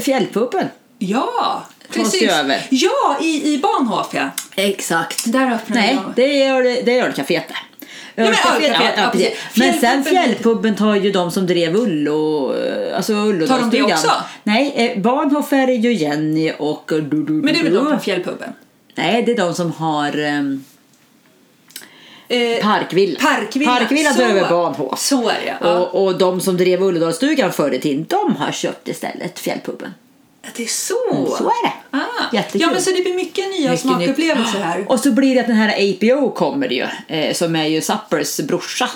Fjällpuppen. 0.00 0.66
Ja, 1.08 1.64
precis. 1.90 2.32
över. 2.32 2.66
Ja, 2.70 3.16
i, 3.20 3.54
i 3.54 3.58
Bahnhof 3.58 4.06
ja. 4.12 4.28
Exakt. 4.56 5.32
Där 5.32 5.52
öppnar 5.52 5.76
Nej, 5.76 5.98
de. 6.04 6.22
det 6.22 6.34
gör 6.38 6.62
det, 6.62 6.82
det 6.82 6.92
gör 6.92 7.06
det 7.06 7.22
kaféet 7.22 7.48
där. 7.48 7.58
men 8.14 8.26
Ölcaféet, 8.26 8.70
ölcaféet, 8.70 8.94
ja, 8.96 9.08
precis. 9.12 9.28
precis. 9.54 9.56
Men 9.56 9.80
sen 9.80 10.04
Fjällpubben 10.04 10.76
tar 10.76 10.94
ju 10.94 11.12
de 11.12 11.30
som 11.30 11.46
drev 11.46 11.76
Ullo, 11.76 12.54
alltså 12.96 13.12
Ullo 13.12 13.46
Tar 13.46 13.58
de 13.58 13.70
det 13.70 13.82
också? 13.82 14.10
Nej, 14.42 14.72
eh, 14.76 15.02
Bahnhof 15.02 15.52
är 15.52 15.68
ju 15.68 15.92
Jenny 15.92 16.52
och... 16.58 16.84
Du, 16.86 17.00
du, 17.00 17.22
du, 17.24 17.32
Men 17.32 17.54
det 17.54 17.60
är 17.60 17.64
väl 17.64 17.74
de 17.74 17.86
från 17.86 18.00
Fjällpuben? 18.00 18.52
Nej, 18.94 19.22
det 19.22 19.32
är 19.32 19.36
de 19.36 19.54
som 19.54 19.72
har 19.72 20.18
um, 20.18 20.64
Eh, 22.28 22.62
Parkvilla. 22.62 23.20
Parkvilla. 23.20 23.70
Parkvilla 23.78 24.10
Så- 24.10 24.16
tar 24.20 24.28
över 24.28 24.48
Bahnhof. 24.48 24.98
Så 24.98 25.28
är 25.28 25.34
det 25.34 25.56
ja. 25.60 25.78
Och, 25.78 26.04
och 26.04 26.18
de 26.18 26.40
som 26.40 26.56
drev 26.56 26.82
Ulledalsstugan 26.82 27.52
förr 27.52 27.70
i 27.74 27.78
tiden, 27.78 28.06
de 28.08 28.36
har 28.36 28.52
köpt 28.52 28.88
istället 28.88 29.38
Fjällpubben. 29.38 29.94
Ja, 30.42 30.48
Det 30.56 30.62
är 30.62 30.66
så. 30.66 31.36
Så 31.38 31.44
är 31.44 31.66
det. 31.66 31.72
Ah. 31.90 32.00
Jättekul. 32.32 32.60
Ja, 32.60 32.70
men 32.70 32.82
så 32.82 32.90
det 32.90 33.02
blir 33.02 33.14
mycket 33.14 33.48
nya 33.50 33.70
Mycket 33.70 33.80
smakupplevelser 33.80 34.54
nytt. 34.58 34.62
här. 34.64 34.84
Och 34.88 35.00
så 35.00 35.12
blir 35.12 35.34
det 35.34 35.40
att 35.40 35.46
den 35.46 35.56
här 35.56 35.68
APO 35.68 36.30
kommer 36.30 36.68
ju, 36.68 36.86
eh, 37.08 37.34
som 37.34 37.56
är 37.56 37.66
ju 37.66 37.80
Suppers 37.80 38.36
brorsa. 38.40 38.90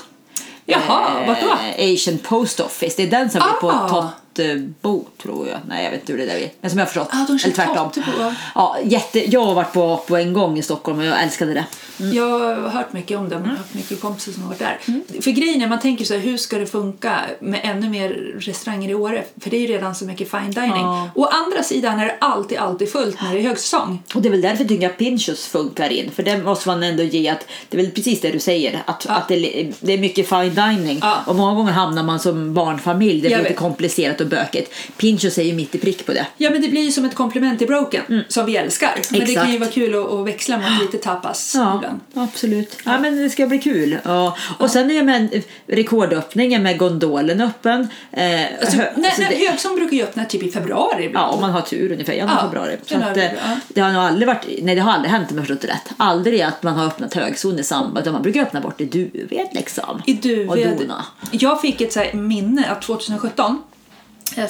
Jaha, 0.65 1.21
Eh, 1.21 1.29
vart 1.29 1.41
då? 1.41 1.53
Asian 1.95 2.19
Post 2.19 2.61
Office. 2.61 2.95
Det 2.97 3.03
är 3.03 3.11
den 3.21 3.31
som 3.31 3.41
blir 3.41 3.61
på 3.61 3.71
Ah. 3.71 4.09
Tottebo, 4.37 5.05
tror 5.23 5.49
jag. 5.49 5.59
Nej, 5.69 5.85
jag 5.85 5.91
vet 5.91 6.01
inte 6.01 6.13
hur 6.13 6.19
det 6.19 6.27
där 6.27 6.37
är. 6.37 6.51
Men 6.61 6.71
som 6.71 6.79
jag 6.79 6.87
har 6.87 6.91
förstått. 6.91 7.09
Ah, 7.13 7.25
de 7.29 7.39
kör 7.39 7.49
Eller 7.49 7.57
tvärtom. 7.57 7.91
Tottebo, 7.91 8.33
ja. 8.55 8.77
Jätte, 8.85 9.31
jag 9.31 9.45
har 9.45 9.55
varit 9.55 9.73
på 9.73 9.83
Apo 9.93 10.17
en 10.17 10.33
gång 10.33 10.59
i 10.59 10.63
Stockholm 10.63 10.99
och 10.99 11.05
jag 11.05 11.23
älskade 11.23 11.55
det. 11.55 11.65
Jag 11.99 12.39
har 12.39 12.69
hört 12.69 12.93
mycket 12.93 13.19
om 13.19 13.29
dem 13.29 13.43
och 13.43 13.49
haft 13.49 13.75
mycket 13.75 14.01
kompisar 14.01 14.33
som 14.33 14.43
har 14.43 14.49
varit 14.49 14.59
där. 14.59 14.79
För 15.23 15.31
grejen 15.31 15.63
är, 15.63 15.67
man 15.69 15.81
tänker 15.81 16.05
så 16.05 16.15
här, 16.15 16.21
hur 16.21 16.37
ska 16.37 16.59
det 16.59 16.67
funka 16.67 17.21
med 17.41 17.61
ännu 17.63 17.89
mer 17.89 18.09
restauranger 18.41 18.89
i 18.91 18.95
Åre? 18.95 19.25
För 19.41 19.51
det 19.51 19.57
är 19.57 19.61
ju 19.61 19.67
redan 19.67 19.95
så 19.95 20.05
mycket 20.05 20.31
fine 20.31 20.51
dining. 20.51 20.71
Ja. 20.83 21.11
Å 21.15 21.25
andra 21.25 21.63
sidan 21.63 22.01
är 22.01 22.05
det 22.07 22.17
alltid, 22.21 22.59
alltid 22.59 22.93
fullt 22.93 23.23
när 23.23 23.35
det 23.35 23.41
är 23.41 23.43
högsäsong. 23.43 24.03
Och 24.15 24.23
det 24.23 24.29
är 24.29 24.31
väl 24.31 24.41
därför 24.41 24.59
jag 24.65 24.69
tycker 24.69 24.87
att 24.87 24.99
Pinchos 24.99 25.47
funkar 25.47 25.93
in. 25.93 26.11
För 26.11 26.23
det 26.23 26.39
måste 26.39 26.69
man 26.69 26.83
ändå 26.83 27.03
ge 27.03 27.29
att 27.29 27.47
det 27.69 27.79
är 27.79 27.83
väl 27.83 27.91
precis 27.91 28.21
det 28.21 28.31
du 28.31 28.39
säger. 28.39 28.83
Att, 28.87 29.05
Ja. 29.09 29.15
att 29.15 29.29
det, 29.29 29.37
det 29.81 29.93
är 29.93 29.99
mycket 29.99 30.29
fine 30.29 30.55
dining. 30.55 30.99
Ja. 31.03 31.17
Och 31.27 31.37
många 31.37 31.55
gånger 31.55 31.73
hamnar 31.73 32.03
man 32.03 32.21
som 32.21 32.55
barnfamilj. 32.55 33.21
Det 33.21 33.29
Jag 33.29 33.41
blir 33.41 33.49
lite 33.51 33.61
komplicerat 33.61 34.21
och 34.27 34.31
bökigt. 34.31 34.75
Pinchos 34.97 35.39
är 35.39 35.43
ju 35.43 35.53
mitt 35.53 35.75
i 35.75 35.79
prick 35.79 36.07
på 36.07 36.13
det. 36.13 36.27
Ja, 36.37 36.51
men 36.51 36.63
det 36.63 36.69
blir 36.69 36.83
ju 36.85 36.93
som 36.93 37.05
ett 37.05 37.15
komplement 37.15 37.59
till 37.59 37.67
Broken, 37.69 38.25
som 38.29 38.47
vi 38.47 38.57
älskar. 38.57 38.95
Men 39.11 39.21
det 39.21 39.27
kan 39.35 39.51
ju 39.51 39.57
Exakt. 39.57 39.61
vara 39.61 39.71
kul 39.71 39.95
att, 39.95 40.13
att 40.13 40.27
växla 40.27 40.57
mot 40.59 40.81
lite 40.83 40.99
tapas 40.99 41.53
Ja, 41.55 41.77
ibland. 41.77 42.01
absolut. 42.15 42.77
Ja, 42.85 42.99
men 42.99 43.17
det 43.23 43.31
ska 43.31 43.47
bli 43.47 43.59
kul. 43.59 43.99
Ja. 44.05 44.37
Och 44.59 44.71
sen 44.71 44.91
är 44.91 44.95
det 44.95 45.03
med 45.03 45.43
rekordöppningen 45.67 46.63
med 46.63 46.79
gondolen 46.79 47.41
öppen. 47.41 47.89
Eh, 48.13 48.27
Alltså, 48.61 48.77
hö- 48.77 48.91
alltså 48.97 49.21
det- 49.21 49.37
Högsäsong 49.49 49.77
brukar 49.77 49.97
ju 49.97 50.03
öppna 50.03 50.25
typ 50.25 50.43
i 50.43 50.51
februari 50.51 51.11
Ja, 51.15 51.27
om 51.29 51.41
man 51.41 51.51
har 51.51 51.61
tur 51.61 51.93
ungefär. 51.93 52.13
Januari, 52.13 52.39
Ja, 52.43 52.47
februari. 52.47 52.77
Så 52.87 52.95
januari, 52.95 53.11
att, 53.11 53.17
eh, 53.33 53.39
ja. 53.51 53.57
det 53.69 53.81
har 53.81 53.93
nog 53.93 54.03
aldrig 54.03 54.27
varit, 54.29 54.45
nej 54.63 54.75
det 54.75 54.81
har 54.81 54.93
aldrig 54.93 55.11
hänt 55.13 55.31
om 55.31 55.37
jag 55.39 55.47
förstått 55.47 55.61
det 55.63 55.69
rätt. 55.75 55.91
Aldrig 55.97 56.41
att 56.43 56.63
man 56.63 56.75
har 56.75 56.87
öppnat 56.87 57.15
högzon 57.15 57.59
i 57.59 57.63
samband, 57.63 57.99
utan 57.99 58.13
man 58.13 58.23
brukar 58.23 58.43
öppna 58.43 58.61
bort 58.61 58.81
i 58.81 58.85
Duved 58.85 59.47
liksom. 59.53 60.03
I 60.07 60.13
Och 60.15 60.17
Duved. 60.21 60.79
dona. 60.79 61.05
Jag 61.31 61.61
fick 61.61 61.81
ett 61.81 61.93
så 61.93 62.05
minne 62.13 62.65
att 62.71 62.83
2017 62.83 63.51
eh, 63.51 63.76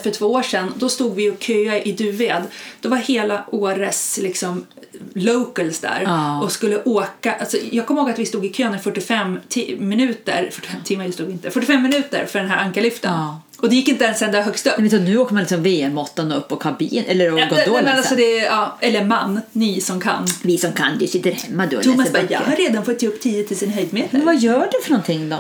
för 0.02 0.10
två 0.10 0.26
år 0.26 0.42
sedan, 0.42 0.72
då 0.76 0.88
stod 0.88 1.14
vi 1.14 1.30
och 1.30 1.42
köade 1.42 1.88
i 1.88 1.92
Duved. 1.92 2.42
Då 2.80 2.88
var 2.88 2.96
hela 2.96 3.44
Åres 3.50 4.18
liksom, 4.22 4.66
locals 5.14 5.78
där 5.78 6.02
Ja. 6.04 6.42
och 6.42 6.52
skulle 6.52 6.82
åka. 6.82 7.32
Alltså, 7.34 7.56
jag 7.70 7.86
kommer 7.86 8.00
ihåg 8.00 8.10
att 8.10 8.18
vi 8.18 8.26
stod 8.26 8.44
i 8.46 8.52
kön 8.52 8.74
i 8.74 8.78
45 8.78 9.38
ti- 9.48 9.80
minuter, 9.80 10.48
45 10.52 10.80
timmar 10.84 11.10
stod 11.10 11.30
inte, 11.30 11.50
45 11.50 11.82
minuter 11.82 12.26
för 12.26 12.38
den 12.38 12.48
här 12.50 12.56
ankarliften. 12.64 13.12
Ja. 13.12 13.40
Och 13.58 13.68
det 13.70 13.76
gick 13.76 13.88
inte 13.88 14.04
ens 14.04 14.22
ända 14.22 14.42
högst 14.42 14.66
upp. 14.66 14.78
Men 14.78 14.90
så 14.90 14.98
nu 14.98 15.18
åker 15.18 15.34
man 15.34 15.42
liksom 15.42 15.62
VM-måttan 15.62 16.32
upp 16.32 16.48
på 16.48 16.56
kabin 16.56 17.04
eller 17.08 17.32
och 17.32 17.38
Ja, 17.40 17.46
men, 17.50 17.56
gondolen 17.56 17.84
men 17.84 17.96
alltså 17.96 18.08
sen. 18.08 18.18
det 18.18 18.38
är, 18.40 18.44
ja, 18.46 18.78
eller 18.80 19.04
man, 19.04 19.40
ni 19.52 19.80
som 19.80 20.00
kan. 20.00 20.26
Vi 20.42 20.58
som 20.58 20.72
kan, 20.72 20.98
du 20.98 21.06
sitter 21.06 21.30
hemma 21.32 21.66
då 21.66 21.76
och 21.76 21.82
Thomas 21.82 22.12
bara, 22.12 22.22
jag 22.28 22.40
har 22.40 22.56
redan 22.56 22.84
fått 22.84 23.02
upp 23.02 23.20
10 23.20 23.46
000 23.62 23.70
höjdmeter. 23.70 24.16
Men 24.16 24.26
vad 24.26 24.36
gör 24.38 24.68
du 24.72 24.82
för 24.84 24.90
någonting 24.90 25.28
då? 25.28 25.36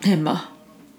Hemma? 0.00 0.38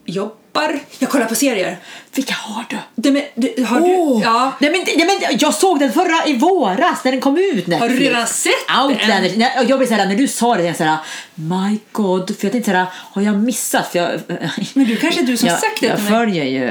Jobbar. 0.06 0.80
Jag 1.00 1.10
kollar 1.10 1.26
på 1.26 1.36
serier. 1.36 1.78
Vilka 2.16 2.34
har 2.34 2.66
du? 2.70 2.78
Det, 2.96 3.12
men, 3.12 3.24
det, 3.36 3.64
har 3.66 3.82
Åh! 3.82 4.20
du? 4.20 4.24
Ja. 4.26 4.52
Nej, 4.60 4.72
men, 4.72 4.82
nej, 4.98 5.20
men 5.30 5.38
jag 5.40 5.54
såg 5.54 5.80
den 5.80 5.92
förra 5.94 6.26
i 6.26 6.38
våras 6.38 7.04
när 7.04 7.12
den 7.12 7.22
kom 7.22 7.38
ut. 7.38 7.68
Netflix. 7.68 7.80
Har 7.82 7.90
du 7.90 7.96
redan 8.00 8.28
sett 8.28 8.54
Outlander. 8.84 9.30
den? 9.30 9.68
Jag 9.68 9.80
blev 9.80 9.88
såhär, 9.88 10.06
när 10.06 10.16
du 10.16 10.28
sa 10.28 10.56
det, 10.56 10.64
jag 10.64 10.76
såhär, 10.76 10.98
my 11.36 11.80
god. 11.92 12.38
För 12.38 12.46
jag 12.46 12.52
tänkte 12.52 12.72
såhär, 12.72 12.86
har 12.94 13.22
jag 13.22 13.36
missat? 13.36 13.92
För 13.92 14.00
jag, 14.00 14.10
Men 14.74 14.86
du 14.86 14.96
kanske 14.96 15.22
är 15.22 15.26
du 15.26 15.38
som 15.38 15.48
jag, 15.50 15.60
sagt 15.60 15.80
det 15.82 15.88
Jag 15.88 16.00
följer 16.00 16.44
ju 16.46 16.66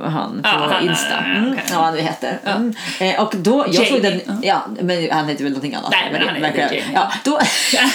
vad 0.00 0.12
han 0.12 0.32
på 0.42 0.48
Ja, 0.48 0.68
han- 0.72 0.88
Insta. 0.88 1.06
ja, 1.10 1.24
Mm, 1.34 1.52
okej. 1.52 1.64
Ja, 1.72 1.90
det 1.96 2.02
heter. 2.02 2.38
Mm. 2.44 2.74
Eh, 3.00 3.20
och 3.22 3.34
då, 3.36 3.58
jag 3.66 3.74
Jamie, 3.74 3.90
såg 3.90 4.02
den, 4.02 4.20
ja. 4.26 4.34
ja, 4.42 4.82
men 4.82 5.10
han 5.10 5.28
heter 5.28 5.44
väl 5.44 5.52
någonting 5.52 5.74
annat. 5.74 5.90
Nej, 5.90 6.08
men 6.12 6.28
han 6.28 6.36
heter 6.36 6.60
Jamie. 6.60 6.84
Ja, 6.94 7.12
då, 7.24 7.40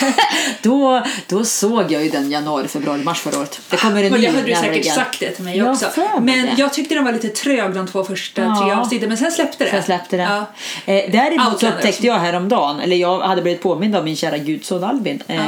då, 0.62 1.06
då 1.28 1.46
såg 1.46 1.92
jag 1.92 2.04
ju 2.04 2.10
den 2.10 2.32
januari, 2.32 2.68
februari, 2.68 3.04
mars 3.04 3.20
förra 3.20 3.40
året. 3.40 3.60
Det 3.70 3.78
kommer 3.78 4.04
en 4.04 4.12
ny 4.12 4.20
det 4.22 4.28
hade 4.28 4.42
du 4.42 4.54
säkert 4.54 4.62
nämligen. 4.66 4.96
sagt 4.96 5.20
det 5.20 5.30
till 5.32 5.44
mig 5.44 5.64
också. 5.64 5.86
Men. 6.22 6.50
Jag 6.60 6.74
tyckte 6.74 6.96
den 6.96 7.06
var 7.06 7.12
lite 7.12 7.30
trög 7.30 7.74
de 7.74 7.88
två 7.88 8.04
första 8.04 8.42
Ja. 8.42 8.62
tre 8.62 8.72
avsnitten, 8.72 9.10
men 9.10 9.18
sen 9.18 9.32
släppte 9.32 9.64
det. 9.64 9.70
Sen 9.72 9.84
släppte 9.84 10.18
det. 10.18 10.24
Ja. 10.24 10.46
Eh, 10.94 11.12
däremot 11.12 11.44
så 11.46 11.52
Outlander. 11.52 11.78
upptäckte 11.78 12.08
jag 12.08 12.20
häromdagen, 12.20 12.80
eller 12.80 12.96
jag 12.96 13.20
hade 13.20 13.42
blivit 13.42 13.62
påmind 13.62 13.96
av 13.96 14.04
min 14.04 14.16
kära 14.16 14.38
gudson 14.38 14.84
Albin, 14.84 15.24
eh, 15.28 15.40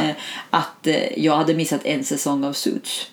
att 0.50 0.88
eh, 0.88 1.20
jag 1.24 1.36
hade 1.38 1.54
missat 1.54 1.86
en 1.86 2.04
säsong 2.04 2.44
av 2.44 2.54
Suits. 2.54 3.08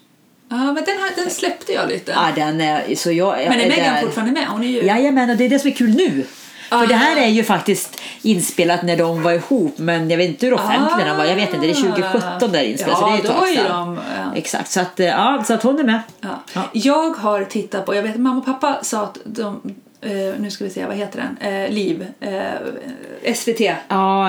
Ja, 0.50 0.56
men 0.56 0.74
den, 0.74 0.98
har, 0.98 1.22
den 1.22 1.30
släppte 1.30 1.72
jag 1.72 1.88
lite. 1.88 2.12
Ja, 2.12 2.28
den 2.36 2.60
är, 2.60 2.94
så 2.94 3.12
jag, 3.12 3.36
men 3.48 3.60
är 3.60 3.68
Megan 3.68 4.00
fortfarande 4.02 4.32
med? 4.32 4.48
Hon 4.48 4.62
är 4.62 4.68
ju... 4.68 4.82
Jajamän, 4.86 5.30
och 5.30 5.36
det 5.36 5.44
är 5.44 5.48
det 5.48 5.58
som 5.58 5.70
är 5.70 5.74
kul 5.74 5.90
nu. 5.94 6.24
Ah. 6.68 6.80
För 6.80 6.86
det 6.86 6.94
här 6.94 7.16
är 7.16 7.28
ju 7.28 7.44
faktiskt 7.44 8.00
inspelat 8.22 8.82
när 8.82 8.96
de 8.96 9.22
var 9.22 9.32
ihop, 9.32 9.78
men 9.78 10.10
jag 10.10 10.16
vet 10.18 10.28
inte 10.28 10.46
hur 10.46 10.52
offentlig 10.54 11.06
den 11.06 11.16
var. 11.16 11.24
Jag 11.24 11.36
vet 11.36 11.54
inte, 11.54 11.66
det 11.66 11.72
är 11.72 11.74
2017 11.74 12.52
där 12.52 12.62
inspelat, 12.62 12.98
så 12.98 13.06
det 13.06 13.12
är 13.12 13.14
Ja, 13.14 13.18
ett 13.20 13.26
tag 13.38 13.48
sedan. 13.48 13.98
Ja. 14.18 14.32
Exakt, 14.36 14.70
så 14.70 14.80
att, 14.80 15.00
eh, 15.00 15.06
ja, 15.06 15.44
så 15.46 15.54
att 15.54 15.62
hon 15.62 15.78
är 15.78 15.84
med. 15.84 16.00
Ja. 16.20 16.28
Ja. 16.52 16.62
Jag 16.72 17.10
har 17.16 17.44
tittat 17.44 17.86
på, 17.86 17.94
jag 17.94 18.02
vet 18.02 18.16
mamma 18.16 18.38
och 18.38 18.44
pappa 18.44 18.78
sa 18.82 19.02
att 19.02 19.18
de, 19.24 19.60
eh, 20.00 20.10
nu 20.38 20.50
ska 20.50 20.64
vi 20.64 20.70
se, 20.70 20.86
vad 20.86 20.96
heter 20.96 21.24
den? 21.40 21.52
Eh, 21.64 21.70
Liv, 21.70 22.06
eh, 22.20 23.34
SVT. 23.34 23.60
Ja, 23.88 24.24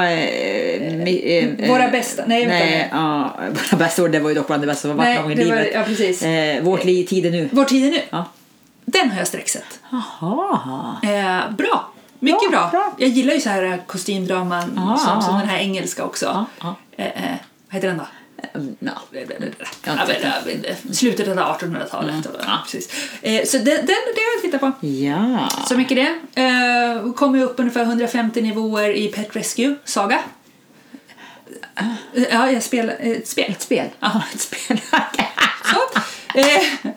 Våra 1.68 1.88
bästa- 1.92 2.24
nej, 2.28 2.46
nej 2.48 2.90
ja, 2.92 3.36
Våra 3.72 3.78
bästa 3.80 4.04
år, 4.04 4.10
det 4.10 4.20
var 4.20 4.30
ju 4.30 4.36
dock 4.36 4.48
bland 4.48 4.62
det 4.64 4.68
bästa 4.68 4.88
som 4.88 4.98
varit 4.98 5.16
någon 5.16 5.24
gång 5.24 5.32
i 5.32 5.36
var- 5.36 5.44
livet. 5.56 5.72
ja, 5.74 5.84
precis. 5.84 6.24
Vårt 6.62 6.84
liv, 6.84 7.06
tiden 7.06 7.32
nu. 7.32 7.50
Vår 7.52 7.64
tid 7.66 7.86
är 7.86 7.92
nu. 7.92 8.02
Ja. 8.10 8.26
Den 8.86 9.10
har 9.12 9.18
jag 9.18 9.28
sträcksett. 9.28 9.80
Jaha. 9.92 11.46
Bra. 11.58 11.89
Mycket 12.20 12.42
Ja, 12.44 12.50
bra. 12.50 12.70
bra. 12.72 12.94
Jag 12.98 13.10
gillar 13.10 13.34
ju 13.34 13.42
så 13.42 13.50
här 13.50 13.64
eh, 13.64 13.76
kostymdraman 13.88 14.74
Ja, 14.76 14.98
som, 14.98 15.22
som 15.22 15.34
ja. 15.34 15.40
den 15.40 15.50
här 15.50 15.58
engelska 15.60 16.04
också. 16.04 16.26
Ja, 16.26 16.46
ja. 16.62 16.76
Eh, 17.04 17.06
eh, 17.32 17.36
vad 17.68 17.76
heter 17.76 17.88
den 17.88 17.98
då? 17.98 18.06
Slutet 20.94 21.28
av 21.28 21.38
1800-talet. 21.38 22.26
Mm. 22.26 22.42
Ja, 22.46 22.60
precis. 22.64 22.90
Eh, 23.22 23.46
så 23.46 23.58
den, 23.58 23.66
den, 23.66 23.86
det 23.86 23.94
har 23.94 24.34
jag 24.36 24.42
tittat 24.42 24.62
på. 24.62 24.88
Ja. 24.88 25.50
Så 25.68 25.78
mycket 25.78 25.98
det. 26.34 26.42
Eh, 26.42 27.14
kommer 27.14 27.42
upp 27.44 27.60
ungefär 27.60 27.82
150 27.82 28.42
nivåer 28.42 28.90
i 28.90 29.08
Pet 29.08 29.36
Rescue 29.36 29.76
Saga. 29.86 30.20
Eh, 31.76 32.24
Ja, 32.32 32.52
jag 32.52 32.64
spelar 32.64 32.96
eh, 33.00 33.12
ett 33.12 33.28
spel. 33.28 33.52
Ett 33.52 33.62
spel? 33.62 33.88
Ja, 34.00 34.22
ett 34.34 34.42
spel. 34.42 34.82
Så. 35.64 36.00
Eh, 36.40 36.46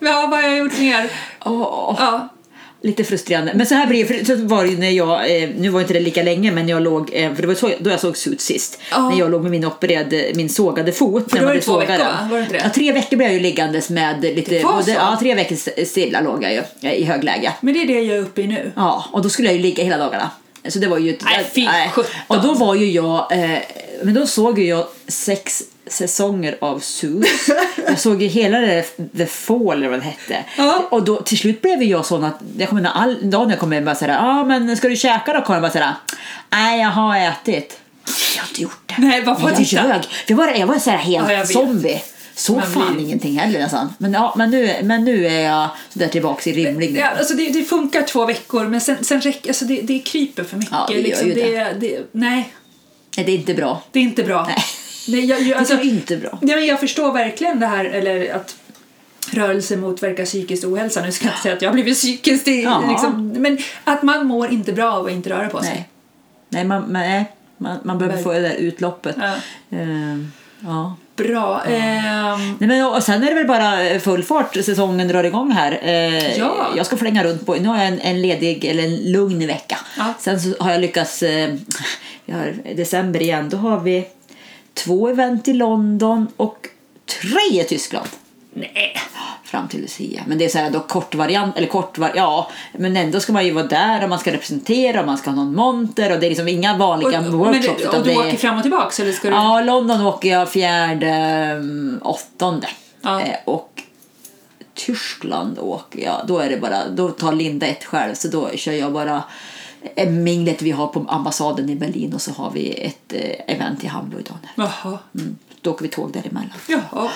ja, 0.00 0.26
vad 0.26 0.30
har 0.30 0.42
jag 0.42 0.58
gjort 0.58 0.78
mer? 0.78 1.10
Åh, 1.44 1.96
Ja, 1.98 2.28
Lite 2.82 3.04
frustrerande. 3.04 3.52
Men 3.54 3.66
så 3.66 3.74
här 3.74 3.86
blir 3.86 4.08
det, 4.08 4.24
för 4.24 4.36
så 4.36 4.44
var 4.44 4.64
det 4.64 4.70
ju 4.70 4.78
när 4.78 4.90
jag, 4.90 5.42
eh, 5.42 5.48
nu 5.56 5.68
var 5.68 5.80
inte 5.80 5.92
det 5.92 6.00
lika 6.00 6.22
länge, 6.22 6.52
men 6.52 6.68
jag 6.68 6.82
låg, 6.82 7.10
eh, 7.12 7.34
för 7.34 7.42
det 7.42 7.48
var 7.48 7.54
så, 7.54 7.70
då 7.78 7.90
jag 7.90 8.00
såg 8.00 8.16
Suits 8.16 8.44
sist. 8.44 8.80
Ja. 8.90 9.10
När 9.10 9.18
jag 9.18 9.30
låg 9.30 9.42
med 9.42 9.50
min 9.50 9.64
opererade, 9.64 10.32
min 10.34 10.48
sågade 10.48 10.92
fot. 10.92 11.30
För 11.30 11.36
när 11.36 11.42
då 11.42 11.46
var 11.46 11.54
de 11.54 11.60
det 11.60 11.64
två 11.64 11.78
veckor, 11.78 11.98
va? 11.98 12.16
den. 12.20 12.30
Var 12.30 12.36
det 12.36 12.42
inte 12.42 12.54
det? 12.54 12.60
Ja, 12.64 12.70
tre 12.70 12.92
veckor 12.92 13.16
blev 13.16 13.28
jag 13.28 13.34
ju 13.34 13.40
liggandes 13.40 13.90
med 13.90 14.22
lite, 14.22 14.60
både, 14.62 14.92
ja 14.92 15.16
tre 15.20 15.34
veckor 15.34 15.84
stilla 15.84 16.20
låg 16.20 16.44
jag 16.44 16.52
ju 16.52 16.62
eh, 16.82 16.92
i 16.92 17.04
högläge. 17.04 17.52
men 17.60 17.74
det 17.74 17.82
är 17.82 17.86
det 17.86 18.00
jag 18.00 18.16
är 18.16 18.20
uppe 18.20 18.42
i 18.42 18.46
nu. 18.46 18.72
Ja, 18.76 19.04
och 19.12 19.22
då 19.22 19.28
skulle 19.28 19.48
jag 19.48 19.56
ju 19.56 19.62
ligga 19.62 19.84
hela 19.84 19.98
dagarna. 19.98 20.30
Så 20.68 20.78
det 20.78 20.86
var 20.86 20.98
ju 20.98 21.10
ett, 21.10 21.24
Nej, 21.24 21.46
fy 21.54 21.66
sjutton. 21.92 22.12
Och 22.26 22.42
då 22.42 22.54
var 22.54 22.74
ju 22.74 22.90
jag, 22.90 23.32
eh, 23.32 23.58
men 24.04 24.14
då 24.14 24.26
såg 24.26 24.58
ju 24.58 24.64
jag 24.66 24.86
sex 25.08 25.62
säsonger 25.86 26.56
av 26.60 26.78
Suits. 26.78 27.48
jag 27.86 27.98
såg 27.98 28.22
ju 28.22 28.28
hela 28.28 28.58
det 28.58 28.82
The 29.16 29.26
Fall 29.26 29.76
eller 29.78 29.88
vad 29.88 29.98
det 29.98 30.04
hette. 30.04 30.44
Ja. 30.58 30.88
Och 30.90 31.04
då 31.04 31.16
till 31.22 31.38
slut 31.38 31.62
blev 31.62 31.82
jag 31.82 32.06
sån 32.06 32.24
att 32.24 32.40
jag 32.58 32.68
kommer 32.68 32.84
all 32.94 33.30
dag 33.30 33.42
när 33.46 33.50
jag 33.52 33.60
kom 33.60 33.72
hem 33.72 33.84
bara 33.84 33.94
såhär, 33.94 34.12
ja 34.12 34.40
ah, 34.40 34.44
men 34.44 34.76
ska 34.76 34.88
du 34.88 34.96
käka 34.96 35.32
då 35.32 35.40
Karin? 35.40 35.62
Bara 35.62 35.70
såhär, 35.72 35.94
nej 36.50 36.80
jag 36.80 36.88
har 36.88 37.18
ätit. 37.18 37.78
Jag 38.36 38.42
har 38.42 38.48
inte 38.48 38.62
gjort 38.62 38.82
det. 38.86 38.94
Nej, 38.98 39.22
varför 39.24 39.42
Men 39.42 39.54
jag 39.58 39.68
titta? 39.68 39.86
ljög. 39.88 40.02
Jag 40.26 40.36
var, 40.36 40.48
jag 40.48 40.66
var 40.66 40.78
såhär 40.78 40.98
helt 40.98 41.30
Ja, 41.30 41.46
zombie. 41.46 42.02
Så 42.34 42.52
Man 42.52 42.62
fan 42.62 42.94
blir- 42.94 43.04
ingenting 43.04 43.38
heller 43.38 43.58
nästan. 43.58 43.94
Men, 43.98 44.12
ja, 44.12 44.34
men, 44.36 44.50
nu, 44.50 44.74
men 44.82 45.04
nu 45.04 45.26
är 45.26 45.40
jag 45.40 45.68
där 45.92 46.08
tillbaks 46.08 46.46
i 46.46 46.52
rimlig 46.52 46.96
Ja, 46.96 47.06
alltså 47.18 47.34
det, 47.34 47.48
det 47.50 47.62
funkar 47.64 48.02
två 48.02 48.26
veckor 48.26 48.64
men 48.66 48.80
sen, 48.80 49.04
sen 49.04 49.20
räcker, 49.20 49.50
alltså 49.50 49.64
det, 49.64 49.80
det 49.82 49.98
kryper 49.98 50.44
för 50.44 50.56
mycket. 50.56 50.72
Ja, 50.72 50.86
det 50.88 51.00
liksom. 51.02 51.28
det, 51.28 51.72
det. 51.80 51.98
Nej, 52.12 52.52
Nej, 53.16 53.26
det 53.26 53.32
är 53.32 53.36
inte 53.36 53.54
bra. 53.54 53.82
det 53.92 53.98
är 53.98 54.02
inte 54.02 54.22
bra. 54.24 54.44
Nej. 54.46 54.56
Nej, 55.08 55.24
jag, 55.26 55.40
jag, 55.42 55.58
alltså, 55.58 55.74
det 55.76 55.82
är 55.82 55.84
inte 55.84 56.16
bra. 56.16 56.38
Nej, 56.42 56.56
men 56.56 56.66
jag 56.66 56.80
förstår 56.80 57.12
verkligen 57.12 57.60
det 57.60 57.66
här, 57.66 57.84
eller 57.84 58.34
att 58.34 58.56
rörelse 59.30 59.76
motverkar 59.76 60.24
psykisk 60.24 60.64
ohälsa. 60.66 61.02
Nu 61.02 61.12
ska 61.12 61.24
jag 61.24 61.32
inte 61.32 61.42
säga 61.42 61.54
att 61.54 61.62
jag 61.62 61.68
har 61.68 61.74
blivit 61.74 61.96
psykiskt, 61.96 62.46
Ja. 62.46 62.84
liksom, 62.90 63.28
men 63.28 63.58
att 63.84 64.02
man 64.02 64.26
mår 64.26 64.52
inte 64.52 64.72
bra 64.72 64.92
av 64.92 65.06
att 65.06 65.12
inte 65.12 65.30
röra 65.30 65.48
på 65.48 65.60
sig. 65.62 65.70
Nej, 65.74 65.88
nej 66.48 66.64
man, 66.64 66.82
man, 66.82 66.92
nej, 66.92 67.32
man, 67.58 67.78
man 67.84 67.98
behöver 67.98 68.16
Verk- 68.16 68.24
få 68.24 68.32
det 68.32 68.40
där 68.40 68.54
utloppet. 68.54 69.16
Ja. 69.20 69.34
Ehm, 69.78 70.32
ja. 70.60 70.96
Bra. 71.16 71.62
Ehm, 71.64 72.56
Nej, 72.60 72.68
men, 72.68 72.84
och 72.86 73.02
sen 73.02 73.22
är 73.22 73.26
det 73.28 73.34
väl 73.34 73.46
bara 73.46 74.00
full 74.00 74.22
fart, 74.24 74.54
säsongen 74.54 75.08
drar 75.08 75.24
igång 75.24 75.50
här. 75.52 75.80
Eh, 75.82 76.38
Ja. 76.38 76.68
Jag 76.76 76.86
ska 76.86 76.96
flänga 76.96 77.24
runt 77.24 77.46
på, 77.46 77.54
nu 77.54 77.68
har 77.68 77.76
jag 77.78 77.86
en, 77.86 78.00
en 78.00 78.22
ledig, 78.22 78.64
eller 78.64 78.82
en 78.82 78.96
lugn 79.12 79.46
vecka. 79.46 79.78
Ja. 79.98 80.14
Sen 80.18 80.54
har 80.60 80.70
jag 80.70 80.80
lyckats, 80.80 81.22
eh, 81.22 81.50
vi 82.24 82.32
har 82.32 82.54
december 82.76 83.22
igen, 83.22 83.48
då 83.48 83.56
har 83.56 83.80
vi 83.80 84.06
två 84.74 85.08
event 85.08 85.48
i 85.48 85.52
London 85.52 86.26
och 86.36 86.68
tre 87.22 87.60
i 87.60 87.64
Tyskland. 87.64 88.08
Nej. 88.52 88.96
fram 89.52 89.68
till 89.68 89.80
Lucia. 89.80 90.22
Men 90.26 90.38
det 90.38 90.44
är 90.44 90.48
så 90.48 90.58
här 90.58 90.70
då 90.70 90.80
kort 90.80 91.14
variant, 91.14 91.56
eller 91.56 91.66
kort 91.66 91.98
var, 91.98 92.12
ja, 92.14 92.50
men 92.72 92.96
ändå 92.96 93.20
ska 93.20 93.32
man 93.32 93.44
ju 93.44 93.50
vara 93.50 93.66
där 93.66 94.02
och 94.02 94.08
man 94.08 94.18
ska 94.18 94.32
representera 94.32 95.00
och 95.00 95.06
man 95.06 95.18
ska 95.18 95.30
ha 95.30 95.36
någon 95.36 95.54
monter 95.54 96.12
och 96.12 96.20
det 96.20 96.26
är 96.26 96.28
liksom 96.28 96.48
inga 96.48 96.72
Och, 96.72 96.78
vanliga 96.78 97.20
men 97.20 97.38
workshops. 97.38 97.82
utan 97.82 98.00
och 98.00 98.06
du 98.06 98.10
det 98.10 98.18
åker 98.18 98.36
fram 98.36 98.56
och 98.56 98.62
tillbaka 98.62 99.02
eller 99.02 99.12
ska 99.12 99.30
du? 99.30 99.34
Ja, 99.34 99.60
London 99.60 100.06
åker 100.06 100.28
jag 100.28 100.50
fjärde, 100.50 101.08
mm, 101.08 102.00
åttonde. 102.02 102.68
Ja. 103.02 103.20
Eh, 103.20 103.34
och 103.44 103.82
Tyskland 104.74 105.58
åker 105.58 106.04
jag, 106.04 106.24
då 106.26 106.38
är 106.38 106.50
det 106.50 106.56
bara, 106.56 106.88
då 106.88 107.08
tar 107.08 107.32
Linda 107.32 107.66
ett 107.66 107.84
själv 107.84 108.14
så 108.14 108.28
då 108.28 108.50
kör 108.56 108.72
jag 108.72 108.92
bara 108.92 109.22
eh, 109.96 110.10
minglet 110.10 110.62
vi 110.62 110.70
har 110.70 110.86
på 110.86 111.04
ambassaden 111.08 111.70
i 111.70 111.76
Berlin 111.76 112.14
och 112.14 112.20
så 112.20 112.32
har 112.32 112.50
vi 112.50 112.70
ett 112.70 113.12
eh, 113.12 113.54
event 113.54 113.84
i 113.84 113.86
Hamburg 113.86 114.24
dagen 114.24 114.38
efter. 114.44 114.98
Mm. 115.14 115.36
Då 115.60 115.70
åker 115.70 115.82
vi 115.82 115.88
tåg 115.88 116.12
däremellan. 116.12 116.52
Jaha. 116.68 117.10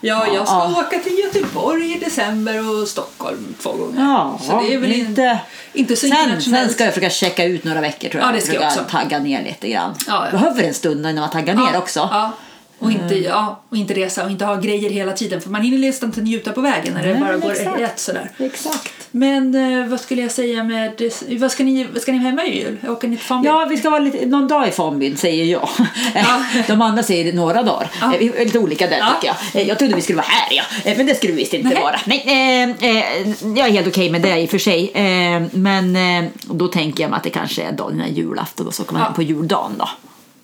Ja, 0.00 0.26
jag 0.34 0.46
ska 0.46 0.56
Ja. 0.56 0.80
åka 0.86 0.98
till 0.98 1.18
Göteborg 1.18 1.92
i 1.96 1.98
december 1.98 2.80
och 2.82 2.88
Stockholm 2.88 3.54
två 3.62 3.72
gånger. 3.72 4.00
Ja, 4.00 4.38
så 4.42 4.60
det 4.60 4.74
är 4.74 4.78
väl 4.78 4.92
inte, 4.92 5.38
inte 5.72 5.96
så 5.96 6.08
sen, 6.08 6.42
sen 6.42 6.68
ska 6.70 6.84
jag 6.84 6.94
försöka 6.94 7.10
checka 7.10 7.44
ut 7.44 7.64
några 7.64 7.80
veckor 7.80 8.08
tror 8.08 8.20
jag. 8.22 8.28
Ja, 8.28 8.34
det 8.34 8.40
ska 8.40 8.54
jag 8.54 8.66
också. 8.66 8.80
tagga 8.90 9.18
ner 9.18 9.44
lite 9.44 9.68
grann. 9.68 9.94
Ja, 10.06 10.24
ja. 10.24 10.30
Behöver 10.38 10.62
en 10.62 10.74
stund 10.74 11.00
innan 11.06 11.14
man 11.20 11.30
taggar 11.30 11.54
ner 11.54 11.78
också. 11.78 12.30
Och 12.80 12.90
inte, 12.92 13.14
ja, 13.14 13.62
och 13.68 13.76
inte 13.76 13.94
resa 13.94 14.24
och 14.24 14.30
inte 14.30 14.44
ha 14.44 14.56
grejer 14.56 14.90
hela 14.90 15.12
tiden 15.12 15.40
för 15.40 15.50
man 15.50 15.62
hinner 15.62 15.78
nästan 15.78 16.08
inte 16.08 16.20
njuta 16.20 16.52
på 16.52 16.60
vägen 16.60 16.94
när 16.94 17.02
det 17.02 17.12
Nej, 17.12 17.20
bara 17.20 17.36
går 17.36 17.50
exakt. 17.52 17.80
rätt 17.80 17.98
sådär. 17.98 18.30
Exakt. 18.38 18.92
Men 19.10 19.54
eh, 19.82 19.88
vad 19.88 20.00
skulle 20.00 20.22
jag 20.22 20.30
säga 20.30 20.64
med... 20.64 21.10
Vad 21.40 21.52
ska 21.52 21.64
ni, 21.64 21.84
vad 21.92 22.02
ska 22.02 22.12
ni 22.12 22.18
hemma 22.18 22.44
i 22.44 22.58
jul? 22.62 22.76
Åker 22.88 23.08
ni 23.08 23.16
till? 23.16 23.26
Ja, 23.44 23.66
vi 23.70 23.76
ska 23.76 23.90
vara 23.90 24.00
lite, 24.00 24.26
någon 24.26 24.48
dag 24.48 24.68
i 24.68 24.70
Fanbyn 24.70 25.16
säger 25.16 25.44
jag. 25.44 25.68
Ja. 26.14 26.42
De 26.66 26.82
andra 26.82 27.02
säger 27.02 27.32
några 27.32 27.62
dagar. 27.62 27.88
Ja. 28.00 28.12
Eh, 28.14 28.18
Vi 28.18 28.28
är 28.40 28.44
lite 28.44 28.58
olika 28.58 28.86
där 28.86 28.98
Ja. 28.98 29.06
tycker 29.20 29.34
jag. 29.52 29.62
Eh, 29.62 29.68
Jag 29.68 29.78
trodde 29.78 29.94
vi 29.94 30.02
skulle 30.02 30.16
vara 30.16 30.26
här 30.26 30.48
ja. 30.56 30.62
Eh, 30.90 30.96
Men 30.96 31.06
det 31.06 31.14
skulle 31.14 31.32
vi 31.32 31.38
visst 31.38 31.54
inte 31.54 31.68
Nej. 31.74 31.82
vara. 31.82 32.00
Nej, 32.06 32.22
eh, 32.26 32.88
eh, 32.90 33.28
jag 33.56 33.68
är 33.68 33.72
helt 33.72 33.88
okej 33.88 34.10
med 34.10 34.22
det 34.22 34.40
i 34.40 34.46
och 34.46 34.50
för 34.50 34.58
sig. 34.58 34.92
Men 35.52 35.98
då 36.42 36.68
tänker 36.68 37.02
jag 37.04 37.10
mig 37.10 37.16
att 37.16 37.22
det 37.24 37.30
kanske 37.30 37.62
är 37.62 37.72
dagen 37.72 37.94
innan 37.94 38.14
julafton 38.14 38.66
och 38.66 38.74
så 38.74 38.84
kommer 38.84 38.98
man 39.00 39.04
Ja. 39.04 39.06
hem 39.06 39.14
på 39.14 39.22
juldagen 39.22 39.72
då. 39.78 39.88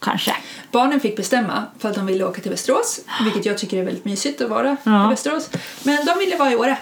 Kanske. 0.01 0.35
Barnen 0.77 1.01
fick 1.01 1.17
bestämma 1.17 1.62
för 1.79 1.89
att 1.89 1.95
de 1.95 2.07
ville 2.07 2.25
åka 2.25 2.41
till 2.41 2.51
Västerås, 2.51 3.01
vilket 3.25 3.47
jag 3.47 3.59
tycker 3.59 3.77
är 3.79 3.85
väldigt 3.85 4.05
mysigt 4.05 4.41
att 4.41 4.49
vara 4.51 4.77
Ja. 4.85 5.07
i 5.07 5.11
Västerås. 5.11 5.51
Men 5.83 6.07
de 6.07 6.19
ville 6.19 6.37
vara 6.37 6.53
i 6.53 6.57
Åre. 6.57 6.77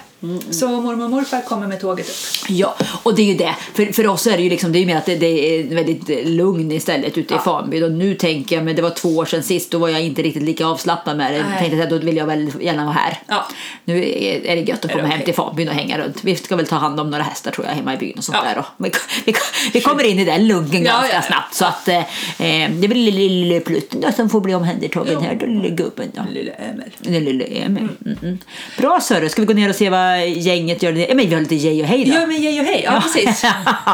Så 0.51 0.67
mormor 0.67 1.03
och 1.03 1.09
morfar 1.09 1.41
kommer 1.41 1.67
med 1.67 1.81
tåget 1.81 2.09
upp. 2.09 2.15
Ja, 2.49 2.75
och 3.03 3.15
det 3.15 3.21
är 3.21 3.25
ju 3.25 3.33
det. 3.33 3.55
För, 3.73 3.85
för 3.85 4.07
oss 4.07 4.27
är 4.27 4.37
det 4.37 4.43
ju 4.43 4.49
liksom, 4.49 4.71
det 4.71 4.79
är 4.79 4.85
mer 4.85 4.97
att 4.97 5.05
det, 5.05 5.15
det 5.15 5.59
är 5.59 5.75
väldigt 5.75 6.09
eh, 6.09 6.25
lugn 6.25 6.71
istället 6.71 7.17
ute 7.17 7.33
i 7.33 7.37
Ja. 7.37 7.43
Fanby. 7.43 7.83
Och 7.83 7.91
nu 7.91 8.15
tänker 8.15 8.55
jag, 8.55 8.65
men 8.65 8.75
det 8.75 8.81
var 8.81 8.89
två 8.89 9.09
år 9.17 9.25
sedan 9.25 9.43
sist, 9.43 9.71
då 9.71 9.77
var 9.77 9.89
jag 9.89 10.01
inte 10.01 10.21
riktigt 10.21 10.43
lika 10.43 10.65
avslappnad 10.67 11.17
med 11.17 11.31
det. 11.31 11.37
Jag 11.37 11.59
tänkte 11.59 11.83
att 11.83 11.89
då 11.89 11.97
vill 11.97 12.17
jag 12.17 12.25
väl 12.25 12.51
gärna 12.61 12.83
vara 12.85 12.93
här. 12.93 13.19
Ja. 13.27 13.45
Nu 13.85 13.97
är 14.45 14.55
det 14.55 14.61
gött 14.61 14.85
att 14.85 14.91
komma 14.91 15.07
hem 15.07 15.21
till 15.25 15.33
Fanbyn 15.33 15.67
och 15.69 15.73
hänga 15.75 15.97
runt. 15.97 16.17
Vi 16.23 16.35
ska 16.35 16.55
väl 16.55 16.67
ta 16.67 16.75
hand 16.75 16.99
om 16.99 17.09
några 17.09 17.23
hästar 17.23 17.51
tror 17.51 17.67
jag 17.67 17.73
hemma 17.73 17.93
i 17.93 17.97
byn 17.97 18.13
och 18.17 18.23
sånt 18.23 18.37
Ja. 18.43 18.49
där. 18.49 18.57
Och 18.59 18.65
vi, 18.77 18.91
vi, 19.25 19.33
vi 19.73 19.81
kommer 19.81 20.03
in 20.03 20.19
i 20.19 20.25
den 20.25 20.47
luggen 20.47 20.83
ganska 20.83 21.21
snabbt. 21.21 21.53
Så 21.53 21.65
att 21.65 21.87
eh, 21.87 21.97
eh, 22.41 22.71
det 22.71 22.87
blir 22.87 23.11
lille, 23.11 23.19
lille 23.19 23.59
Plutten 23.89 24.01
då, 24.01 24.15
som 24.15 24.29
får 24.29 24.41
bli 24.41 24.55
omhändertagen 24.55 25.21
här. 25.21 25.35
Då, 25.35 25.45
lille 25.45 25.69
gubben 25.69 26.11
då. 26.13 26.21
Lille 26.31 26.51
Emil. 26.51 26.91
Den 26.99 27.23
lille 27.25 27.43
Emil. 27.43 27.87
Mm. 28.05 28.17
Mm. 28.21 28.37
Bra 28.77 28.99
Sörre, 29.01 29.29
ska 29.29 29.41
vi 29.41 29.45
gå 29.45 29.53
ner 29.53 29.69
och 29.69 29.75
se 29.75 29.89
vad 29.89 30.27
gänget 30.27 30.83
gör? 30.83 31.15
Men 31.15 31.27
vi 31.27 31.33
har 31.33 31.41
lite 31.41 31.55
yay 31.55 31.81
och 31.81 31.87
hej 31.87 32.05
då. 32.05 32.13
Ja, 32.13 32.25
men 32.25 32.43
yay 32.43 32.59
och 32.59 32.65
hej. 32.65 32.81
Ja, 32.85 33.03
precis. 33.03 33.43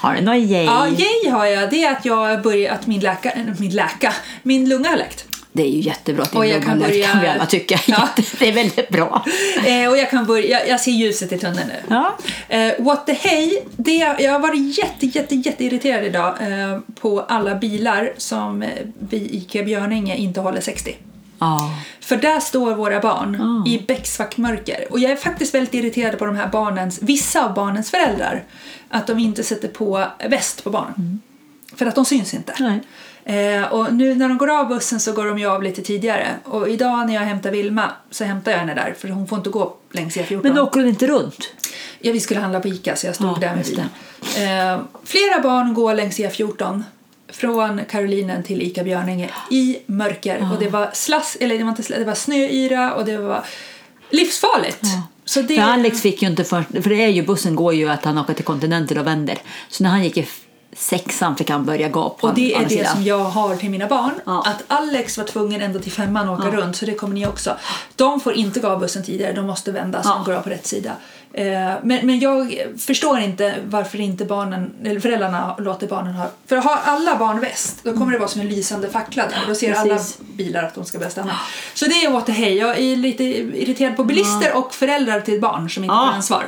har 0.00 0.14
du 0.14 0.20
några 0.20 0.38
yay? 0.38 0.64
Ja, 0.64 0.88
yay 0.88 1.30
har 1.30 1.46
jag. 1.46 1.70
Det 1.70 1.84
är 1.84 1.92
att 1.92 2.04
jag 2.04 2.42
börjar, 2.42 2.74
att 2.74 2.86
min 2.86 3.00
läka, 3.00 3.32
min 3.58 3.70
läka, 3.70 4.12
min 4.42 4.68
lunga 4.68 4.88
har 4.88 4.96
läkt. 4.96 5.26
Det 5.56 5.62
är 5.62 5.70
ju 5.70 5.80
jättebra 5.80 6.22
att 6.22 6.34
Och 6.34 6.46
jag 6.46 6.64
kan 6.64 6.78
börja- 6.78 7.06
kan 7.08 7.20
vi 7.20 7.26
alla 7.28 7.46
tycka. 7.46 7.80
Ja. 7.86 8.08
Det 8.38 8.48
är 8.48 8.52
väldigt 8.52 8.88
bra. 8.88 9.24
Eh, 9.66 9.88
och 9.90 9.96
jag 9.98 10.10
kan 10.10 10.26
börja, 10.26 10.44
jag, 10.60 10.68
jag 10.68 10.80
ser 10.80 10.90
ljuset 10.92 11.32
i 11.32 11.38
tunneln 11.38 11.68
nu. 11.68 11.74
Ja. 11.88 12.16
Eh, 12.48 12.72
what 12.84 13.06
the 13.06 13.12
hey, 13.12 13.58
det, 13.76 13.96
jag 14.18 14.32
har 14.32 14.38
varit 14.38 14.78
jätte, 14.78 15.06
jätte, 15.06 15.34
jätte 15.34 15.64
irriterad 15.64 16.04
idag 16.04 16.34
eh, 16.40 16.78
på 17.00 17.20
alla 17.20 17.54
bilar 17.54 18.12
som 18.16 18.62
eh, 18.62 18.68
vi 18.98 19.16
i 19.16 19.36
IKEA 19.36 19.62
Björninge 19.64 20.16
inte 20.16 20.40
håller 20.40 20.60
60. 20.60 20.96
Ja. 21.38 21.70
För 22.00 22.16
där 22.16 22.40
står 22.40 22.74
våra 22.74 23.00
barn 23.00 23.40
Ah. 23.40 23.68
i 23.68 23.78
becksvart-mörker. 23.88 24.86
Och 24.90 24.98
jag 25.00 25.10
är 25.12 25.16
faktiskt 25.16 25.54
väldigt 25.54 25.74
irriterad 25.74 26.18
på 26.18 26.26
de 26.26 26.36
här 26.36 26.48
barnens, 26.48 26.98
vissa 27.02 27.44
av 27.44 27.54
barnens 27.54 27.90
föräldrar. 27.90 28.44
Att 28.88 29.06
de 29.06 29.18
inte 29.18 29.44
sätter 29.44 29.68
på 29.68 30.06
väst 30.28 30.64
på 30.64 30.70
barnen. 30.70 31.20
För 31.76 31.86
att 31.86 31.94
de 31.94 32.04
syns 32.04 32.34
inte. 32.34 32.54
Nej. 32.60 32.80
Eh, 33.26 33.72
och 33.72 33.94
nu 33.94 34.14
när 34.14 34.28
de 34.28 34.38
går 34.38 34.50
av 34.60 34.68
bussen 34.68 35.00
så 35.00 35.12
går 35.12 35.26
de 35.26 35.38
ju 35.38 35.46
av 35.46 35.62
lite 35.62 35.82
tidigare. 35.82 36.28
Och 36.44 36.68
idag 36.68 37.06
när 37.06 37.14
jag 37.14 37.20
hämtar 37.20 37.50
Vilma 37.50 37.92
så 38.10 38.24
hämtar 38.24 38.52
jag 38.52 38.58
henne 38.58 38.74
där 38.74 38.94
för 38.98 39.08
hon 39.08 39.26
får 39.26 39.38
inte 39.38 39.50
gå 39.50 39.76
längs 39.92 40.16
E14. 40.16 40.42
Men 40.42 40.58
åker 40.58 40.80
hon 40.80 40.88
inte 40.88 41.06
runt? 41.06 41.52
Ja, 41.98 42.12
vi 42.12 42.20
skulle 42.20 42.40
handla 42.40 42.60
på 42.60 42.68
Ica 42.68 42.96
så 42.96 43.06
jag 43.06 43.14
stod 43.14 43.28
Ja, 43.28 43.36
där 43.40 43.56
med 43.56 43.64
bilen. 43.64 43.88
Eh, 44.20 44.80
flera 45.04 45.40
barn 45.42 45.74
går 45.74 45.94
längs 45.94 46.18
E14 46.18 46.82
från 47.28 47.80
Karolinen 47.90 48.42
till 48.42 48.62
Ica 48.62 48.84
Björninge 48.84 49.30
i 49.50 49.78
mörker. 49.86 50.48
Och 50.52 50.60
det 50.60 50.68
var 50.68 50.90
slass, 50.92 51.36
eller 51.40 51.58
det 51.58 51.64
var 51.64 51.70
inte 51.70 51.82
slass, 51.82 51.98
det 51.98 52.04
var 52.04 52.14
snöyra 52.14 52.94
och 52.94 53.04
det 53.04 53.18
var 53.18 53.44
livsfarligt. 54.10 54.82
Så 55.24 55.42
det, 55.42 55.54
För 55.56 55.62
Alex 55.62 56.02
fick 56.02 56.22
ju 56.22 56.28
inte 56.28 56.44
först, 56.44 56.68
för 56.82 56.90
det 56.90 57.04
är 57.04 57.08
ju, 57.08 57.22
bussen 57.22 57.56
går 57.56 57.74
ju 57.74 57.88
att 57.88 58.04
han 58.04 58.18
åker 58.18 58.34
till 58.34 58.44
kontinenten 58.44 58.98
och 58.98 59.06
vänder. 59.06 59.38
Så 59.68 59.82
när 59.82 59.90
han 59.90 60.04
gick 60.04 60.16
i 60.16 60.28
sexan 60.76 61.36
fick 61.36 61.50
han 61.50 61.64
börja 61.64 61.88
gå 61.88 62.10
på 62.10 62.26
och 62.26 62.34
det 62.34 62.54
är 62.54 62.62
det 62.62 62.68
sidan. 62.68 62.94
som 62.94 63.04
jag 63.04 63.18
har 63.24 63.56
till 63.56 63.70
mina 63.70 63.86
barn. 63.86 64.12
Ja. 64.26 64.42
Att 64.46 64.62
Alex 64.68 65.18
var 65.18 65.24
tvungen 65.24 65.62
ända 65.62 65.78
till 65.78 65.92
femman 65.92 66.28
att 66.28 66.40
åka 66.40 66.50
runt, 66.56 66.76
så 66.76 66.86
det 66.86 66.94
kommer 66.94 67.14
ni 67.14 67.26
också. 67.26 67.56
De 67.96 68.20
får 68.20 68.32
inte 68.32 68.60
gå 68.60 68.68
av 68.68 68.80
bussen 68.80 69.04
tidigare, 69.04 69.32
de 69.32 69.46
måste 69.46 69.72
vända 69.72 70.02
så 70.02 70.08
Ja. 70.08 70.14
de 70.14 70.24
går 70.24 70.32
av 70.32 70.42
på 70.42 70.50
rätt 70.50 70.66
sida. 70.66 70.90
Eh, 71.32 71.44
Men, 71.82 72.06
men 72.06 72.20
jag 72.20 72.54
förstår 72.78 73.18
inte 73.18 73.54
varför 73.66 74.00
inte 74.00 74.24
barnen, 74.24 74.70
eller 74.84 75.00
föräldrarna 75.00 75.56
låter 75.58 75.86
barnen 75.86 76.14
ha... 76.14 76.26
För 76.46 76.56
har 76.56 76.78
alla 76.84 77.16
barn 77.16 77.40
väst, 77.40 77.78
då 77.82 77.92
kommer 77.92 78.12
det 78.12 78.18
vara 78.18 78.28
som 78.28 78.40
en 78.40 78.48
lysande 78.48 78.88
fackla 78.88 79.22
där. 79.22 79.38
Då 79.48 79.54
ser 79.54 79.72
Precis. 79.72 80.18
alla 80.18 80.26
bilar 80.36 80.62
att 80.62 80.74
de 80.74 80.84
ska 80.84 80.98
börja 80.98 81.10
stanna. 81.10 81.32
Så 81.74 81.84
det 81.84 81.92
är 82.04 82.20
the 82.20 82.32
hey. 82.32 82.58
Jag 82.58 82.78
är 82.78 82.96
lite 82.96 83.24
irriterad 83.24 83.96
på 83.96 84.04
bilister 84.04 84.56
och 84.56 84.74
föräldrar 84.74 85.20
till 85.20 85.40
barn 85.40 85.70
som 85.70 85.84
inte 85.84 85.94
Ja. 85.94 86.06
tar 86.06 86.12
ansvar. 86.12 86.44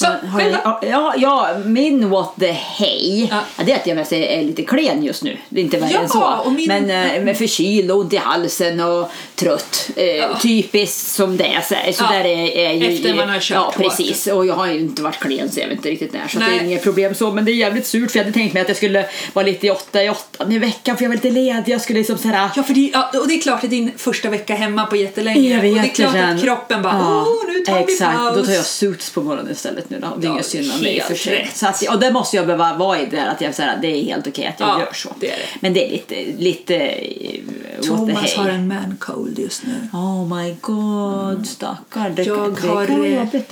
Ja. 0.00 0.16
Så, 0.20 0.26
Har 0.26 0.40
då? 0.80 0.86
ja, 0.88 1.14
ja, 1.16 1.48
min 1.64 2.10
what 2.10 2.32
the 2.40 2.50
hey, 2.52 3.26
Ja. 3.30 3.40
ja. 3.56 3.64
det 3.64 3.72
är 3.72 3.76
att 3.76 3.86
jag 3.86 3.96
mest 3.96 4.12
är, 4.12 4.20
är 4.22 4.42
lite 4.42 4.62
klen 4.62 5.02
just 5.04 5.22
nu. 5.22 5.36
Det 5.48 5.60
är 5.60 5.64
inte 5.64 5.76
värre 5.78 5.90
Ja, 5.92 6.00
än 6.00 6.08
så. 6.08 6.50
min- 6.50 6.68
Men 6.68 6.90
eh, 7.16 7.22
med 7.22 7.38
förkyld 7.38 7.90
och 7.90 7.98
ont 7.98 8.12
i 8.12 8.16
halsen 8.16 8.80
och 8.80 9.10
trött. 9.34 9.90
Eh, 9.96 10.38
Typiskt 10.38 11.10
som 11.10 11.36
det 11.36 11.44
är. 11.46 11.60
Så, 11.60 11.74
så 11.98 12.04
Ja. 12.04 12.12
där 12.18 12.24
är, 12.24 12.56
är 12.56 12.72
ju, 12.72 12.94
Efter 12.94 13.14
man 13.14 13.28
har 13.28 13.40
kört 13.40 13.50
Ja, 13.50 13.60
hårt. 13.60 13.76
precis. 13.76 14.26
Och 14.26 14.46
jag 14.46 14.54
har 14.54 14.66
ju 14.66 14.78
inte 14.80 15.02
varit 15.02 15.18
klen 15.18 15.50
så 15.50 15.60
jag 15.60 15.66
vet 15.68 15.76
inte 15.76 15.88
riktigt 15.90 16.12
när. 16.12 16.28
Så 16.28 16.38
det 16.38 16.44
Nej. 16.46 16.58
är 16.58 16.64
inget 16.64 16.82
problem 16.82 17.14
så. 17.14 17.30
Men 17.32 17.44
det 17.44 17.50
är 17.50 17.54
jävligt 17.54 17.86
surt 17.86 18.10
för 18.10 18.18
jag 18.18 18.24
hade 18.24 18.34
tänkt 18.34 18.52
mig 18.54 18.62
att 18.62 18.68
jag 18.68 18.76
skulle 18.76 19.06
vara 19.32 19.46
lite 19.46 19.66
i 19.66 19.70
åtta 19.70 20.02
i 20.04 20.08
åtta 20.10 20.46
i 20.52 20.58
veckan 20.58 20.96
för 20.96 21.04
jag 21.04 21.08
var 21.10 21.16
lite 21.16 21.30
ledig. 21.30 21.72
Jag 21.72 21.80
skulle 21.80 21.98
liksom 21.98 22.18
såhär... 22.18 22.50
Ja, 22.56 22.62
för 22.62 22.74
det, 22.74 22.90
ja, 22.92 23.10
och 23.20 23.28
det 23.28 23.34
är 23.34 23.40
klart 23.40 23.64
att 23.64 23.70
din 23.70 23.92
första 23.96 24.28
vecka 24.30 24.54
hemma 24.54 24.86
på 24.86 24.96
jättelänge. 24.96 25.54
Jag 25.54 25.62
vet 25.62 25.74
och 25.76 25.82
det 25.82 25.88
är 25.88 25.94
klart 25.94 26.12
det, 26.12 26.24
att 26.28 26.42
kroppen 26.42 26.82
bara, 26.82 26.96
åh, 26.98 27.26
nu 27.48 27.58
tar 27.60 27.74
vi 27.86 27.92
Exakt, 27.92 28.16
paus. 28.18 28.36
då 28.36 28.44
tar 28.44 28.52
jag 28.52 28.64
suits 28.64 29.10
på 29.10 29.20
morgonen 29.22 29.52
istället 29.52 29.87
nu 29.90 29.98
då. 30.00 30.16
Det 30.16 30.26
är 30.26 30.28
Ja, 30.28 30.34
inget 30.34 30.46
synd 30.46 30.72
om 30.74 30.80
mig 30.80 31.00
för 31.00 31.08
helt 31.08 31.20
sig. 31.20 31.38
rätt. 31.42 31.56
Så 31.56 31.66
att, 31.66 31.88
och 31.88 32.00
det 32.00 32.12
måste 32.12 32.36
jag 32.36 32.46
behöva 32.46 32.76
vara 32.76 33.00
i 33.00 33.06
det 33.06 33.16
där 33.16 33.26
att 33.26 33.40
jag 33.40 33.54
säger 33.54 33.74
att 33.74 33.82
det 33.82 33.88
är 33.88 34.02
helt 34.04 34.26
okej 34.26 34.46
att 34.46 34.60
jag 34.60 34.68
Ja, 34.68 34.80
gör 34.80 34.92
så. 34.92 35.08
det 35.20 35.26
det. 35.26 35.36
Men 35.60 35.72
det 35.74 35.86
är 35.86 35.90
lite, 35.90 36.24
lite 36.42 36.76
eh, 36.76 37.40
Thomas 37.82 38.34
har 38.34 38.48
en 38.48 38.68
man 38.68 38.96
cold 39.00 39.38
just 39.38 39.62
nu. 39.66 39.88
Oh 39.98 40.36
my 40.36 40.56
god, 40.60 41.46
stackar. 41.46 42.10
Det, 42.10 42.22
Jag 42.22 42.54
det 42.54 42.68
har 42.68 42.82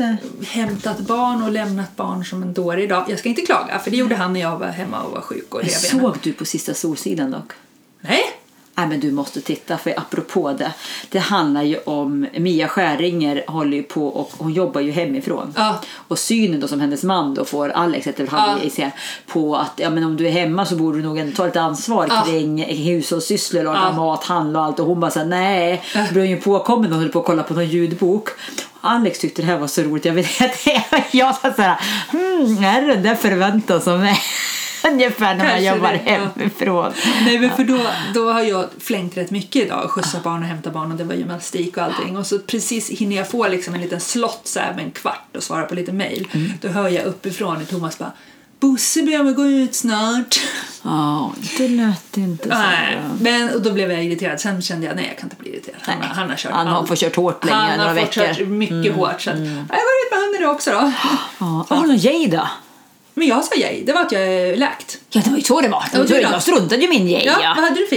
eh, 0.00 0.14
hämtat 0.48 0.98
barn 0.98 1.42
och 1.42 1.52
lämnat 1.52 1.96
barn 1.96 2.24
som 2.24 2.42
en 2.42 2.54
dåre 2.54 2.82
idag. 2.82 3.04
Jag 3.08 3.18
ska 3.18 3.28
inte 3.28 3.42
klaga, 3.42 3.78
för 3.78 3.90
det 3.90 3.96
gjorde 3.96 4.14
han 4.16 4.32
när 4.32 4.40
jag 4.40 4.58
var 4.58 4.66
hemma 4.66 5.02
och 5.02 5.12
var 5.12 5.20
sjuk 5.20 5.54
och 5.54 5.60
såg 5.70 6.16
du 6.22 6.32
på 6.32 6.44
sista 6.44 6.74
Solsidan 6.74 7.30
dock? 7.30 7.52
Nej? 8.00 8.20
Nej 8.78 8.88
men 8.88 9.00
du 9.00 9.12
måste 9.12 9.40
titta 9.40 9.78
för 9.78 9.94
apropå 9.98 10.52
det. 10.52 10.72
Det 11.10 11.18
handlar 11.18 11.62
ju 11.62 11.78
om 11.84 12.26
Mia 12.38 12.68
Skäringer 12.68 13.44
håller 13.48 13.76
ju 13.76 13.82
på 13.82 14.06
och 14.08 14.32
hon 14.38 14.52
jobbar 14.52 14.80
ju 14.80 14.90
hemifrån. 14.90 15.54
Ja. 15.56 15.80
Och 16.08 16.18
synen 16.18 16.60
då 16.60 16.68
som 16.68 16.80
hennes 16.80 17.02
man 17.02 17.34
då 17.34 17.44
får, 17.44 17.68
Alex 17.68 18.06
heter 18.06 18.26
han 18.26 18.58
Ja. 18.64 18.70
serien, 18.70 18.90
på 19.26 19.56
att 19.56 19.72
ja, 19.76 19.90
men 19.90 20.04
om 20.04 20.16
du 20.16 20.26
är 20.26 20.30
hemma 20.30 20.66
så 20.66 20.76
borde 20.76 20.98
du 20.98 21.02
nog 21.04 21.36
ta 21.36 21.44
lite 21.46 21.60
ansvar 21.60 22.06
Ja. 22.10 22.22
kring 22.26 22.64
hushållssysslor, 22.64 23.62
laga 23.62 23.80
Ja. 23.82 23.92
mat, 23.92 24.24
handla 24.24 24.58
och 24.58 24.64
allt. 24.64 24.80
Och 24.80 24.86
hon 24.86 25.00
bara 25.00 25.10
såhär 25.10 25.26
nej. 25.26 25.82
Då 26.08 26.12
blev 26.12 26.24
ju 26.26 26.36
påkommen 26.40 26.92
och 26.92 26.98
höll 26.98 27.08
på 27.08 27.18
att 27.20 27.26
kolla 27.26 27.42
på 27.42 27.54
någon 27.54 27.66
ljudbok. 27.66 28.28
Alex 28.80 29.18
tyckte 29.18 29.42
det 29.42 29.46
här 29.48 29.58
var 29.58 29.66
så 29.66 29.82
roligt. 29.82 30.04
Jag 30.04 30.12
vet 30.12 30.40
inte, 30.40 30.82
jag 31.16 31.34
sa 31.36 31.52
såhär, 31.52 31.80
hmm, 32.10 32.64
är 32.64 32.80
det 32.82 32.94
den 32.94 33.02
där 33.02 33.14
förväntan 33.14 33.80
som 33.80 34.02
är 34.02 34.18
ungefär 34.92 35.34
när 35.34 35.44
man 35.44 35.64
jobbar 35.64 35.92
det, 35.92 36.00
ja. 36.06 36.28
hemifrån. 36.34 36.92
Nej, 37.24 37.38
men 37.38 37.50
för 37.50 37.64
då, 37.64 37.78
då 38.14 38.32
har 38.32 38.40
jag 38.42 38.64
flängt 38.80 39.16
rätt 39.16 39.30
mycket 39.30 39.64
idag. 39.64 39.90
Skjutsa 39.90 40.20
barn 40.24 40.42
och 40.42 40.48
hämta 40.48 40.70
barn 40.70 40.92
och 40.92 40.98
det 40.98 41.04
var 41.04 41.14
gymnastik 41.14 41.76
och 41.76 41.82
allting. 41.82 42.16
Och 42.16 42.26
så 42.26 42.38
precis 42.38 42.90
hinner 42.90 43.16
jag 43.16 43.30
få 43.30 43.48
liksom 43.48 43.74
en 43.74 43.80
liten 43.80 44.00
slott 44.00 44.40
så 44.44 44.60
här 44.60 44.74
med 44.74 44.84
en 44.84 44.90
kvart 44.90 45.36
och 45.36 45.42
svara 45.42 45.62
på 45.62 45.74
lite 45.74 45.92
mail. 45.92 46.28
Då 46.60 46.68
hör 46.68 46.88
jag 46.88 47.04
uppifrån 47.04 47.56
och 47.56 47.68
Thomas 47.68 47.98
bara 47.98 48.12
Bosse 48.60 49.02
mig 49.02 49.34
gå 49.34 49.46
ut 49.46 49.74
snart. 49.74 50.40
Ja, 50.82 51.32
det 51.58 51.68
lät 51.68 52.16
inte 52.16 52.48
så 52.48 52.54
Nej, 52.54 52.96
bra. 52.96 53.10
men 53.20 53.54
och 53.54 53.62
då 53.62 53.72
blev 53.72 53.92
jag 53.92 54.04
irriterad. 54.04 54.40
Sen 54.40 54.62
kände 54.62 54.86
jag 54.86 54.96
nej, 54.96 55.06
jag 55.08 55.18
kan 55.18 55.26
inte 55.26 55.36
bli 55.36 55.50
irriterad. 55.52 55.78
Han, 55.82 55.98
Nej. 55.98 56.08
han 56.12 56.28
har 56.30 56.36
kört 56.36 56.52
Han 56.52 56.66
har 56.66 56.86
fått 56.86 56.98
kört 56.98 57.16
hårt 57.16 57.44
länge, 57.44 57.56
Han 57.56 57.80
har 57.80 57.88
fått 57.88 58.16
veckor. 58.16 58.34
kört 58.34 58.48
mycket 58.48 58.94
hårt. 58.94 59.20
Så 59.20 59.30
att, 59.30 59.38
Jag 59.38 59.46
går 59.46 59.96
ut 60.02 60.10
med 60.10 60.20
hunden 60.20 60.40
nu 60.40 60.46
också 60.46 60.70
då. 60.70 60.92
Ja, 61.38 61.66
har 61.68 61.82
du 61.82 61.88
någon 61.88 61.96
yay 61.96 62.26
då? 62.26 62.48
Men 63.18 63.28
jag 63.28 63.44
sa 63.44 63.54
yay, 63.56 63.84
det 63.84 63.92
var 63.92 64.00
att 64.02 64.12
jag 64.12 64.22
är 64.22 64.56
läkt. 64.56 64.98
Ja, 65.10 65.20
det 65.24 65.30
var 65.30 65.36
ju 65.36 65.42
så 65.42 65.60
det 65.60 65.68
var. 65.68 65.84
Jag 66.22 66.42
struntade 66.42 66.82
ju 66.82 66.88
min 66.88 67.08
yay. 67.08 67.22
Ja, 67.26 67.32
Ja. 67.42 67.52
vad 67.56 67.64
hade 67.64 67.80
du 67.80 67.86
för? 67.86 67.96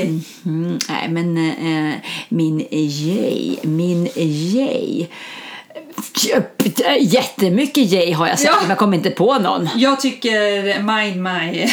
Mm, 0.49 0.79
nej, 0.89 1.09
men 1.09 1.37
eh, 1.37 1.95
min 2.29 2.67
yay, 2.71 3.55
min 3.63 4.09
yay. 4.15 5.05
Jättemycket 6.99 7.91
yay 7.91 8.11
har 8.13 8.27
jag 8.27 8.39
sagt, 8.39 8.51
Ja. 8.53 8.57
men 8.61 8.69
jag 8.69 8.77
kommer 8.77 8.97
inte 8.97 9.09
på 9.09 9.39
någon. 9.39 9.69
Jag 9.75 9.99
tycker 9.99 10.81
mind 10.83 11.23
my 11.23 11.69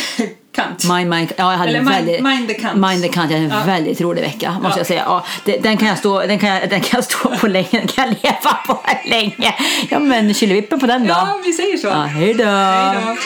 kant. 0.56 0.84
Mind, 0.84 1.10
mind, 1.10 1.32
ja, 1.36 1.50
jag 1.52 1.58
hade 1.58 1.68
Eller 1.70 1.78
en 1.78 1.84
mind- 1.84 1.94
väldigt, 1.96 2.22
mind 2.22 2.48
the 2.48 2.54
cunt. 2.54 2.74
Mind 2.76 3.02
the 3.02 3.08
cunt, 3.08 3.30
jag 3.30 3.38
hade 3.38 3.54
en 3.54 3.60
Ja. 3.60 3.66
väldigt 3.66 4.00
rolig 4.00 4.22
vecka 4.22 4.52
måste 4.52 4.68
Ja. 4.68 4.76
jag 4.78 4.86
säga. 4.86 5.02
Ja, 5.06 5.24
det, 5.44 5.56
den, 5.62 5.76
kan 5.76 5.88
jag 5.88 5.98
stå, 5.98 6.20
den, 6.20 6.38
kan 6.38 6.48
jag, 6.48 6.70
den 6.70 6.80
kan 6.80 6.90
jag 6.98 7.04
stå 7.04 7.36
på 7.36 7.46
länge, 7.46 7.68
den 7.70 7.86
kan 7.86 8.04
jag 8.08 8.16
leva 8.22 8.52
på 8.66 8.80
länge. 9.04 9.54
Ja 9.90 9.98
men 9.98 10.34
killevippen 10.34 10.80
på 10.80 10.86
den 10.86 11.02
då. 11.02 11.08
Ja, 11.08 11.38
vi 11.44 11.52
säger 11.52 11.76
så. 11.76 11.86
Ja, 11.86 11.94
hej 12.02 12.34
då. 12.34 12.44
Hej 12.44 12.96
då. 13.06 13.16